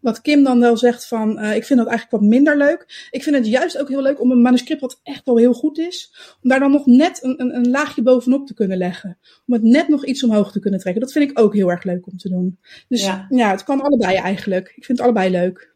Wat 0.00 0.20
Kim 0.20 0.44
dan 0.44 0.60
wel 0.60 0.76
zegt 0.76 1.06
van, 1.06 1.38
uh, 1.38 1.56
ik 1.56 1.64
vind 1.64 1.78
dat 1.78 1.88
eigenlijk 1.88 2.22
wat 2.22 2.30
minder 2.30 2.56
leuk. 2.56 3.08
Ik 3.10 3.22
vind 3.22 3.36
het 3.36 3.46
juist 3.46 3.78
ook 3.78 3.88
heel 3.88 4.02
leuk 4.02 4.20
om 4.20 4.30
een 4.30 4.42
manuscript 4.42 4.80
wat 4.80 5.00
echt 5.02 5.24
wel 5.24 5.36
heel 5.36 5.52
goed 5.52 5.78
is, 5.78 6.12
om 6.42 6.48
daar 6.48 6.60
dan 6.60 6.70
nog 6.70 6.86
net 6.86 7.24
een, 7.24 7.40
een, 7.40 7.56
een 7.56 7.70
laagje 7.70 8.02
bovenop 8.02 8.46
te 8.46 8.54
kunnen 8.54 8.78
leggen. 8.78 9.18
Om 9.46 9.54
het 9.54 9.62
net 9.62 9.88
nog 9.88 10.06
iets 10.06 10.24
omhoog 10.24 10.52
te 10.52 10.60
kunnen 10.60 10.80
trekken. 10.80 11.02
Dat 11.02 11.12
vind 11.12 11.30
ik 11.30 11.38
ook 11.38 11.54
heel 11.54 11.70
erg 11.70 11.84
leuk 11.84 12.06
om 12.06 12.16
te 12.16 12.28
doen. 12.28 12.58
Dus 12.88 13.04
ja, 13.04 13.26
ja 13.30 13.50
het 13.50 13.64
kan 13.64 13.80
allebei 13.80 14.16
eigenlijk. 14.16 14.72
Ik 14.76 14.84
vind 14.84 14.98
het 14.98 15.00
allebei 15.00 15.30
leuk. 15.30 15.69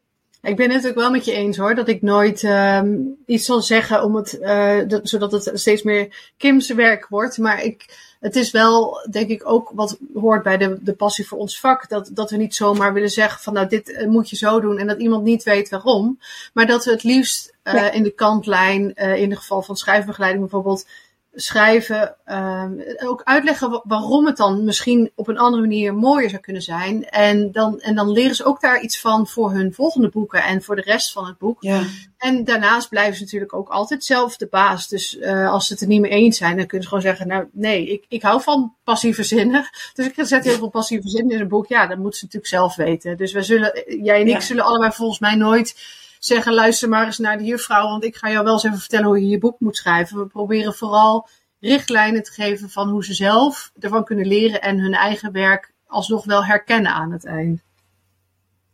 Ik 0.44 0.57
ben 0.57 0.64
het 0.66 0.74
natuurlijk 0.74 1.00
wel 1.00 1.11
met 1.11 1.24
je 1.24 1.33
eens 1.33 1.57
hoor, 1.57 1.74
dat 1.74 1.88
ik 1.88 2.02
nooit 2.02 2.42
um, 2.42 3.16
iets 3.26 3.44
zal 3.44 3.62
zeggen 3.62 4.04
om 4.04 4.16
het, 4.16 4.38
uh, 4.40 4.78
dat, 4.87 5.09
zodat 5.09 5.33
het 5.33 5.50
steeds 5.54 5.83
meer 5.83 6.33
Kim's 6.37 6.68
werk 6.68 7.07
wordt. 7.09 7.38
Maar 7.38 7.62
ik, 7.62 7.87
het 8.20 8.37
is 8.37 8.50
wel, 8.50 9.07
denk 9.11 9.28
ik, 9.28 9.48
ook 9.48 9.70
wat 9.74 9.98
hoort 10.14 10.42
bij 10.42 10.57
de, 10.57 10.78
de 10.80 10.94
passie 10.94 11.26
voor 11.26 11.38
ons 11.38 11.61
vak. 11.61 11.88
Dat, 11.88 12.11
dat 12.12 12.30
we 12.30 12.37
niet 12.37 12.54
zomaar 12.54 12.92
willen 12.92 13.11
zeggen 13.11 13.42
van 13.42 13.52
nou, 13.52 13.68
dit 13.68 13.92
eh, 13.92 14.07
moet 14.07 14.30
je 14.30 14.37
zo 14.37 14.61
doen 14.61 14.78
en 14.78 14.87
dat 14.87 15.00
iemand 15.00 15.24
niet 15.24 15.42
weet 15.42 15.68
waarom. 15.68 16.18
Maar 16.52 16.66
dat 16.66 16.85
we 16.85 16.90
het 16.90 17.02
liefst 17.02 17.54
uh, 17.64 17.74
ja. 17.74 17.90
in 17.90 18.02
de 18.02 18.14
kantlijn, 18.14 18.92
uh, 18.96 19.16
in 19.16 19.30
het 19.30 19.38
geval 19.38 19.62
van 19.62 19.76
schrijfbegeleiding 19.76 20.42
bijvoorbeeld, 20.42 20.87
schrijven, 21.35 22.16
um, 22.27 22.85
ook 23.05 23.23
uitleggen 23.23 23.83
waarom 23.85 24.27
het 24.27 24.37
dan 24.37 24.64
misschien 24.64 25.11
op 25.14 25.29
een 25.29 25.38
andere 25.38 25.62
manier 25.62 25.94
mooier 25.94 26.31
zou 26.31 26.42
kunnen 26.42 26.62
zijn. 26.62 27.09
En 27.09 27.53
dan, 27.53 27.81
en 27.81 27.94
dan 27.94 28.11
leren 28.11 28.35
ze 28.35 28.44
ook 28.44 28.61
daar 28.61 28.81
iets 28.81 29.01
van 29.01 29.27
voor 29.27 29.53
hun 29.53 29.75
volgende 29.75 30.09
boeken 30.09 30.42
en 30.42 30.62
voor 30.62 30.77
de 30.77 30.83
rest 30.83 31.12
van 31.12 31.27
het 31.27 31.38
boek. 31.38 31.62
Ja. 31.62 31.83
En 32.18 32.44
daarnaast 32.44 32.88
blijven 32.88 33.16
ze 33.16 33.23
natuurlijk 33.23 33.55
ook 33.55 33.68
altijd 33.68 34.05
zelf 34.05 34.37
de 34.37 34.47
baas. 34.51 34.88
Dus 34.88 35.16
uh, 35.16 35.51
als 35.51 35.66
ze 35.66 35.73
het 35.73 35.83
er 35.83 35.88
niet 35.88 36.01
mee 36.01 36.11
eens 36.11 36.38
zijn, 36.38 36.57
dan 36.57 36.66
kunnen 36.66 36.83
ze 36.83 36.94
gewoon 36.94 37.09
zeggen, 37.09 37.29
nou 37.29 37.49
nee, 37.53 37.87
ik, 37.87 38.05
ik 38.09 38.23
hou 38.23 38.42
van 38.42 38.75
passieve 38.85 39.23
zinnen. 39.23 39.68
Dus 39.94 40.07
ik 40.07 40.14
zet 40.16 40.44
heel 40.44 40.57
veel 40.57 40.68
passieve 40.68 41.09
zinnen 41.09 41.35
in 41.35 41.40
een 41.40 41.49
boek. 41.49 41.66
Ja, 41.66 41.87
dat 41.87 41.99
moeten 41.99 42.18
ze 42.18 42.25
natuurlijk 42.25 42.53
zelf 42.53 42.77
weten. 42.77 43.16
Dus 43.16 43.33
we 43.33 43.42
zullen, 43.42 43.85
jij 44.05 44.20
en 44.20 44.27
ik 44.27 44.33
ja. 44.33 44.40
zullen 44.40 44.64
allebei 44.64 44.92
volgens 44.92 45.18
mij 45.18 45.35
nooit 45.35 45.77
zeggen, 46.24 46.54
luister 46.54 46.88
maar 46.88 47.06
eens 47.06 47.18
naar 47.18 47.38
de 47.38 47.44
juffrouw, 47.44 47.88
want 47.88 48.04
ik 48.04 48.16
ga 48.16 48.30
jou 48.30 48.44
wel 48.44 48.52
eens 48.52 48.64
even 48.64 48.78
vertellen 48.78 49.06
hoe 49.06 49.20
je 49.20 49.28
je 49.28 49.38
boek 49.38 49.60
moet 49.60 49.76
schrijven. 49.76 50.18
We 50.18 50.26
proberen 50.26 50.74
vooral 50.74 51.28
richtlijnen 51.60 52.22
te 52.22 52.32
geven 52.32 52.70
van 52.70 52.88
hoe 52.88 53.04
ze 53.04 53.14
zelf 53.14 53.72
ervan 53.80 54.04
kunnen 54.04 54.26
leren 54.26 54.62
en 54.62 54.78
hun 54.78 54.94
eigen 54.94 55.32
werk 55.32 55.72
alsnog 55.87 56.24
wel 56.24 56.44
herkennen 56.44 56.92
aan 56.92 57.12
het 57.12 57.24
eind. 57.24 57.62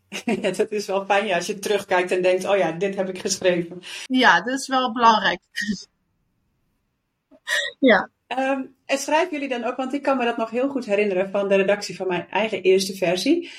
Ja, 0.40 0.50
dat 0.50 0.70
is 0.70 0.86
wel 0.86 1.04
fijn 1.04 1.26
ja, 1.26 1.36
als 1.36 1.46
je 1.46 1.58
terugkijkt 1.58 2.10
en 2.10 2.22
denkt, 2.22 2.44
oh 2.44 2.56
ja, 2.56 2.72
dit 2.72 2.96
heb 2.96 3.08
ik 3.08 3.18
geschreven. 3.18 3.82
Ja, 4.06 4.40
dat 4.40 4.58
is 4.58 4.68
wel 4.68 4.92
belangrijk. 4.92 5.40
ja. 7.90 8.10
Um, 8.38 8.74
en 8.86 8.98
schrijven 8.98 9.30
jullie 9.30 9.48
dan 9.48 9.64
ook, 9.64 9.76
want 9.76 9.92
ik 9.92 10.02
kan 10.02 10.16
me 10.16 10.24
dat 10.24 10.36
nog 10.36 10.50
heel 10.50 10.68
goed 10.68 10.84
herinneren 10.84 11.30
van 11.30 11.48
de 11.48 11.54
redactie 11.54 11.96
van 11.96 12.06
mijn 12.06 12.28
eigen 12.30 12.62
eerste 12.62 12.96
versie 12.96 13.50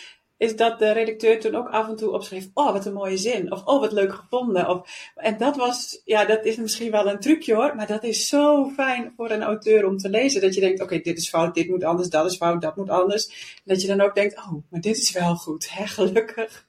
is 0.42 0.56
dat 0.56 0.80
de 0.80 0.92
redacteur 0.92 1.40
toen 1.40 1.56
ook 1.56 1.70
af 1.70 1.88
en 1.88 1.96
toe 1.96 2.12
opschreef: 2.12 2.50
Oh, 2.54 2.72
wat 2.72 2.86
een 2.86 2.94
mooie 2.94 3.18
zin. 3.18 3.52
Of 3.52 3.66
Oh, 3.66 3.80
wat 3.80 3.92
leuk 3.92 4.14
gevonden. 4.14 4.70
Of, 4.70 5.12
en 5.16 5.38
dat 5.38 5.56
was, 5.56 6.02
ja, 6.06 6.26
dat 6.26 6.46
is 6.46 6.56
misschien 6.56 6.92
wel 6.92 7.10
een 7.10 7.20
trucje 7.20 7.54
hoor. 7.54 7.76
Maar 7.76 7.88
dat 7.88 8.04
is 8.04 8.28
zo 8.28 8.70
fijn 8.70 9.14
voor 9.18 9.32
een 9.32 9.42
auteur 9.42 9.86
om 9.88 9.98
te 9.98 10.10
lezen. 10.10 10.42
Dat 10.42 10.54
je 10.54 10.60
denkt: 10.60 10.82
Oké, 10.82 10.84
okay, 10.84 11.04
dit 11.04 11.18
is 11.18 11.30
fout, 11.30 11.54
dit 11.54 11.70
moet 11.70 11.84
anders, 11.84 12.10
dat 12.10 12.26
is 12.32 12.38
fout, 12.38 12.62
dat 12.62 12.76
moet 12.76 12.90
anders. 12.90 13.28
En 13.56 13.62
dat 13.74 13.82
je 13.82 13.88
dan 13.88 14.02
ook 14.02 14.16
denkt: 14.16 14.38
Oh, 14.38 14.54
maar 14.70 14.82
dit 14.82 14.98
is 14.98 15.12
wel 15.12 15.36
goed. 15.36 15.70
Hè, 15.70 15.88
gelukkig. 15.88 16.66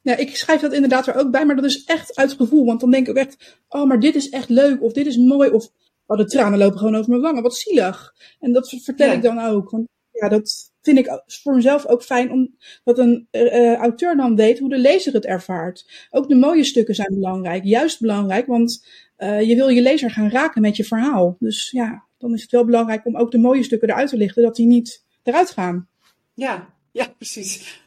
Ja, 0.00 0.16
ik 0.16 0.36
schrijf 0.36 0.60
dat 0.60 0.72
inderdaad 0.72 1.06
er 1.06 1.16
ook 1.16 1.30
bij, 1.30 1.46
maar 1.46 1.56
dat 1.56 1.64
is 1.64 1.84
echt 1.84 2.16
uit 2.16 2.32
gevoel. 2.32 2.64
Want 2.64 2.80
dan 2.80 2.90
denk 2.90 3.08
ik 3.08 3.16
ook 3.16 3.24
echt: 3.24 3.56
Oh, 3.68 3.86
maar 3.88 4.00
dit 4.00 4.14
is 4.14 4.28
echt 4.28 4.48
leuk. 4.48 4.82
Of 4.82 4.92
dit 4.92 5.06
is 5.06 5.16
mooi. 5.16 5.50
Of 5.50 5.68
oh, 6.06 6.16
de 6.16 6.24
tranen 6.24 6.58
lopen 6.58 6.78
gewoon 6.78 6.96
over 6.96 7.10
mijn 7.10 7.22
wangen. 7.22 7.42
Wat 7.42 7.56
zielig. 7.56 8.14
En 8.40 8.52
dat 8.52 8.68
vertel 8.68 9.08
ja. 9.08 9.12
ik 9.12 9.22
dan 9.22 9.38
ook. 9.40 9.70
Want 9.70 9.92
ja, 10.20 10.28
dat 10.28 10.72
vind 10.82 10.98
ik 10.98 11.22
voor 11.26 11.54
mezelf 11.54 11.86
ook 11.86 12.02
fijn 12.02 12.30
omdat 12.30 12.98
een 12.98 13.28
uh, 13.32 13.74
auteur 13.74 14.16
dan 14.16 14.36
weet 14.36 14.58
hoe 14.58 14.68
de 14.68 14.78
lezer 14.78 15.12
het 15.12 15.24
ervaart. 15.24 16.08
Ook 16.10 16.28
de 16.28 16.34
mooie 16.34 16.64
stukken 16.64 16.94
zijn 16.94 17.14
belangrijk, 17.14 17.64
juist 17.64 18.00
belangrijk, 18.00 18.46
want 18.46 18.86
uh, 19.18 19.40
je 19.40 19.54
wil 19.54 19.68
je 19.68 19.82
lezer 19.82 20.10
gaan 20.10 20.30
raken 20.30 20.62
met 20.62 20.76
je 20.76 20.84
verhaal. 20.84 21.36
Dus 21.38 21.70
ja, 21.70 22.04
dan 22.18 22.34
is 22.34 22.42
het 22.42 22.50
wel 22.50 22.64
belangrijk 22.64 23.06
om 23.06 23.16
ook 23.16 23.30
de 23.30 23.38
mooie 23.38 23.62
stukken 23.62 23.88
eruit 23.88 24.08
te 24.08 24.16
lichten, 24.16 24.42
dat 24.42 24.56
die 24.56 24.66
niet 24.66 25.04
eruit 25.22 25.50
gaan. 25.50 25.88
Ja, 26.34 26.74
ja, 26.92 27.08
precies. 27.16 27.83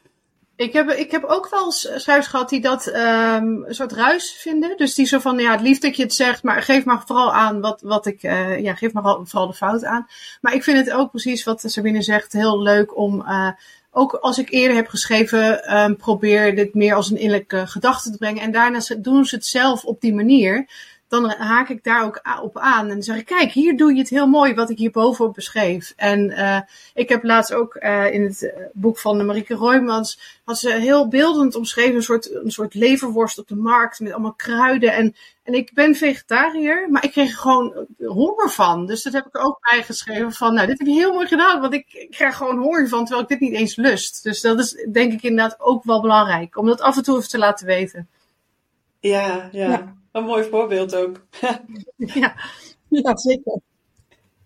Ik 0.58 0.72
heb, 0.72 0.90
ik 0.90 1.10
heb 1.10 1.24
ook 1.24 1.48
wel 1.50 1.70
schrijvers 1.70 2.26
gehad 2.26 2.48
die 2.48 2.60
dat 2.60 2.86
um, 2.86 2.94
een 3.64 3.74
soort 3.74 3.92
ruis 3.92 4.36
vinden. 4.38 4.76
Dus 4.76 4.94
die 4.94 5.06
zo 5.06 5.18
van, 5.18 5.38
ja, 5.38 5.50
het 5.50 5.60
liefst 5.60 5.82
dat 5.82 5.96
je 5.96 6.02
het 6.02 6.14
zegt, 6.14 6.42
maar 6.42 6.62
geef 6.62 6.84
maar 6.84 7.02
vooral 7.06 7.32
aan 7.34 7.60
wat, 7.60 7.80
wat 7.82 8.06
ik, 8.06 8.22
uh, 8.22 8.60
ja, 8.60 8.74
geef 8.74 8.92
maar 8.92 9.02
vooral 9.02 9.46
de 9.46 9.54
fout 9.54 9.84
aan. 9.84 10.06
Maar 10.40 10.54
ik 10.54 10.62
vind 10.62 10.78
het 10.78 10.90
ook 10.90 11.10
precies 11.10 11.44
wat 11.44 11.62
Sabine 11.66 12.02
zegt, 12.02 12.32
heel 12.32 12.62
leuk 12.62 12.96
om, 12.96 13.20
uh, 13.20 13.50
ook 13.90 14.12
als 14.12 14.38
ik 14.38 14.50
eerder 14.50 14.76
heb 14.76 14.88
geschreven, 14.88 15.76
um, 15.78 15.96
probeer 15.96 16.54
dit 16.54 16.74
meer 16.74 16.94
als 16.94 17.10
een 17.10 17.18
innerlijke 17.18 17.66
gedachte 17.66 18.10
te 18.10 18.18
brengen. 18.18 18.42
En 18.42 18.52
daarna 18.52 18.80
doen 18.98 19.24
ze 19.24 19.34
het 19.34 19.46
zelf 19.46 19.84
op 19.84 20.00
die 20.00 20.14
manier 20.14 20.66
dan 21.08 21.30
haak 21.30 21.68
ik 21.68 21.84
daar 21.84 22.04
ook 22.04 22.20
op 22.42 22.58
aan. 22.58 22.82
En 22.82 22.88
dan 22.88 23.02
zeg 23.02 23.16
ik, 23.16 23.26
kijk, 23.26 23.52
hier 23.52 23.76
doe 23.76 23.92
je 23.92 23.98
het 23.98 24.08
heel 24.08 24.26
mooi 24.26 24.54
wat 24.54 24.70
ik 24.70 24.78
hier 24.78 24.90
bovenop 24.90 25.34
beschreef. 25.34 25.92
En 25.96 26.30
uh, 26.30 26.60
ik 26.94 27.08
heb 27.08 27.24
laatst 27.24 27.52
ook 27.52 27.76
uh, 27.80 28.12
in 28.12 28.22
het 28.22 28.52
boek 28.72 28.98
van 28.98 29.26
Marieke 29.26 29.54
Roymans, 29.54 30.40
had 30.44 30.58
ze 30.58 30.72
heel 30.72 31.08
beeldend 31.08 31.54
omschreven, 31.54 31.94
een 31.94 32.02
soort, 32.02 32.34
een 32.34 32.50
soort 32.50 32.74
leverworst 32.74 33.38
op 33.38 33.48
de 33.48 33.56
markt 33.56 34.00
met 34.00 34.12
allemaal 34.12 34.34
kruiden. 34.34 34.92
En, 34.92 35.14
en 35.42 35.54
ik 35.54 35.70
ben 35.74 35.94
vegetariër, 35.94 36.90
maar 36.90 37.04
ik 37.04 37.10
kreeg 37.10 37.30
er 37.30 37.36
gewoon 37.36 37.86
honger 37.98 38.50
van. 38.50 38.86
Dus 38.86 39.02
dat 39.02 39.12
heb 39.12 39.26
ik 39.26 39.38
ook 39.38 39.58
bij 39.70 39.82
geschreven 39.82 40.32
van, 40.32 40.54
nou, 40.54 40.66
dit 40.66 40.78
heb 40.78 40.86
je 40.86 40.94
heel 40.94 41.12
mooi 41.12 41.26
gedaan, 41.26 41.60
want 41.60 41.74
ik, 41.74 41.86
ik 41.92 42.10
krijg 42.10 42.36
gewoon 42.36 42.58
honger 42.58 42.88
van, 42.88 43.04
terwijl 43.04 43.22
ik 43.22 43.28
dit 43.28 43.40
niet 43.40 43.58
eens 43.58 43.76
lust. 43.76 44.22
Dus 44.22 44.40
dat 44.40 44.58
is 44.58 44.86
denk 44.92 45.12
ik 45.12 45.22
inderdaad 45.22 45.60
ook 45.60 45.84
wel 45.84 46.00
belangrijk, 46.00 46.56
om 46.56 46.66
dat 46.66 46.80
af 46.80 46.96
en 46.96 47.02
toe 47.02 47.16
even 47.16 47.28
te 47.28 47.38
laten 47.38 47.66
weten. 47.66 48.08
Ja, 49.00 49.48
ja. 49.52 49.68
ja. 49.70 49.96
Een 50.18 50.24
mooi 50.24 50.48
voorbeeld 50.48 50.94
ook. 50.94 51.26
ja. 51.96 52.34
ja, 52.88 53.16
zeker. 53.16 53.60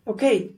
Oké, 0.05 0.25
okay. 0.25 0.55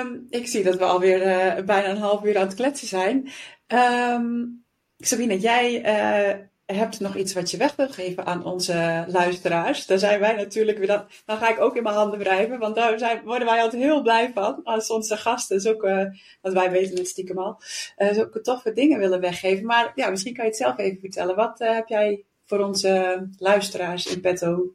um, 0.00 0.26
ik 0.30 0.46
zie 0.46 0.64
dat 0.64 0.76
we 0.76 0.84
alweer 0.84 1.26
uh, 1.26 1.64
bijna 1.64 1.88
een 1.88 1.96
half 1.96 2.24
uur 2.24 2.38
aan 2.38 2.46
het 2.46 2.54
kletsen 2.54 2.88
zijn. 2.88 3.28
Um, 3.66 4.64
Sabine, 4.98 5.38
jij 5.38 5.80
uh, 5.84 6.38
hebt 6.76 7.00
nog 7.00 7.16
iets 7.16 7.32
wat 7.32 7.50
je 7.50 7.56
weg 7.56 7.76
wil 7.76 7.88
geven 7.88 8.26
aan 8.26 8.44
onze 8.44 9.04
luisteraars. 9.08 9.86
Daar 9.86 9.98
zijn 9.98 10.20
wij 10.20 10.34
natuurlijk 10.34 10.78
weer, 10.78 10.86
dan, 10.86 11.04
dan 11.26 11.36
ga 11.36 11.50
ik 11.50 11.60
ook 11.60 11.76
in 11.76 11.82
mijn 11.82 11.94
handen 11.94 12.18
wrijven, 12.18 12.58
want 12.58 12.74
daar 12.74 12.98
zijn, 12.98 13.22
worden 13.24 13.48
wij 13.48 13.62
altijd 13.62 13.82
heel 13.82 14.02
blij 14.02 14.30
van. 14.34 14.60
Als 14.64 14.90
onze 14.90 15.16
gasten 15.16 15.60
zulke, 15.60 16.18
want 16.40 16.54
wij 16.54 16.70
weten 16.70 16.96
het 16.96 17.08
stiekem 17.08 17.38
al, 17.38 17.60
uh, 17.98 18.12
zulke 18.12 18.40
toffe 18.40 18.72
dingen 18.72 18.98
willen 18.98 19.20
weggeven. 19.20 19.66
Maar 19.66 19.92
ja, 19.94 20.10
misschien 20.10 20.34
kan 20.34 20.44
je 20.44 20.50
het 20.50 20.60
zelf 20.60 20.78
even 20.78 21.00
vertellen. 21.00 21.36
Wat 21.36 21.58
heb 21.58 21.88
jij 21.88 22.24
voor 22.52 22.66
onze 22.66 23.28
luisteraars 23.38 24.06
in 24.06 24.20
petto? 24.20 24.74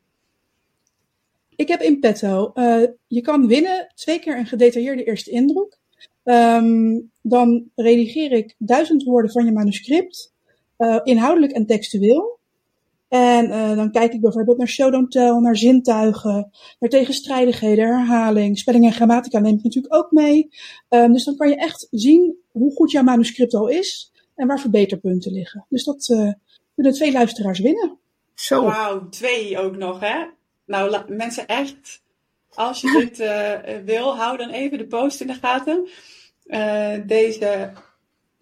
Ik 1.55 1.67
heb 1.67 1.81
in 1.81 1.99
petto. 1.99 2.51
Uh, 2.55 2.83
je 3.07 3.21
kan 3.21 3.47
winnen 3.47 3.91
twee 3.95 4.19
keer 4.19 4.37
een 4.37 4.45
gedetailleerde 4.45 5.03
eerste 5.03 5.31
indruk. 5.31 5.77
Um, 6.23 7.11
dan 7.21 7.69
redigeer 7.75 8.31
ik 8.31 8.55
duizend 8.57 9.03
woorden 9.03 9.31
van 9.31 9.45
je 9.45 9.51
manuscript, 9.51 10.33
uh, 10.77 10.99
inhoudelijk 11.03 11.51
en 11.51 11.65
textueel. 11.65 12.39
En 13.07 13.45
uh, 13.45 13.75
dan 13.75 13.91
kijk 13.91 14.13
ik 14.13 14.21
bijvoorbeeld 14.21 14.57
naar 14.57 14.67
show 14.67 14.91
don't 14.91 15.11
tell, 15.11 15.39
naar 15.39 15.57
zintuigen, 15.57 16.51
naar 16.79 16.89
tegenstrijdigheden, 16.89 17.85
herhaling, 17.85 18.57
spelling 18.57 18.85
en 18.85 18.93
grammatica 18.93 19.39
neem 19.39 19.57
ik 19.57 19.63
natuurlijk 19.63 19.95
ook 19.95 20.11
mee. 20.11 20.49
Um, 20.89 21.13
dus 21.13 21.23
dan 21.23 21.35
kan 21.35 21.49
je 21.49 21.55
echt 21.55 21.87
zien 21.91 22.35
hoe 22.51 22.71
goed 22.71 22.91
jouw 22.91 23.03
manuscript 23.03 23.53
al 23.53 23.67
is. 23.67 24.11
en 24.35 24.47
waar 24.47 24.59
verbeterpunten 24.59 25.31
liggen. 25.31 25.65
Dus 25.69 25.83
dat 25.83 26.35
kunnen 26.77 26.95
twee 26.95 27.11
luisteraars 27.11 27.59
winnen. 27.59 27.97
Zo. 28.33 28.63
Wauw, 28.63 29.09
twee 29.09 29.59
ook 29.59 29.75
nog, 29.75 29.99
hè? 29.99 30.25
Nou, 30.65 31.03
mensen 31.07 31.47
echt, 31.47 32.01
als 32.53 32.81
je 32.81 32.91
dit 32.99 33.19
uh, 33.19 33.85
wil, 33.85 34.15
hou 34.15 34.37
dan 34.37 34.49
even 34.49 34.77
de 34.77 34.87
post 34.87 35.21
in 35.21 35.27
de 35.27 35.33
gaten. 35.33 35.87
Uh, 36.45 36.93
deze 37.05 37.71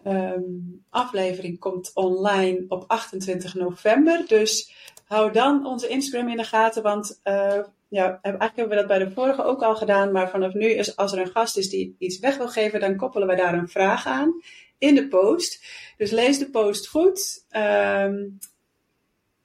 um, 0.06 0.84
aflevering 0.90 1.58
komt 1.58 1.90
online 1.94 2.64
op 2.68 2.84
28 2.86 3.54
november. 3.54 4.24
Dus 4.26 4.72
hou 5.04 5.32
dan 5.32 5.66
onze 5.66 5.88
Instagram 5.88 6.28
in 6.28 6.36
de 6.36 6.44
gaten, 6.44 6.82
want 6.82 7.20
uh, 7.24 7.58
ja, 7.88 8.18
eigenlijk 8.22 8.56
hebben 8.56 8.68
we 8.68 8.86
dat 8.86 8.86
bij 8.86 8.98
de 8.98 9.10
vorige 9.10 9.44
ook 9.44 9.62
al 9.62 9.76
gedaan, 9.76 10.12
maar 10.12 10.30
vanaf 10.30 10.52
nu 10.52 10.66
is 10.66 10.96
als 10.96 11.12
er 11.12 11.18
een 11.18 11.30
gast 11.30 11.56
is 11.56 11.70
die 11.70 11.96
iets 11.98 12.18
weg 12.18 12.36
wil 12.36 12.48
geven, 12.48 12.80
dan 12.80 12.96
koppelen 12.96 13.28
we 13.28 13.36
daar 13.36 13.54
een 13.54 13.68
vraag 13.68 14.06
aan 14.06 14.34
in 14.78 14.94
de 14.94 15.08
post. 15.08 15.64
Dus 15.96 16.10
lees 16.10 16.38
de 16.38 16.50
post 16.50 16.88
goed. 16.88 17.44
Um, 17.50 18.38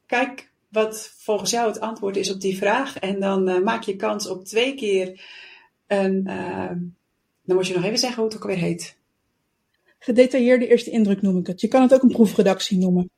kijk 0.05 0.51
wat 0.69 1.13
volgens 1.17 1.51
jou 1.51 1.67
het 1.67 1.79
antwoord 1.79 2.17
is 2.17 2.31
op 2.31 2.41
die 2.41 2.57
vraag 2.57 2.99
en 2.99 3.19
dan 3.19 3.49
uh, 3.49 3.59
maak 3.59 3.83
je 3.83 3.95
kans 3.95 4.27
op 4.27 4.45
twee 4.45 4.75
keer 4.75 5.21
een. 5.87 6.23
Uh, 6.27 6.71
dan 7.43 7.55
moet 7.55 7.67
je 7.67 7.73
nog 7.73 7.83
even 7.83 7.97
zeggen 7.97 8.21
hoe 8.21 8.31
het 8.31 8.41
ook 8.41 8.47
weer 8.47 8.57
heet. 8.57 8.97
Gedetailleerde 9.99 10.67
eerste 10.67 10.89
indruk 10.89 11.21
noem 11.21 11.37
ik 11.37 11.47
het. 11.47 11.61
Je 11.61 11.67
kan 11.67 11.81
het 11.81 11.93
ook 11.93 12.01
een 12.01 12.11
proefredactie 12.11 12.77
noemen. 12.77 13.09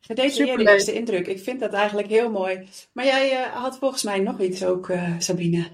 Gedetailleerde 0.00 0.70
eerste 0.70 0.92
indruk. 0.92 1.26
Ik 1.26 1.40
vind 1.40 1.60
dat 1.60 1.72
eigenlijk 1.72 2.08
heel 2.08 2.30
mooi. 2.30 2.68
Maar 2.92 3.04
jij 3.04 3.32
uh, 3.32 3.54
had 3.54 3.78
volgens 3.78 4.02
mij 4.02 4.18
nog 4.18 4.40
iets 4.40 4.64
ook, 4.64 4.88
uh, 4.88 5.14
Sabine. 5.18 5.66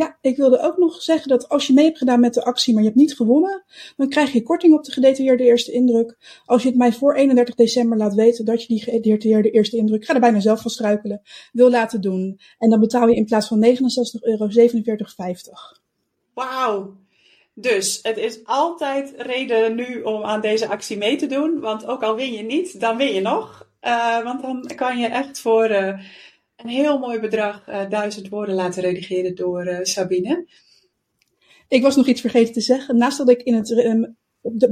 Ja, 0.00 0.18
ik 0.20 0.36
wilde 0.36 0.60
ook 0.60 0.76
nog 0.76 1.02
zeggen 1.02 1.28
dat 1.28 1.48
als 1.48 1.66
je 1.66 1.72
mee 1.72 1.84
hebt 1.84 1.98
gedaan 1.98 2.20
met 2.20 2.34
de 2.34 2.44
actie, 2.44 2.72
maar 2.72 2.82
je 2.82 2.88
hebt 2.88 3.00
niet 3.00 3.16
gewonnen, 3.16 3.64
dan 3.96 4.08
krijg 4.08 4.32
je 4.32 4.42
korting 4.42 4.74
op 4.74 4.84
de 4.84 4.92
gedetailleerde 4.92 5.44
eerste 5.44 5.72
indruk. 5.72 6.16
Als 6.44 6.62
je 6.62 6.68
het 6.68 6.76
mij 6.76 6.92
voor 6.92 7.14
31 7.14 7.54
december 7.54 7.98
laat 7.98 8.14
weten 8.14 8.44
dat 8.44 8.62
je 8.62 8.68
die 8.68 8.82
gedetailleerde 8.82 9.50
eerste 9.50 9.76
indruk, 9.76 10.04
ga 10.04 10.14
er 10.14 10.20
bijna 10.20 10.40
zelf 10.40 10.60
van 10.62 10.70
struikelen, 10.70 11.22
wil 11.52 11.70
laten 11.70 12.00
doen. 12.00 12.40
En 12.58 12.70
dan 12.70 12.80
betaal 12.80 13.08
je 13.08 13.14
in 13.14 13.24
plaats 13.24 13.46
van 13.46 13.58
69 13.58 14.22
euro 14.22 14.48
47,50. 14.48 15.80
Wauw, 16.34 16.96
dus 17.54 17.98
het 18.02 18.16
is 18.16 18.40
altijd 18.44 19.14
reden 19.16 19.74
nu 19.74 20.02
om 20.02 20.24
aan 20.24 20.40
deze 20.40 20.68
actie 20.68 20.96
mee 20.96 21.16
te 21.16 21.26
doen. 21.26 21.60
Want 21.60 21.86
ook 21.86 22.02
al 22.02 22.16
win 22.16 22.32
je 22.32 22.42
niet, 22.42 22.80
dan 22.80 22.96
win 22.96 23.14
je 23.14 23.20
nog. 23.20 23.68
Uh, 23.82 24.22
want 24.22 24.42
dan 24.42 24.70
kan 24.76 24.98
je 24.98 25.06
echt 25.06 25.40
voor 25.40 25.70
uh, 25.70 25.98
een 26.62 26.68
heel 26.68 26.98
mooi 26.98 27.20
bedrag 27.20 27.68
uh, 27.68 27.90
duizend 27.90 28.28
woorden 28.28 28.54
laten 28.54 28.82
redigeren 28.82 29.34
door 29.34 29.78
Sabine. 29.82 30.46
Ik 31.68 31.82
was 31.82 31.96
nog 31.96 32.06
iets 32.06 32.20
vergeten 32.20 32.52
te 32.52 32.60
zeggen. 32.60 32.96
Naast 32.96 33.18
dat 33.18 33.28
ik 33.28 33.42
in 33.42 33.54
het 33.54 33.70
um, 33.70 34.16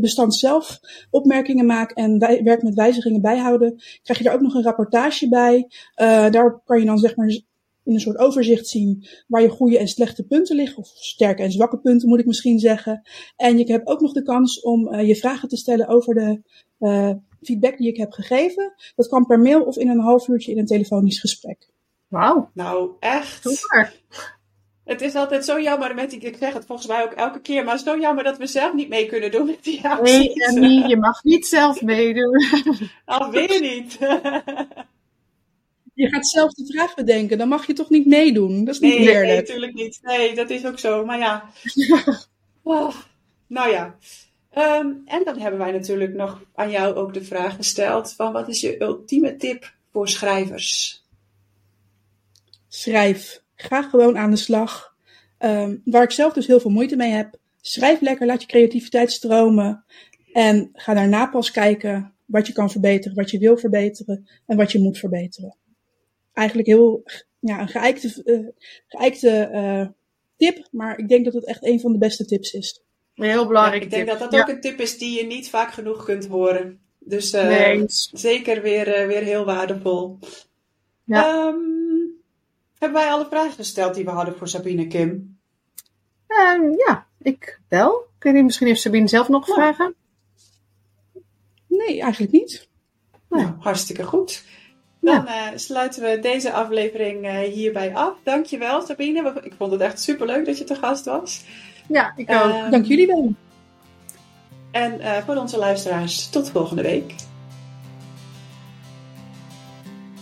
bestand 0.01 0.35
zelf 0.35 0.81
opmerkingen 1.11 1.67
maak 1.67 1.91
en 1.91 2.19
werk 2.19 2.63
met 2.63 2.75
wijzigingen 2.75 3.21
bijhouden, 3.21 3.83
krijg 4.03 4.19
je 4.19 4.25
daar 4.25 4.35
ook 4.35 4.41
nog 4.41 4.55
een 4.55 4.63
rapportage 4.63 5.29
bij. 5.29 5.67
daar 6.31 6.61
kan 6.65 6.79
je 6.79 6.87
dan 6.87 6.99
zeg 6.99 7.17
maar 7.17 7.29
in 7.29 7.95
een 7.95 8.01
soort 8.01 8.19
overzicht 8.19 8.67
zien 8.67 9.07
waar 9.27 9.43
je 9.43 9.49
goede 9.49 9.79
en 9.79 9.89
slechte 9.89 10.27
punten 10.27 10.57
liggen, 10.57 10.79
of 10.79 10.89
sterke 10.89 11.43
en 11.43 11.53
zwakke 11.53 11.79
punten 11.79 12.09
moet 12.09 12.19
ik 12.19 12.27
misschien 12.27 12.59
zeggen. 12.59 13.03
En 13.37 13.59
je 13.59 13.73
hebt 13.73 13.89
ook 13.89 14.01
nog 14.01 14.13
de 14.13 14.23
kans 14.23 14.61
om 14.61 15.01
je 15.01 15.17
vragen 15.17 15.49
te 15.49 15.57
stellen 15.57 15.89
over 15.89 16.15
de 16.15 16.41
feedback 17.43 17.79
die 17.79 17.89
ik 17.89 17.97
heb 17.97 18.13
gegeven. 18.13 18.75
Dat 18.95 19.09
kan 19.09 19.27
per 19.27 19.41
mail 19.41 19.63
of 19.63 19.77
in 19.77 19.89
een 19.89 20.01
half 20.01 20.29
uurtje 20.29 20.53
in 20.53 20.59
een 20.59 20.67
telefonisch 20.67 21.21
gesprek. 21.21 21.69
Wauw. 22.09 22.51
Nou, 22.55 22.91
echt. 23.01 23.43
Super. 23.43 23.95
Het 24.85 25.01
is 25.01 25.15
altijd 25.15 25.45
zo 25.45 25.61
jammer 25.61 25.95
met 25.95 26.11
die, 26.11 26.21
ik 26.21 26.37
zeg 26.37 26.53
het 26.53 26.67
volgens 26.67 26.89
mij 26.89 27.03
ook 27.03 27.13
elke 27.13 27.41
keer, 27.41 27.65
maar 27.65 27.79
zo 27.79 27.99
jammer 27.99 28.25
dat 28.25 28.39
we 28.39 28.47
zelf 28.47 28.73
niet 28.73 28.89
mee 28.89 29.07
kunnen 29.07 29.31
doen 29.31 29.47
met 29.47 29.65
die 29.65 29.89
acties. 29.89 30.17
Nee, 30.17 30.33
Emmy, 30.35 30.89
je 30.89 30.97
mag 30.97 31.25
niet 31.25 31.47
zelf 31.47 31.83
meedoen. 31.83 32.45
Alweer 33.05 33.61
niet. 33.73 33.99
je 35.95 36.09
gaat 36.09 36.29
zelf 36.29 36.53
de 36.53 36.67
vraag 36.67 36.95
bedenken, 36.95 37.39
dan 37.39 37.49
mag 37.49 37.67
je 37.67 37.73
toch 37.73 37.91
niet 37.91 38.07
meedoen? 38.07 38.65
Dat 38.65 38.75
is 38.75 38.81
niet 38.81 38.99
nee, 38.99 39.15
Nee, 39.15 39.37
natuurlijk 39.37 39.75
niet. 39.75 39.99
Nee, 40.03 40.35
dat 40.35 40.51
is 40.51 40.67
ook 40.67 40.79
zo. 40.79 41.05
Maar 41.05 41.19
ja. 41.19 41.45
Oh, 42.63 42.95
nou 43.47 43.71
ja. 43.71 43.97
Um, 44.57 45.03
en 45.05 45.25
dan 45.25 45.39
hebben 45.39 45.61
wij 45.61 45.73
natuurlijk 45.73 46.15
nog 46.15 46.43
aan 46.55 46.71
jou 46.71 46.95
ook 46.95 47.15
de 47.15 47.25
vraag 47.25 47.55
gesteld 47.57 48.13
van 48.13 48.33
wat 48.33 48.49
is 48.49 48.61
je 48.61 48.83
ultieme 48.83 49.37
tip 49.37 49.73
voor 49.93 50.09
schrijvers? 50.09 51.03
Schrijf. 52.69 53.43
Ga 53.55 53.83
gewoon 53.83 54.19
aan 54.19 54.31
de 54.31 54.37
slag. 54.37 54.97
Um, 55.39 55.83
waar 55.85 56.03
ik 56.03 56.11
zelf 56.11 56.33
dus 56.33 56.47
heel 56.47 56.61
veel 56.61 56.71
moeite 56.71 56.97
mee 56.97 57.13
heb. 57.13 57.39
Schrijf 57.61 58.01
lekker, 58.01 58.27
laat 58.27 58.41
je 58.41 58.49
creativiteit 58.49 59.13
stromen. 59.13 59.85
En 60.33 60.71
ga 60.73 60.95
daarna 60.95 61.27
pas 61.27 61.51
kijken 61.51 62.15
wat 62.25 62.47
je 62.47 62.53
kan 62.53 62.71
verbeteren, 62.71 63.17
wat 63.17 63.31
je 63.31 63.39
wil 63.39 63.57
verbeteren 63.57 64.29
en 64.47 64.57
wat 64.57 64.73
je 64.73 64.79
moet 64.79 64.99
verbeteren 64.99 65.57
eigenlijk 66.39 66.69
heel 66.69 67.03
ja, 67.39 67.61
een 67.61 67.69
geëikte, 67.69 68.23
uh, 68.25 68.49
geëikte 68.87 69.51
uh, 69.53 69.87
tip, 70.37 70.69
maar 70.71 70.99
ik 70.99 71.09
denk 71.09 71.25
dat 71.25 71.35
het 71.35 71.45
echt 71.45 71.65
een 71.65 71.81
van 71.81 71.93
de 71.93 71.99
beste 71.99 72.25
tips 72.25 72.53
is. 72.53 72.83
Een 73.15 73.29
heel 73.29 73.47
belangrijk 73.47 73.83
Ik 73.83 73.91
denk 73.91 74.07
dat 74.07 74.19
dat 74.19 74.35
ook 74.41 74.49
een 74.49 74.61
tip 74.61 74.81
is 74.81 74.99
die 74.99 75.19
je 75.19 75.27
niet 75.27 75.51
vaak 75.51 75.73
genoeg 75.73 76.05
kunt 76.05 76.27
horen. 76.27 76.81
Dus 76.99 77.35
uh, 77.35 77.47
nee. 77.47 77.83
zeker 78.13 78.63
weer, 78.63 79.07
weer 79.07 79.23
heel 79.23 79.45
waardevol. 79.45 80.19
Ja. 81.05 81.47
Um, 81.47 81.78
hebben 82.79 83.01
wij 83.01 83.11
alle 83.11 83.27
vragen 83.31 83.53
gesteld 83.53 83.95
die 83.95 84.05
we 84.05 84.11
hadden 84.11 84.37
voor 84.37 84.49
Sabine 84.49 84.87
Kim? 84.87 85.39
Um, 86.29 86.71
ja, 86.87 87.07
ik 87.19 87.61
wel. 87.69 88.07
Kun 88.19 88.37
je 88.37 88.43
misschien 88.43 88.67
even 88.67 88.79
Sabine 88.79 89.09
zelf 89.09 89.29
nog 89.29 89.47
vragen? 89.47 89.95
Nee, 91.67 92.03
eigenlijk 92.03 92.33
niet. 92.33 92.69
Nou, 93.29 93.53
hartstikke 93.59 94.05
goed. 94.05 94.45
Dan 95.01 95.27
uh, 95.27 95.47
sluiten 95.55 96.03
we 96.03 96.19
deze 96.21 96.53
aflevering 96.53 97.27
uh, 97.27 97.39
hierbij 97.39 97.95
af. 97.95 98.15
Dankjewel 98.23 98.83
Sabine. 98.83 99.41
Ik 99.43 99.53
vond 99.57 99.73
het 99.73 99.81
echt 99.81 100.01
superleuk 100.01 100.45
dat 100.45 100.59
je 100.59 100.65
te 100.65 100.75
gast 100.75 101.05
was. 101.05 101.45
Ja, 101.89 102.13
ik 102.17 102.31
ook. 102.31 102.45
Uh, 102.45 102.71
Dank 102.71 102.85
jullie 102.85 103.07
wel. 103.07 103.35
En 104.71 105.01
eh, 105.01 105.25
voor 105.25 105.37
onze 105.37 105.59
luisteraars, 105.59 106.31
tot 106.31 106.51
volgende 106.51 106.83
week. 106.83 107.15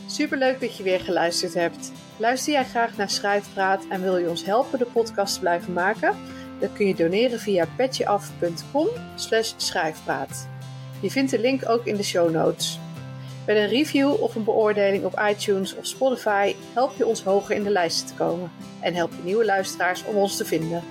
Superleuk 0.06 0.60
dat 0.60 0.76
je 0.76 0.82
weer 0.82 1.00
geluisterd 1.00 1.54
hebt. 1.54 1.92
Luister 2.18 2.52
jij 2.52 2.64
graag 2.64 2.96
naar 2.96 3.11
Schrijfpraat 3.11 3.87
en 3.88 4.02
wil 4.02 4.16
je 4.16 4.29
ons 4.29 4.44
helpen 4.44 4.79
de 4.79 4.87
podcast 4.87 5.35
te 5.35 5.40
blijven 5.40 5.72
maken? 5.72 6.16
Dan 6.61 6.72
kun 6.72 6.87
je 6.87 6.94
doneren 6.94 7.40
via 7.40 7.66
petjeaf.com 7.76 8.88
schrijfpraat. 9.57 10.48
Je 11.00 11.11
vindt 11.11 11.31
de 11.31 11.38
link 11.38 11.68
ook 11.68 11.85
in 11.85 11.96
de 11.96 12.02
show 12.02 12.31
notes. 12.31 12.79
Met 13.46 13.57
een 13.57 13.68
review 13.68 14.22
of 14.22 14.35
een 14.35 14.44
beoordeling 14.44 15.05
op 15.05 15.22
iTunes 15.31 15.76
of 15.76 15.87
Spotify 15.87 16.55
help 16.72 16.96
je 16.96 17.07
ons 17.07 17.22
hoger 17.22 17.55
in 17.55 17.62
de 17.62 17.70
lijsten 17.70 18.07
te 18.07 18.14
komen 18.14 18.50
en 18.81 18.94
help 18.94 19.11
je 19.11 19.22
nieuwe 19.24 19.44
luisteraars 19.44 20.05
om 20.05 20.16
ons 20.16 20.37
te 20.37 20.44
vinden. 20.44 20.83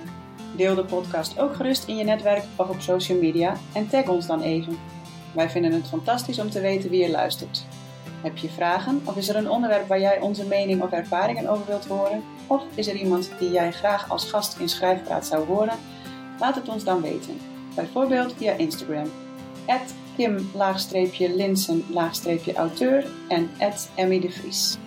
Deel 0.56 0.74
de 0.74 0.84
podcast 0.84 1.38
ook 1.38 1.54
gerust 1.54 1.88
in 1.88 1.96
je 1.96 2.04
netwerk 2.04 2.44
of 2.56 2.68
op 2.68 2.80
social 2.80 3.18
media 3.18 3.56
en 3.72 3.88
tag 3.88 4.08
ons 4.08 4.26
dan 4.26 4.42
even. 4.42 4.78
Wij 5.34 5.50
vinden 5.50 5.72
het 5.72 5.88
fantastisch 5.88 6.38
om 6.38 6.50
te 6.50 6.60
weten 6.60 6.90
wie 6.90 7.02
je 7.02 7.10
luistert. 7.10 7.66
Heb 8.22 8.36
je 8.36 8.48
vragen 8.48 9.00
of 9.04 9.16
is 9.16 9.28
er 9.28 9.36
een 9.36 9.50
onderwerp 9.50 9.88
waar 9.88 10.00
jij 10.00 10.20
onze 10.20 10.46
mening 10.46 10.82
of 10.82 10.90
ervaringen 10.90 11.48
over 11.48 11.66
wilt 11.66 11.86
horen? 11.86 12.22
Of 12.46 12.62
is 12.74 12.86
er 12.86 12.96
iemand 12.96 13.30
die 13.38 13.50
jij 13.50 13.72
graag 13.72 14.10
als 14.10 14.30
gast 14.30 14.58
in 14.58 14.68
Schrijfpraat 14.68 15.26
zou 15.26 15.46
horen? 15.46 15.78
Laat 16.38 16.54
het 16.54 16.68
ons 16.68 16.84
dan 16.84 17.02
weten. 17.02 17.38
Bijvoorbeeld 17.74 18.34
via 18.36 18.52
Instagram 18.52 19.10
Kim-Linsen-auteur 21.12 23.06
en 23.28 23.50
Emmy 23.94 24.20
de 24.20 24.30
Vries. 24.30 24.78